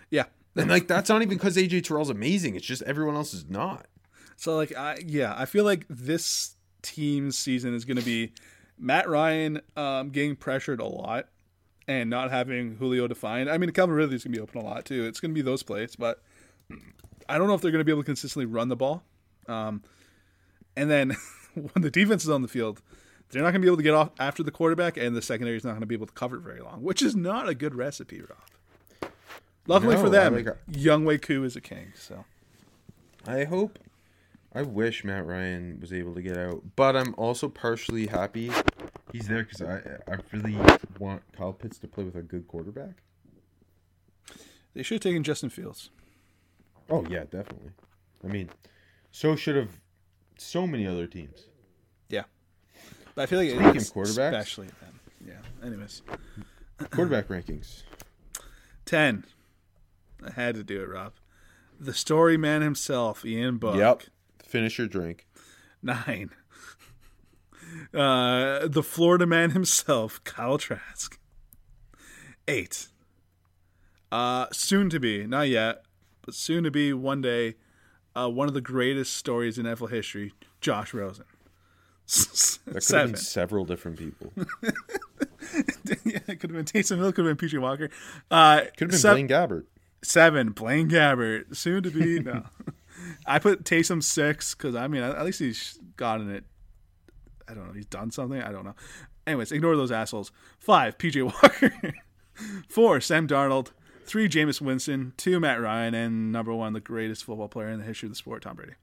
yeah. 0.09 0.25
And 0.55 0.71
like 0.71 0.87
that's 0.89 1.11
not 1.11 1.21
even 1.21 1.37
because 1.37 1.57
AJ 1.57 1.85
Terrell's 1.85 2.09
amazing. 2.09 2.55
It's 2.55 2.65
just 2.65 2.83
everyone 2.85 3.17
else 3.17 3.35
is 3.35 3.47
not. 3.51 3.89
So 4.37 4.57
like 4.57 4.75
I 4.75 4.99
yeah, 5.05 5.35
I 5.37 5.45
feel 5.47 5.65
like 5.65 5.85
this 5.91 6.55
team's 6.81 7.37
season 7.37 7.75
is 7.75 7.85
going 7.85 7.99
to 7.99 8.05
be 8.05 8.33
Matt 8.79 9.09
Ryan 9.09 9.61
um, 9.77 10.11
getting 10.11 10.37
pressured 10.37 10.81
a 10.81 10.85
lot 10.87 11.29
and 11.89 12.11
not 12.11 12.31
having 12.31 12.77
Julio 12.77 13.07
defined. 13.07 13.49
I 13.51 13.59
mean, 13.59 13.71
Calvin 13.71 13.95
Ridley's 13.95 14.25
going 14.25 14.33
to 14.33 14.39
be 14.39 14.43
open 14.43 14.61
a 14.61 14.65
lot 14.65 14.85
too. 14.85 15.05
It's 15.07 15.21
going 15.21 15.31
to 15.31 15.35
be 15.35 15.43
those 15.43 15.63
plays, 15.63 15.97
but 15.97 16.23
I 17.29 17.39
don't 17.39 17.47
know 17.49 17.55
if 17.55 17.61
they're 17.61 17.71
going 17.71 17.81
to 17.81 17.85
be 17.85 17.93
able 17.93 18.03
to 18.03 18.07
consistently 18.07 18.47
run 18.47 18.69
the 18.69 18.77
ball. 18.77 19.03
Um, 19.49 19.83
and 20.77 20.91
then 20.91 21.17
when 21.55 21.83
the 21.83 21.91
defense 21.91 22.25
is 22.25 22.31
on 22.31 22.43
the 22.43 22.49
field, 22.49 22.83
they're 23.31 23.43
not 23.43 23.51
going 23.51 23.61
to 23.63 23.67
be 23.67 23.69
able 23.69 23.77
to 23.79 23.83
get 23.83 23.95
off 23.95 24.11
after 24.19 24.43
the 24.43 24.51
quarterback, 24.51 24.97
and 24.97 25.17
the 25.17 25.23
secondary 25.23 25.57
is 25.57 25.65
not 25.65 25.71
going 25.71 25.81
to 25.81 25.87
be 25.87 25.95
able 25.95 26.07
to 26.07 26.13
cover 26.13 26.39
very 26.39 26.61
long, 26.61 26.83
which 26.83 27.03
is 27.03 27.17
not 27.17 27.49
a 27.49 27.55
good 27.55 27.75
recipe, 27.75 28.21
Rob. 28.21 29.11
Luckily 29.67 29.97
No, 29.97 30.03
for 30.03 30.09
them, 30.09 30.35
like- 30.35 30.47
Younghoe 30.71 31.21
Koo 31.21 31.43
is 31.43 31.57
a 31.57 31.61
king. 31.61 31.93
So 31.97 32.25
I 33.27 33.45
hope. 33.45 33.79
I 34.55 34.63
wish 34.63 35.05
Matt 35.05 35.27
Ryan 35.27 35.79
was 35.81 35.93
able 35.93 36.15
to 36.15 36.23
get 36.23 36.39
out, 36.39 36.63
but 36.77 36.97
I'm 36.97 37.15
also 37.19 37.49
partially 37.49 38.07
happy 38.07 38.51
he's 39.17 39.29
there 39.29 39.45
because 39.45 39.63
I 39.63 39.81
I 40.11 40.17
really 40.33 40.57
want 40.99 41.23
Kyle 41.37 41.53
Pitts 41.53 41.79
to 41.79 41.89
play 41.89 42.05
with 42.05 42.17
a 42.17 42.23
good 42.23 42.47
quarterback. 42.49 43.03
they 44.75 44.83
should 44.83 44.97
have 44.97 45.03
taken 45.03 45.23
Justin 45.23 45.51
Fields. 45.51 45.91
Oh 46.91 47.05
yeah, 47.09 47.25
definitely. 47.25 47.71
I 48.25 48.29
mean, 48.29 48.51
so 49.11 49.37
should 49.37 49.57
have 49.57 49.71
so 50.39 50.67
many 50.67 50.87
other 50.87 51.07
teams. 51.07 51.47
Yeah. 52.09 52.25
But 53.15 53.23
I 53.23 53.27
feel 53.27 53.39
like 53.39 53.51
Speaking 53.51 53.77
it's 53.77 53.91
quarterbacks. 53.91 54.29
especially 54.29 54.67
them. 54.81 55.01
Yeah. 55.27 55.67
Anyways, 55.67 56.03
Quarterback 56.91 57.29
rankings. 57.29 57.83
ten. 58.85 59.25
I 60.25 60.31
had 60.33 60.55
to 60.57 60.65
do 60.65 60.81
it, 60.83 60.89
Rob. 60.89 61.13
The 61.79 61.93
story 61.95 62.37
man 62.37 62.63
himself, 62.63 63.25
Ian 63.25 63.59
Book. 63.59 63.77
Yep. 63.77 64.03
Finish 64.45 64.79
your 64.79 64.87
drink. 64.87 65.27
Nine. 65.83 66.31
Uh, 67.95 68.67
the 68.69 68.83
Florida 68.83 69.27
man 69.27 69.51
himself, 69.51 70.23
Kyle 70.25 70.59
Trask. 70.59 71.19
Eight. 72.49 72.89
Uh, 74.13 74.47
soon 74.53 74.89
to 74.91 75.01
be, 75.01 75.27
not 75.27 75.49
yet, 75.49 75.83
but 76.25 76.35
soon 76.35 76.65
to 76.65 76.71
be 76.71 76.93
one 76.93 77.21
day, 77.21 77.55
uh, 78.15 78.29
one 78.29 78.49
of 78.49 78.55
the 78.55 78.61
greatest 78.61 79.17
stories 79.17 79.59
in 79.59 79.67
NFL 79.67 79.91
history, 79.91 80.33
Josh 80.61 80.95
Rosen. 80.95 81.25
That 82.07 82.85
could 82.87 82.97
have 82.97 83.07
been 83.09 83.17
several 83.17 83.65
different 83.65 83.99
people. 83.99 84.33
Yeah, 86.05 86.19
it 86.27 86.41
could 86.41 86.51
have 86.51 86.53
been 86.53 86.65
Taysom 86.65 86.99
Hill, 86.99 87.13
could 87.13 87.25
have 87.25 87.39
been 87.39 87.49
PJ 87.49 87.59
Walker. 87.61 87.89
Uh, 88.31 88.63
could 88.77 88.81
have 88.81 88.91
been 88.91 88.99
sev- 88.99 89.15
Blaine 89.15 89.29
Gabbert. 89.29 89.65
Seven, 90.03 90.51
Blaine 90.51 90.89
Gabbert, 90.91 91.57
soon 91.57 91.83
to 91.85 91.91
be. 91.91 92.19
No, 92.21 92.43
I 93.27 93.39
put 93.39 93.65
Taysom 93.65 94.03
six 94.03 94.55
because 94.55 94.75
I 94.75 94.89
mean 94.89 95.03
at 95.03 95.25
least 95.25 95.39
he's 95.39 95.79
gotten 95.97 96.31
it. 96.31 96.45
I 97.49 97.55
don't 97.55 97.67
know. 97.69 97.73
He's 97.73 97.87
done 97.87 98.11
something. 98.11 98.41
I 98.43 98.51
don't 98.53 98.65
know. 98.65 98.75
Anyways, 99.27 99.53
ignore 99.53 99.77
those 99.77 99.93
assholes. 99.93 100.33
Five, 100.59 100.99
PJ 100.99 101.23
Walker. 101.43 101.95
Four, 102.69 103.01
Sam 103.01 103.27
Darnold. 103.27 103.69
Three, 104.05 104.29
Jameis 104.29 104.61
Winston. 104.61 105.13
Two, 105.17 105.41
Matt 105.41 105.61
Ryan, 105.61 105.95
and 105.95 106.33
number 106.33 106.53
one, 106.55 106.73
the 106.73 106.81
greatest 106.81 107.25
football 107.25 107.49
player 107.49 107.69
in 107.71 107.79
the 107.81 107.85
history 107.85 108.07
of 108.07 108.13
the 108.13 108.17
sport, 108.17 108.43
Tom 108.43 108.57
Brady. 108.57 108.75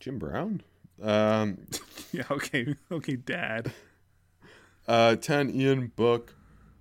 Jim 0.00 0.18
Brown. 0.18 0.62
Um, 1.02 1.58
Yeah, 2.12 2.24
okay, 2.30 2.74
okay, 2.92 3.16
Dad. 3.16 3.72
uh, 4.86 5.16
ten 5.16 5.48
Ian 5.50 5.92
Book, 5.96 6.34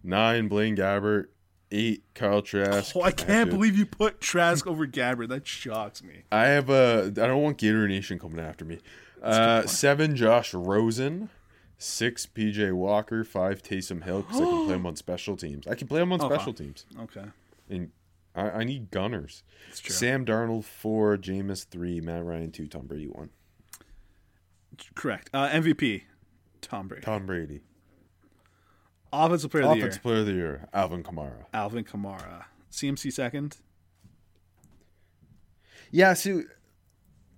nine 0.04 0.48
Blaine 0.50 0.76
Gabbert, 0.76 1.28
eight 1.72 2.04
Kyle 2.14 2.42
Trask. 2.42 2.94
Oh, 2.96 3.02
I 3.04 3.12
can't 3.12 3.30
Actually, 3.30 3.52
believe 3.52 3.78
you 3.78 3.86
put 3.86 4.20
Trask 4.20 4.68
over 4.68 4.86
Gabbert. 4.86 5.30
That 5.30 5.48
shocks 5.48 6.04
me. 6.04 6.24
I 6.32 6.48
have 6.48 6.70
a. 6.70 7.06
I 7.08 7.28
don't 7.28 7.42
want 7.42 7.58
Gator 7.58 7.88
Nation 7.88 8.20
coming 8.20 8.40
after 8.44 8.66
me. 8.66 8.80
Uh, 9.22 9.66
seven 9.68 10.16
Josh 10.16 10.54
Rosen, 10.54 11.30
six 11.78 12.26
PJ 12.26 12.74
Walker, 12.74 13.24
five 13.24 13.62
Taysom 13.62 14.04
Hill 14.04 14.24
because 14.24 14.42
I 14.42 14.46
can 14.46 14.66
play 14.66 14.76
him 14.76 14.86
on 14.86 14.96
special 14.96 15.38
teams. 15.38 15.68
I 15.68 15.76
can 15.76 15.88
play 15.88 16.02
him 16.02 16.12
on 16.12 16.22
Okay. 16.22 16.34
special 16.36 16.54
teams, 16.54 16.86
Okay, 17.02 17.26
and 17.70 17.92
I, 18.36 18.50
I 18.50 18.64
need 18.64 18.90
gunners. 18.92 19.44
it's 19.70 19.80
true. 19.80 19.94
Sam 19.94 20.26
Darnold 20.26 20.64
four, 20.64 21.18
Jameis 21.18 21.66
three, 21.66 22.02
Matt 22.02 22.24
Ryan 22.26 22.52
two, 22.52 22.68
Tom 22.68 22.88
Brady 22.88 23.08
one. 23.08 23.30
Correct. 24.96 25.30
Uh, 25.34 25.50
MVP, 25.50 26.04
Tom 26.62 26.88
Brady. 26.88 27.04
Tom 27.04 27.26
Brady. 27.28 27.62
Offensive 29.14 29.52
Player 29.52 29.64
of 29.66 29.70
the 29.72 29.76
Year, 29.76 29.86
Offensive 29.86 30.02
Player 30.04 30.20
of 30.22 30.26
the 30.26 30.32
Year, 30.34 30.70
Alvin 30.74 31.04
Kamara. 31.04 31.46
Alvin 31.54 31.84
Kamara. 31.84 32.46
CMC 32.72 33.12
second. 33.12 33.58
Yeah, 35.92 36.14
so 36.14 36.44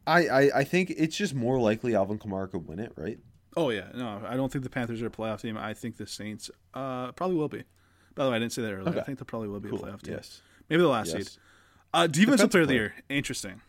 I, 0.05 0.27
I 0.27 0.59
I 0.59 0.63
think 0.63 0.91
it's 0.97 1.15
just 1.15 1.33
more 1.33 1.59
likely 1.59 1.95
Alvin 1.95 2.19
Kamara 2.19 2.49
could 2.51 2.67
win 2.67 2.79
it, 2.79 2.91
right? 2.95 3.19
Oh 3.55 3.69
yeah, 3.69 3.87
no, 3.95 4.21
I 4.27 4.35
don't 4.35 4.51
think 4.51 4.63
the 4.63 4.69
Panthers 4.69 5.01
are 5.01 5.07
a 5.07 5.11
playoff 5.11 5.41
team. 5.41 5.57
I 5.57 5.73
think 5.73 5.97
the 5.97 6.07
Saints 6.07 6.49
uh, 6.73 7.11
probably 7.13 7.37
will 7.37 7.47
be. 7.49 7.63
By 8.15 8.25
the 8.25 8.29
way, 8.31 8.35
I 8.35 8.39
didn't 8.39 8.53
say 8.53 8.61
that 8.63 8.73
earlier. 8.73 8.89
Okay. 8.89 8.99
I 8.99 9.03
think 9.03 9.19
they 9.19 9.25
probably 9.25 9.47
will 9.47 9.59
be 9.59 9.69
Cool. 9.69 9.83
a 9.85 9.87
playoff 9.87 10.01
team. 10.01 10.13
Yes. 10.15 10.41
Maybe 10.69 10.81
the 10.81 10.87
last 10.87 11.13
Yes. 11.13 11.29
seed. 11.33 11.37
Uh, 11.93 12.07
defensive 12.07 12.49
player 12.51 12.63
of 12.63 12.67
the 12.69 12.73
year. 12.73 12.93
Interesting. 13.09 13.61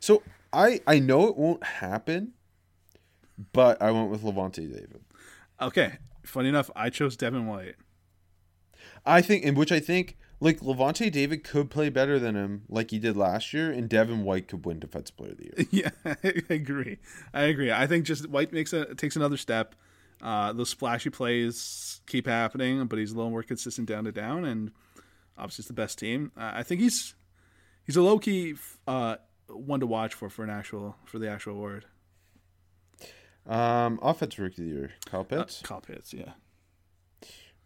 So 0.00 0.22
I 0.52 0.80
I 0.86 0.98
know 1.00 1.28
it 1.28 1.36
won't 1.36 1.64
happen, 1.64 2.32
but 3.52 3.80
I 3.82 3.90
went 3.90 4.10
with 4.10 4.22
Lavonte 4.22 4.56
David. 4.56 5.00
Okay. 5.60 5.94
Funny 6.24 6.48
enough, 6.48 6.70
I 6.74 6.88
chose 6.90 7.16
Devin 7.16 7.46
White. 7.46 7.74
I 9.04 9.20
think, 9.20 9.44
in 9.44 9.54
which 9.54 9.70
I 9.70 9.80
think, 9.80 10.16
like 10.44 10.60
Lavonte 10.60 11.10
David 11.10 11.42
could 11.42 11.70
play 11.70 11.88
better 11.88 12.18
than 12.18 12.34
him, 12.34 12.64
like 12.68 12.90
he 12.90 12.98
did 12.98 13.16
last 13.16 13.54
year, 13.54 13.70
and 13.70 13.88
Devin 13.88 14.24
White 14.24 14.46
could 14.46 14.66
win 14.66 14.78
Defensive 14.78 15.16
Player 15.16 15.30
of 15.30 15.38
the 15.38 15.44
Year. 15.44 15.66
yeah, 15.70 15.90
I 16.04 16.52
agree. 16.52 16.98
I 17.32 17.44
agree. 17.44 17.72
I 17.72 17.86
think 17.86 18.04
just 18.04 18.28
White 18.28 18.52
makes 18.52 18.74
a 18.74 18.94
takes 18.94 19.16
another 19.16 19.38
step. 19.38 19.74
Uh, 20.22 20.52
those 20.52 20.68
splashy 20.68 21.08
plays 21.08 22.02
keep 22.06 22.26
happening, 22.26 22.84
but 22.86 22.98
he's 22.98 23.12
a 23.12 23.16
little 23.16 23.30
more 23.30 23.42
consistent 23.42 23.88
down 23.88 24.04
to 24.04 24.12
down, 24.12 24.44
and 24.44 24.70
obviously 25.38 25.62
it's 25.62 25.68
the 25.68 25.74
best 25.74 25.98
team. 25.98 26.30
Uh, 26.36 26.52
I 26.54 26.62
think 26.62 26.82
he's 26.82 27.14
he's 27.86 27.96
a 27.96 28.02
low 28.02 28.18
key 28.18 28.54
uh, 28.86 29.16
one 29.48 29.80
to 29.80 29.86
watch 29.86 30.12
for 30.12 30.28
for 30.28 30.44
an 30.44 30.50
actual 30.50 30.96
for 31.06 31.18
the 31.18 31.28
actual 31.30 31.54
award. 31.54 31.86
Um, 33.46 33.98
Offensive 34.02 34.40
Rookie 34.40 34.62
of 34.62 34.68
the 34.68 34.74
Year, 34.74 34.92
Kyle 35.06 35.26
Uh, 35.30 35.46
Kyle 35.62 35.80
Pitts, 35.80 36.12
yeah. 36.12 36.32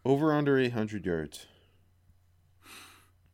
over 0.05 0.33
under 0.33 0.57
eight 0.57 0.75
hundred 0.75 1.05
yards. 1.05 1.47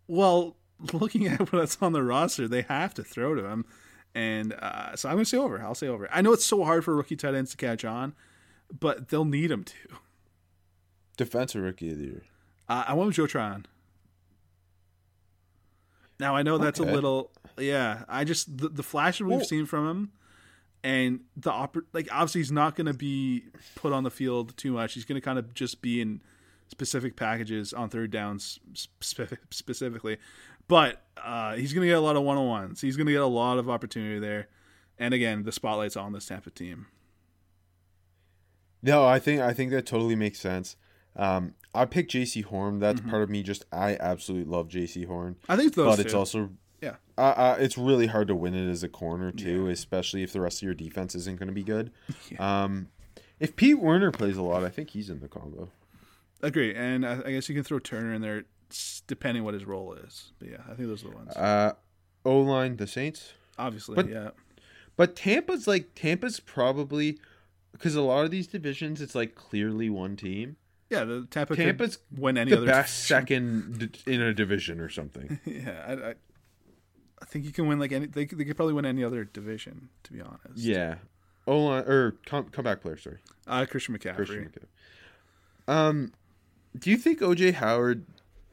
Well, 0.07 0.57
looking 0.93 1.27
at 1.27 1.53
what's 1.53 1.79
on 1.81 1.93
the 1.93 2.03
roster, 2.03 2.47
they 2.49 2.63
have 2.63 2.95
to 2.95 3.05
throw 3.05 3.35
to 3.35 3.45
him, 3.47 3.65
and 4.15 4.53
uh, 4.55 4.97
so 4.97 5.09
I'm 5.09 5.15
going 5.17 5.25
to 5.25 5.29
say 5.31 5.39
over. 5.39 5.61
I'll 5.63 5.75
say 5.75 5.89
over. 5.89 6.09
I 6.13 6.21
know 6.23 6.33
it's 6.33 6.45
so 6.45 6.65
hard 6.65 6.85
for 6.85 6.95
rookie 6.95 7.17
tight 7.17 7.35
ends 7.35 7.53
to 7.53 7.57
catch 7.57 7.85
on, 7.85 8.15
but 8.79 9.09
they'll 9.09 9.25
need 9.25 9.51
him 9.51 9.65
to. 9.65 9.75
Defensive 11.17 11.63
Rookie 11.63 11.93
of 11.93 11.99
the 11.99 12.05
Year. 12.05 12.23
Uh, 12.69 12.85
I 12.89 12.95
with 12.95 13.15
Joe 13.15 13.27
Tryon. 13.29 13.67
Now 16.19 16.35
I 16.37 16.43
know 16.43 16.59
that's 16.59 16.81
Okay. 16.81 16.89
a 16.91 16.93
little, 16.93 17.31
yeah. 17.59 18.05
I 18.09 18.25
just 18.25 18.57
the, 18.59 18.69
the 18.69 18.83
flashes 18.83 19.23
we've 19.23 19.37
Well- 19.39 19.45
seen 19.45 19.67
from 19.67 19.89
him, 19.89 20.13
and 20.83 21.21
the 21.37 21.51
like 21.93 22.09
obviously 22.13 22.41
he's 22.41 22.53
not 22.53 22.77
going 22.77 22.87
to 22.87 22.95
be 22.95 23.45
put 23.75 23.93
on 23.93 24.05
the 24.05 24.11
field 24.11 24.57
too 24.57 24.73
much. 24.73 24.95
He's 24.95 25.05
going 25.05 25.21
to 25.21 25.25
kind 25.25 25.39
of 25.39 25.55
just 25.55 25.83
be 25.83 26.01
in 26.01 26.21
specific 26.69 27.17
packages 27.17 27.73
on 27.73 27.89
third 27.89 28.11
downs 28.11 28.59
spe- 28.75 29.35
specifically, 29.51 30.19
but 30.69 31.03
uh, 31.23 31.55
he's 31.57 31.73
going 31.73 31.83
to 31.83 31.89
get 31.89 31.97
a 31.97 32.01
lot 32.01 32.17
of 32.17 32.23
one 32.23 32.37
on 32.39 32.47
ones. 32.47 32.81
He's 32.81 32.97
going 32.97 33.07
to 33.07 33.13
get 33.13 33.23
a 33.23 33.27
lot 33.27 33.59
of 33.59 33.69
opportunity 33.71 34.19
there, 34.19 34.49
and 34.99 35.13
again 35.15 35.43
the 35.45 35.53
spotlight's 35.53 35.97
on 35.97 36.13
this 36.13 36.27
Tampa 36.27 36.51
team. 36.51 36.87
No, 38.83 39.05
I 39.05 39.19
think 39.19 39.41
I 39.41 39.53
think 39.55 39.71
that 39.71 39.87
totally 39.87 40.17
makes 40.17 40.39
sense. 40.41 40.77
Um, 41.17 41.55
I 41.75 41.85
picked 41.87 42.13
Jaycee 42.13 42.45
Horn. 42.45 42.81
That's 42.81 43.01
Mm-hmm. 43.01 43.11
part 43.11 43.23
of 43.23 43.31
me. 43.31 43.43
Just 43.43 43.65
I 43.73 43.97
absolutely 43.99 44.51
love 44.51 44.69
Jaycee 44.69 45.07
Horn, 45.07 45.37
I 45.49 45.57
think 45.57 45.75
those 45.75 45.97
but 45.97 46.05
it's 46.05 46.15
also 46.15 46.51
yeah. 46.83 46.97
uh, 47.17 47.21
uh, 47.37 47.57
it's 47.59 47.79
really 47.79 48.07
hard 48.09 48.29
to 48.29 48.35
win 48.35 48.55
it 48.55 48.71
as 48.71 48.83
a 48.83 48.89
corner 48.89 49.31
too, 49.33 49.69
especially 49.69 50.23
if 50.23 50.33
the 50.33 50.41
rest 50.41 50.59
of 50.59 50.63
your 50.67 50.75
defense 50.75 51.15
isn't 51.15 51.39
going 51.39 51.49
to 51.49 51.55
be 51.55 51.63
good. 51.65 51.91
Um, 52.39 52.89
if 53.41 53.57
Pete 53.57 53.79
Werner 53.81 54.11
plays 54.13 54.37
a 54.37 54.43
lot, 54.43 54.63
I 54.65 54.69
think 54.69 54.91
he's 54.91 55.11
in 55.11 55.21
the 55.21 55.29
combo. 55.29 55.71
Agree, 56.47 56.75
and 56.75 57.07
I, 57.07 57.21
I 57.25 57.31
guess 57.33 57.49
you 57.49 57.55
can 57.55 57.65
throw 57.65 57.79
Turner 57.79 58.13
in 58.13 58.21
there, 58.23 58.45
depending 59.07 59.45
what 59.45 59.55
his 59.55 59.65
role 59.65 59.95
is. 59.95 60.33
But 60.39 60.49
yeah, 60.51 60.59
I 60.71 60.75
think 60.75 60.89
those 60.89 61.05
are 61.05 61.09
the 61.09 61.15
ones. 61.17 61.33
Uh, 61.37 61.73
O 62.25 62.41
line, 62.41 62.77
the 62.77 62.87
Saints, 62.87 63.33
Obviously, 63.59 63.95
but- 63.97 64.09
yeah, 64.09 64.31
but 64.97 65.17
Tampa's 65.17 65.67
like 65.67 65.95
Tampa's 65.95 66.41
probably 66.41 67.19
because 67.73 67.95
a 67.97 68.03
lot 68.03 68.25
of 68.25 68.31
these 68.31 68.47
divisions, 68.47 69.01
it's 69.01 69.15
like 69.15 69.35
clearly 69.35 69.91
one 69.91 70.17
team. 70.17 70.57
yeah. 70.91 71.03
The 71.05 71.27
Tampa 71.31 71.57
Tampa's 71.57 71.99
win 72.17 72.37
any 72.39 72.51
the 72.53 72.59
other 72.59 72.67
best 72.67 73.09
division. 73.09 73.27
second 73.79 73.99
in 74.07 74.21
a 74.21 74.33
division 74.35 74.81
or 74.81 74.89
something. 74.89 75.41
Yeah, 75.47 75.85
I, 75.87 75.93
I, 76.11 76.15
I 77.21 77.25
think 77.27 77.45
you 77.47 77.53
can 77.53 77.67
win 77.67 77.79
like 77.81 77.91
any. 77.93 78.07
They, 78.07 78.27
could- 78.27 78.39
they 78.39 78.45
could 78.45 78.57
probably 78.57 78.75
win 78.75 78.85
any 78.87 79.03
other 79.03 79.25
division. 79.25 79.89
To 80.05 80.13
be 80.13 80.21
honest, 80.21 80.57
yeah, 80.57 80.97
O 81.47 81.59
line 81.59 81.85
or 81.85 82.17
come 82.27 82.45
comeback 82.51 82.81
player. 82.83 82.97
Sorry. 82.99 83.19
Uh, 83.47 83.65
Christian 83.69 83.97
McCaffrey. 83.99 84.17
Christian 84.17 84.45
McCaffrey. 84.51 85.73
Um, 85.73 86.13
do 86.79 86.91
you 86.91 86.97
think 86.97 87.21
OJ 87.21 87.55
Howard, 87.55 88.05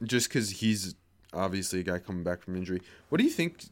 just 0.02 0.28
because 0.28 0.50
he's 0.50 0.94
obviously 1.32 1.80
a 1.80 1.82
guy 1.82 1.98
coming 1.98 2.22
back 2.22 2.42
from 2.42 2.56
injury, 2.56 2.80
what 3.08 3.18
do 3.18 3.24
you 3.24 3.30
think 3.30 3.64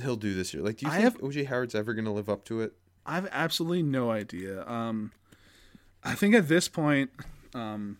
he'll 0.00 0.16
do 0.16 0.34
this 0.34 0.52
year? 0.54 0.62
Like, 0.62 0.76
do 0.78 0.86
you 0.86 0.92
I 0.92 0.96
think 1.00 1.04
have- 1.04 1.18
OJ 1.20 1.46
Howard's 1.46 1.74
ever 1.74 1.94
going 1.94 2.04
to 2.04 2.10
live 2.10 2.28
up 2.28 2.44
to 2.46 2.60
it? 2.60 2.72
I 3.06 3.14
have 3.14 3.28
absolutely 3.32 3.82
no 3.82 4.10
idea. 4.10 4.66
Um, 4.68 5.12
I 6.04 6.14
think 6.14 6.34
at 6.34 6.48
this 6.48 6.68
point, 6.68 7.10
um, 7.54 7.96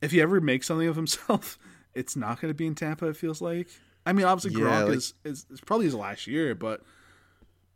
if 0.00 0.10
he 0.12 0.20
ever 0.22 0.40
makes 0.40 0.66
something 0.66 0.88
of 0.88 0.96
himself, 0.96 1.58
it's 1.94 2.16
not 2.16 2.40
going 2.40 2.50
to 2.50 2.54
be 2.56 2.66
in 2.66 2.74
Tampa. 2.74 3.06
It 3.08 3.16
feels 3.16 3.40
like. 3.42 3.68
I 4.06 4.12
mean, 4.12 4.24
obviously 4.26 4.58
Yeah, 4.60 4.68
Gronk 4.68 4.88
like- 4.88 4.96
is, 4.96 5.14
is 5.24 5.46
is 5.50 5.60
probably 5.60 5.86
his 5.86 5.94
last 5.94 6.26
year, 6.26 6.54
but 6.54 6.82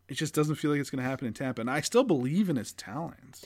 it 0.09 0.15
just 0.15 0.35
doesn't 0.35 0.55
feel 0.57 0.71
like 0.71 0.81
it's 0.81 0.91
going 0.91 1.03
to 1.05 1.09
happen 1.09 1.27
in 1.29 1.35
Tampa. 1.35 1.61
And 1.61 1.71
I 1.71 1.81
still 1.83 2.03
believe 2.05 2.49
in 2.49 2.57
his 2.57 2.73
talents. 2.73 3.45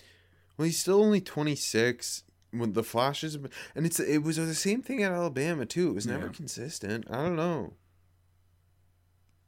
Well, 0.57 0.67
he's 0.67 0.79
still 0.81 1.03
only 1.03 1.21
twenty 1.21 1.57
six. 1.57 2.23
When 2.53 2.73
the 2.73 2.83
flashes, 2.83 3.37
and 3.75 3.87
it's 3.87 4.01
it 4.01 4.19
was 4.25 4.37
the 4.37 4.55
same 4.55 4.83
thing 4.83 5.03
at 5.03 5.13
Alabama 5.13 5.65
too. 5.67 5.91
It 5.91 5.95
was 5.95 6.07
never 6.07 6.27
Yeah. 6.27 6.33
consistent. 6.33 7.07
I 7.09 7.23
don't 7.23 7.37
know. 7.37 7.75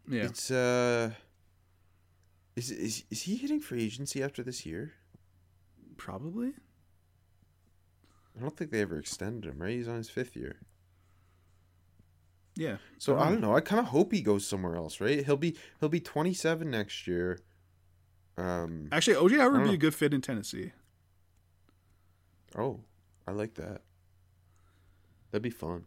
Yeah, 0.09 0.25
It's 0.25 0.51
uh, 0.51 1.13
is 2.57 2.71
is 2.71 3.05
is 3.11 3.23
he 3.23 3.37
hitting 3.37 3.61
free 3.61 3.83
agency 3.85 4.23
after 4.23 4.43
this 4.43 4.65
year? 4.67 4.93
probably. 5.97 6.53
I 8.37 8.41
don't 8.41 8.57
think 8.57 8.71
they 8.71 8.81
ever 8.81 8.99
extended 8.99 9.45
him. 9.49 9.59
Right, 9.61 9.77
he's 9.77 9.87
on 9.89 9.97
his 9.99 10.09
fifth 10.11 10.35
year. 10.37 10.57
Yeah. 12.57 12.77
So 12.99 13.19
I 13.19 13.29
don't 13.31 13.41
know. 13.41 13.55
I 13.57 13.61
kind 13.61 13.79
of 13.81 13.87
hope 13.87 14.13
he 14.13 14.21
goes 14.23 14.47
somewhere 14.47 14.77
else, 14.77 15.01
right? 15.01 15.25
He'll 15.25 15.37
be 15.37 15.57
he'll 15.81 15.89
be 15.89 16.01
27 16.01 16.71
next 16.71 17.07
year. 17.07 17.39
Um. 18.37 18.89
Actually, 18.93 19.17
OJ 19.17 19.39
Howard 19.39 19.53
would 19.55 19.63
be 19.63 19.69
know. 19.69 19.75
a 19.75 19.79
good 19.79 19.95
fit 19.95 20.13
in 20.15 20.21
Tennessee. 20.21 20.73
Oh, 22.57 22.81
I 23.27 23.33
like 23.33 23.55
that. 23.55 23.83
That'd 25.31 25.43
be 25.43 25.51
fun. 25.51 25.85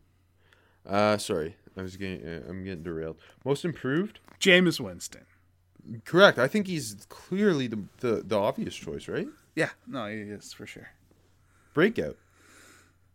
Uh, 0.87 1.17
sorry, 1.17 1.55
I 1.77 1.81
was 1.81 1.97
getting 1.97 2.25
uh, 2.25 2.41
I'm 2.49 2.63
getting 2.63 2.83
derailed. 2.83 3.17
Most 3.43 3.65
improved. 3.65 4.19
Jameis 4.39 4.79
Winston. 4.79 5.25
Correct. 6.03 6.39
I 6.39 6.47
think 6.47 6.67
he's 6.67 7.05
clearly 7.09 7.67
the 7.67 7.79
the, 7.99 8.23
the 8.25 8.37
obvious 8.37 8.75
choice, 8.75 9.07
right? 9.07 9.27
Yeah, 9.55 9.69
no, 9.87 10.07
he 10.07 10.17
is 10.17 10.53
for 10.53 10.65
sure. 10.65 10.89
Breakout. 11.73 12.17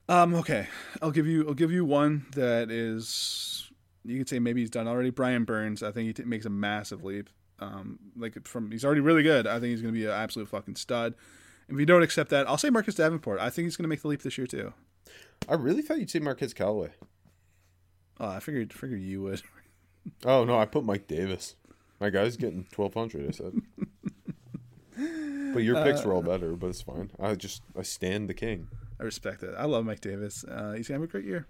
Um, 0.09 0.35
okay, 0.35 0.67
I'll 1.01 1.11
give 1.13 1.27
you 1.27 1.47
I'll 1.47 1.55
give 1.55 1.71
you 1.71 1.85
one 1.85 2.27
that 2.33 2.71
is 2.71 3.71
you 4.05 4.19
could 4.19 4.29
say 4.29 4.39
maybe 4.39 4.61
he's 4.61 4.71
done 4.71 4.89
already. 4.89 5.11
Brian 5.11 5.45
Burns, 5.45 5.83
I 5.83 5.93
think 5.93 6.07
he 6.07 6.13
t- 6.13 6.25
makes 6.25 6.47
a 6.47 6.51
massive 6.51 7.05
leap. 7.05 7.31
Um, 7.61 7.99
like 8.17 8.47
from 8.47 8.71
he's 8.71 8.85
already 8.85 9.03
really 9.03 9.23
good. 9.23 9.47
I 9.47 9.61
think 9.61 9.71
he's 9.71 9.83
going 9.83 9.95
to 9.95 9.99
be 9.99 10.07
an 10.07 10.13
absolute 10.13 10.49
fucking 10.49 10.77
stud. 10.77 11.15
If 11.71 11.79
you 11.79 11.87
don't 11.87 12.03
accept 12.03 12.31
that, 12.31 12.49
I'll 12.49 12.59
say 12.59 12.71
Marcus 12.71 12.97
Davenport. 12.97 13.39
I 13.41 13.49
think 13.49 13.67
he's 13.67 13.77
going 13.77 13.85
to 13.85 13.89
make 13.89 14.03
the 14.03 14.09
leap 14.09 14.23
this 14.23 14.37
year 14.37 14.47
too. 14.47 14.73
I 15.49 15.55
really 15.55 15.83
thought 15.83 15.99
you'd 15.99 16.11
say 16.11 16.19
Marquez 16.19 16.53
Callaway. 16.53 16.91
Oh, 18.19 18.29
I 18.29 18.41
figured 18.41 18.73
figured 18.73 19.01
you 19.01 19.23
would. 19.23 19.43
Oh 20.25 20.45
no, 20.45 20.59
I 20.59 20.65
put 20.65 20.83
Mike 20.83 21.07
Davis. 21.07 21.57
My 22.01 22.09
guy's 22.09 22.39
getting 22.39 22.67
1200. 22.75 23.29
I 23.29 23.33
said. 23.33 23.53
but 25.53 25.63
your 25.63 25.85
picks 25.85 26.03
were 26.05 26.15
all 26.15 26.23
better, 26.23 26.57
but 26.57 26.69
it's 26.69 26.81
fine. 26.81 27.11
I 27.21 27.35
just 27.35 27.61
I 27.79 27.83
stand 27.83 28.27
the 28.27 28.35
king. 28.35 28.69
I 28.99 29.03
respect 29.03 29.43
it. 29.43 29.55
I 29.59 29.67
love 29.67 29.85
Mike 29.85 30.01
Davis. 30.01 30.43
Uh, 30.43 30.73
he's 30.73 30.89
gonna 30.89 31.01
have 31.01 31.09
a 31.09 31.13
great 31.13 31.27
year. 31.27 31.47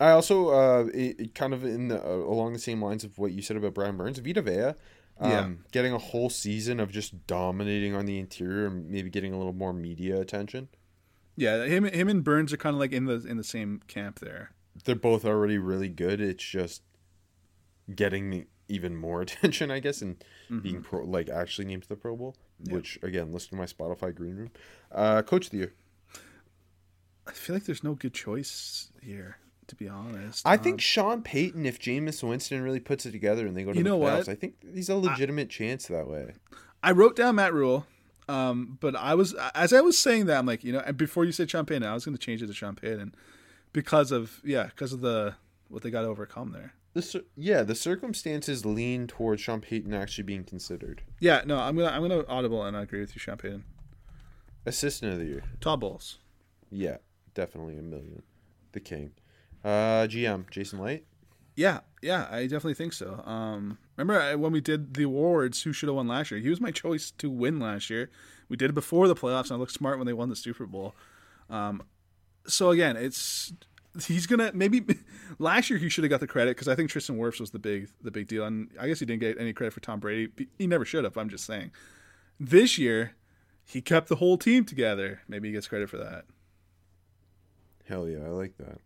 I 0.00 0.10
also, 0.10 0.48
uh, 0.48 0.86
it, 0.94 1.20
it 1.20 1.34
kind 1.34 1.52
of 1.52 1.62
in 1.62 1.88
the, 1.88 2.02
uh, 2.02 2.08
along 2.08 2.54
the 2.54 2.58
same 2.58 2.82
lines 2.82 3.04
of 3.04 3.18
what 3.18 3.32
you 3.32 3.42
said 3.42 3.58
about 3.58 3.74
Brian 3.74 3.98
Burns, 3.98 4.18
Vita 4.18 4.40
Vea. 4.40 4.74
Um, 5.20 5.30
Yeah. 5.30 5.48
Getting 5.72 5.92
a 5.92 5.98
whole 5.98 6.30
season 6.30 6.78
of 6.80 6.90
just 6.92 7.26
dominating 7.26 7.94
on 7.94 8.06
the 8.06 8.18
interior 8.18 8.66
and 8.66 8.88
maybe 8.88 9.10
getting 9.10 9.32
a 9.32 9.36
little 9.38 9.52
more 9.52 9.72
media 9.72 10.20
attention. 10.20 10.68
Yeah, 11.36 11.64
him 11.64 11.84
him 11.84 12.08
and 12.08 12.22
Burns 12.24 12.52
are 12.52 12.56
kind 12.56 12.74
of 12.74 12.80
like 12.80 12.92
in 12.92 13.04
the 13.04 13.24
in 13.26 13.36
the 13.36 13.44
same 13.44 13.80
camp 13.86 14.18
there. 14.20 14.52
They're 14.84 14.94
both 14.94 15.24
already 15.24 15.58
really 15.58 15.88
good. 15.88 16.20
It's 16.20 16.44
just 16.44 16.82
getting 17.94 18.46
even 18.68 18.96
more 18.96 19.20
attention, 19.22 19.70
I 19.70 19.80
guess, 19.80 20.02
and 20.02 20.22
Mm-hmm. 20.50 20.58
being 20.60 20.82
pro 20.82 21.04
like 21.04 21.28
actually 21.28 21.66
named 21.66 21.82
to 21.82 21.88
the 21.90 21.96
Pro 21.96 22.16
Bowl. 22.16 22.34
Which 22.70 22.98
again, 23.02 23.32
listen 23.32 23.50
to 23.50 23.56
my 23.56 23.66
Spotify 23.66 24.14
green 24.14 24.34
room. 24.36 24.50
Uh, 24.90 25.20
Coach 25.22 25.44
of 25.46 25.50
the 25.52 25.58
year. 25.58 25.74
I 27.26 27.32
feel 27.32 27.54
like 27.54 27.64
there's 27.64 27.84
no 27.84 27.94
good 27.94 28.14
choice 28.14 28.88
here, 29.02 29.36
to 29.68 29.76
be 29.76 29.88
honest. 29.88 30.46
I 30.46 30.54
Um, 30.54 30.58
think 30.60 30.80
Sean 30.80 31.22
Payton, 31.22 31.64
if 31.66 31.78
Jameis 31.78 32.22
Winston 32.26 32.62
really 32.62 32.80
puts 32.80 33.06
it 33.06 33.12
together 33.12 33.46
and 33.46 33.56
they 33.56 33.62
go 33.64 33.72
to 33.72 33.78
You 33.78 33.84
the 33.84 33.90
know 33.90 33.98
playoffs, 34.00 34.16
what? 34.26 34.28
I 34.30 34.34
think 34.34 34.54
he's 34.74 34.88
a 34.88 34.96
legitimate 34.96 35.48
chance 35.50 35.86
that 35.86 36.08
way. 36.08 36.32
I 36.82 36.90
wrote 36.92 37.14
down 37.16 37.36
Matt 37.36 37.54
Rhule, 37.54 37.86
um, 38.28 38.78
but 38.80 38.94
I 38.96 39.14
was 39.14 39.34
as 39.54 39.72
I 39.72 39.80
was 39.80 39.96
saying 39.98 40.26
that 40.26 40.38
I'm 40.38 40.46
like, 40.46 40.64
you 40.64 40.72
know, 40.72 40.80
and 40.80 40.96
before 40.96 41.24
you 41.24 41.32
said 41.32 41.50
Champagne, 41.50 41.82
I 41.82 41.94
was 41.94 42.04
going 42.04 42.16
to 42.16 42.20
change 42.24 42.42
it 42.42 42.46
to 42.48 42.54
Champagne, 42.54 42.98
and 43.00 43.16
because 43.72 44.10
of 44.12 44.40
yeah, 44.44 44.66
because 44.66 44.92
of 44.92 45.00
the 45.00 45.34
what 45.68 45.82
they 45.82 45.90
got 45.90 46.02
to 46.02 46.08
overcome 46.08 46.52
there. 46.52 46.72
The 46.94 47.24
yeah, 47.36 47.62
the 47.62 47.74
circumstances 47.74 48.64
lean 48.64 49.06
towards 49.06 49.42
Sean 49.42 49.60
Payton 49.60 49.92
actually 49.92 50.24
being 50.24 50.42
considered 50.44 51.02
Yeah, 51.20 51.42
no, 51.46 51.58
I'm 51.58 51.76
gonna 51.76 51.90
I'm 51.90 52.00
gonna 52.02 52.24
audible, 52.26 52.64
and 52.64 52.76
I 52.76 52.82
agree 52.82 53.00
with 53.00 53.14
you, 53.14 53.20
Champagne. 53.20 53.64
assistant 54.66 55.12
of 55.12 55.18
the 55.18 55.26
year. 55.26 55.42
Todd 55.60 55.80
Bowles. 55.80 56.18
Yeah, 56.70 56.98
definitely 57.34 57.76
a 57.78 57.82
million. 57.82 58.22
The 58.72 58.80
king. 58.80 59.12
Uh, 59.68 60.06
GM 60.06 60.48
Jason 60.50 60.78
Licht. 60.80 61.04
Yeah, 61.54 61.80
yeah, 62.00 62.26
I 62.30 62.42
definitely 62.42 62.74
think 62.74 62.92
so. 62.92 63.22
Um, 63.26 63.78
remember 63.96 64.20
I- 64.20 64.34
when 64.36 64.52
we 64.52 64.60
did 64.60 64.94
the 64.94 65.02
awards, 65.02 65.62
who 65.62 65.72
should 65.72 65.88
have 65.88 65.96
won 65.96 66.06
last 66.08 66.30
year? 66.30 66.40
He 66.40 66.48
was 66.48 66.60
my 66.60 66.70
choice 66.70 67.10
to 67.18 67.28
win 67.28 67.58
last 67.58 67.90
year. 67.90 68.10
We 68.48 68.56
did 68.56 68.70
it 68.70 68.74
before 68.74 69.08
the 69.08 69.14
playoffs, 69.16 69.44
and 69.50 69.52
I 69.52 69.56
looked 69.56 69.72
smart 69.72 69.98
when 69.98 70.06
they 70.06 70.12
won 70.12 70.28
the 70.30 70.36
Super 70.36 70.66
Bowl. 70.66 70.94
Um, 71.50 71.82
so 72.46 72.70
again, 72.70 72.96
it's 72.96 73.52
he's 74.06 74.26
gonna 74.26 74.52
maybe 74.54 74.84
last 75.38 75.68
year 75.68 75.78
he 75.78 75.88
should 75.88 76.04
have 76.04 76.10
got 76.10 76.20
the 76.20 76.26
credit 76.26 76.56
because 76.56 76.68
I 76.68 76.74
think 76.74 76.88
Tristan 76.90 77.18
Wirfs 77.18 77.40
was 77.40 77.50
the 77.50 77.58
big 77.58 77.88
the 78.02 78.10
big 78.10 78.28
deal, 78.28 78.44
and 78.44 78.70
I 78.80 78.86
guess 78.88 79.00
he 79.00 79.06
didn't 79.06 79.20
get 79.20 79.38
any 79.38 79.52
credit 79.52 79.72
for 79.74 79.80
Tom 79.80 80.00
Brady. 80.00 80.32
He 80.56 80.66
never 80.66 80.84
should 80.86 81.04
have. 81.04 81.18
I'm 81.18 81.28
just 81.28 81.44
saying. 81.44 81.72
This 82.40 82.78
year, 82.78 83.16
he 83.66 83.82
kept 83.82 84.08
the 84.08 84.16
whole 84.16 84.38
team 84.38 84.64
together. 84.64 85.20
Maybe 85.28 85.48
he 85.48 85.52
gets 85.52 85.66
credit 85.68 85.90
for 85.90 85.98
that. 85.98 86.24
Hell 87.86 88.08
yeah, 88.08 88.24
I 88.24 88.28
like 88.28 88.56
that. 88.58 88.78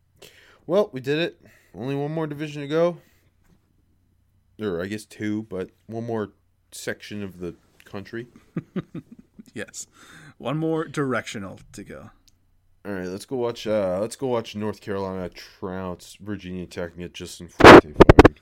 Well, 0.66 0.90
we 0.92 1.00
did 1.00 1.18
it. 1.18 1.40
Only 1.74 1.94
one 1.94 2.12
more 2.12 2.26
division 2.26 2.62
to 2.62 2.68
go. 2.68 2.98
Or 4.60 4.82
I 4.82 4.86
guess 4.86 5.04
two, 5.04 5.42
but 5.44 5.70
one 5.86 6.06
more 6.06 6.30
section 6.70 7.22
of 7.22 7.40
the 7.40 7.54
country. 7.84 8.26
Yes, 9.54 9.86
one 10.38 10.56
more 10.56 10.86
directional 10.86 11.60
to 11.72 11.84
go. 11.84 12.10
All 12.84 12.92
right, 12.92 13.06
let's 13.06 13.26
go 13.26 13.36
watch. 13.36 13.66
Uh, 13.66 13.98
let's 14.00 14.16
go 14.16 14.26
watch 14.26 14.56
North 14.56 14.80
Carolina 14.80 15.28
trounce 15.28 16.16
Virginia 16.20 16.66
Tech 16.66 16.92
and 16.92 17.00
get 17.00 17.12
Justin 17.14 17.48
Fuente 17.48 17.92
fired. 17.92 18.40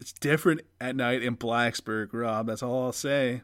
It's 0.00 0.12
different 0.12 0.62
at 0.80 0.94
night 0.94 1.22
in 1.22 1.36
Blacksburg, 1.36 2.10
Rob. 2.12 2.46
That's 2.46 2.62
all 2.62 2.84
I'll 2.84 2.92
say. 2.92 3.42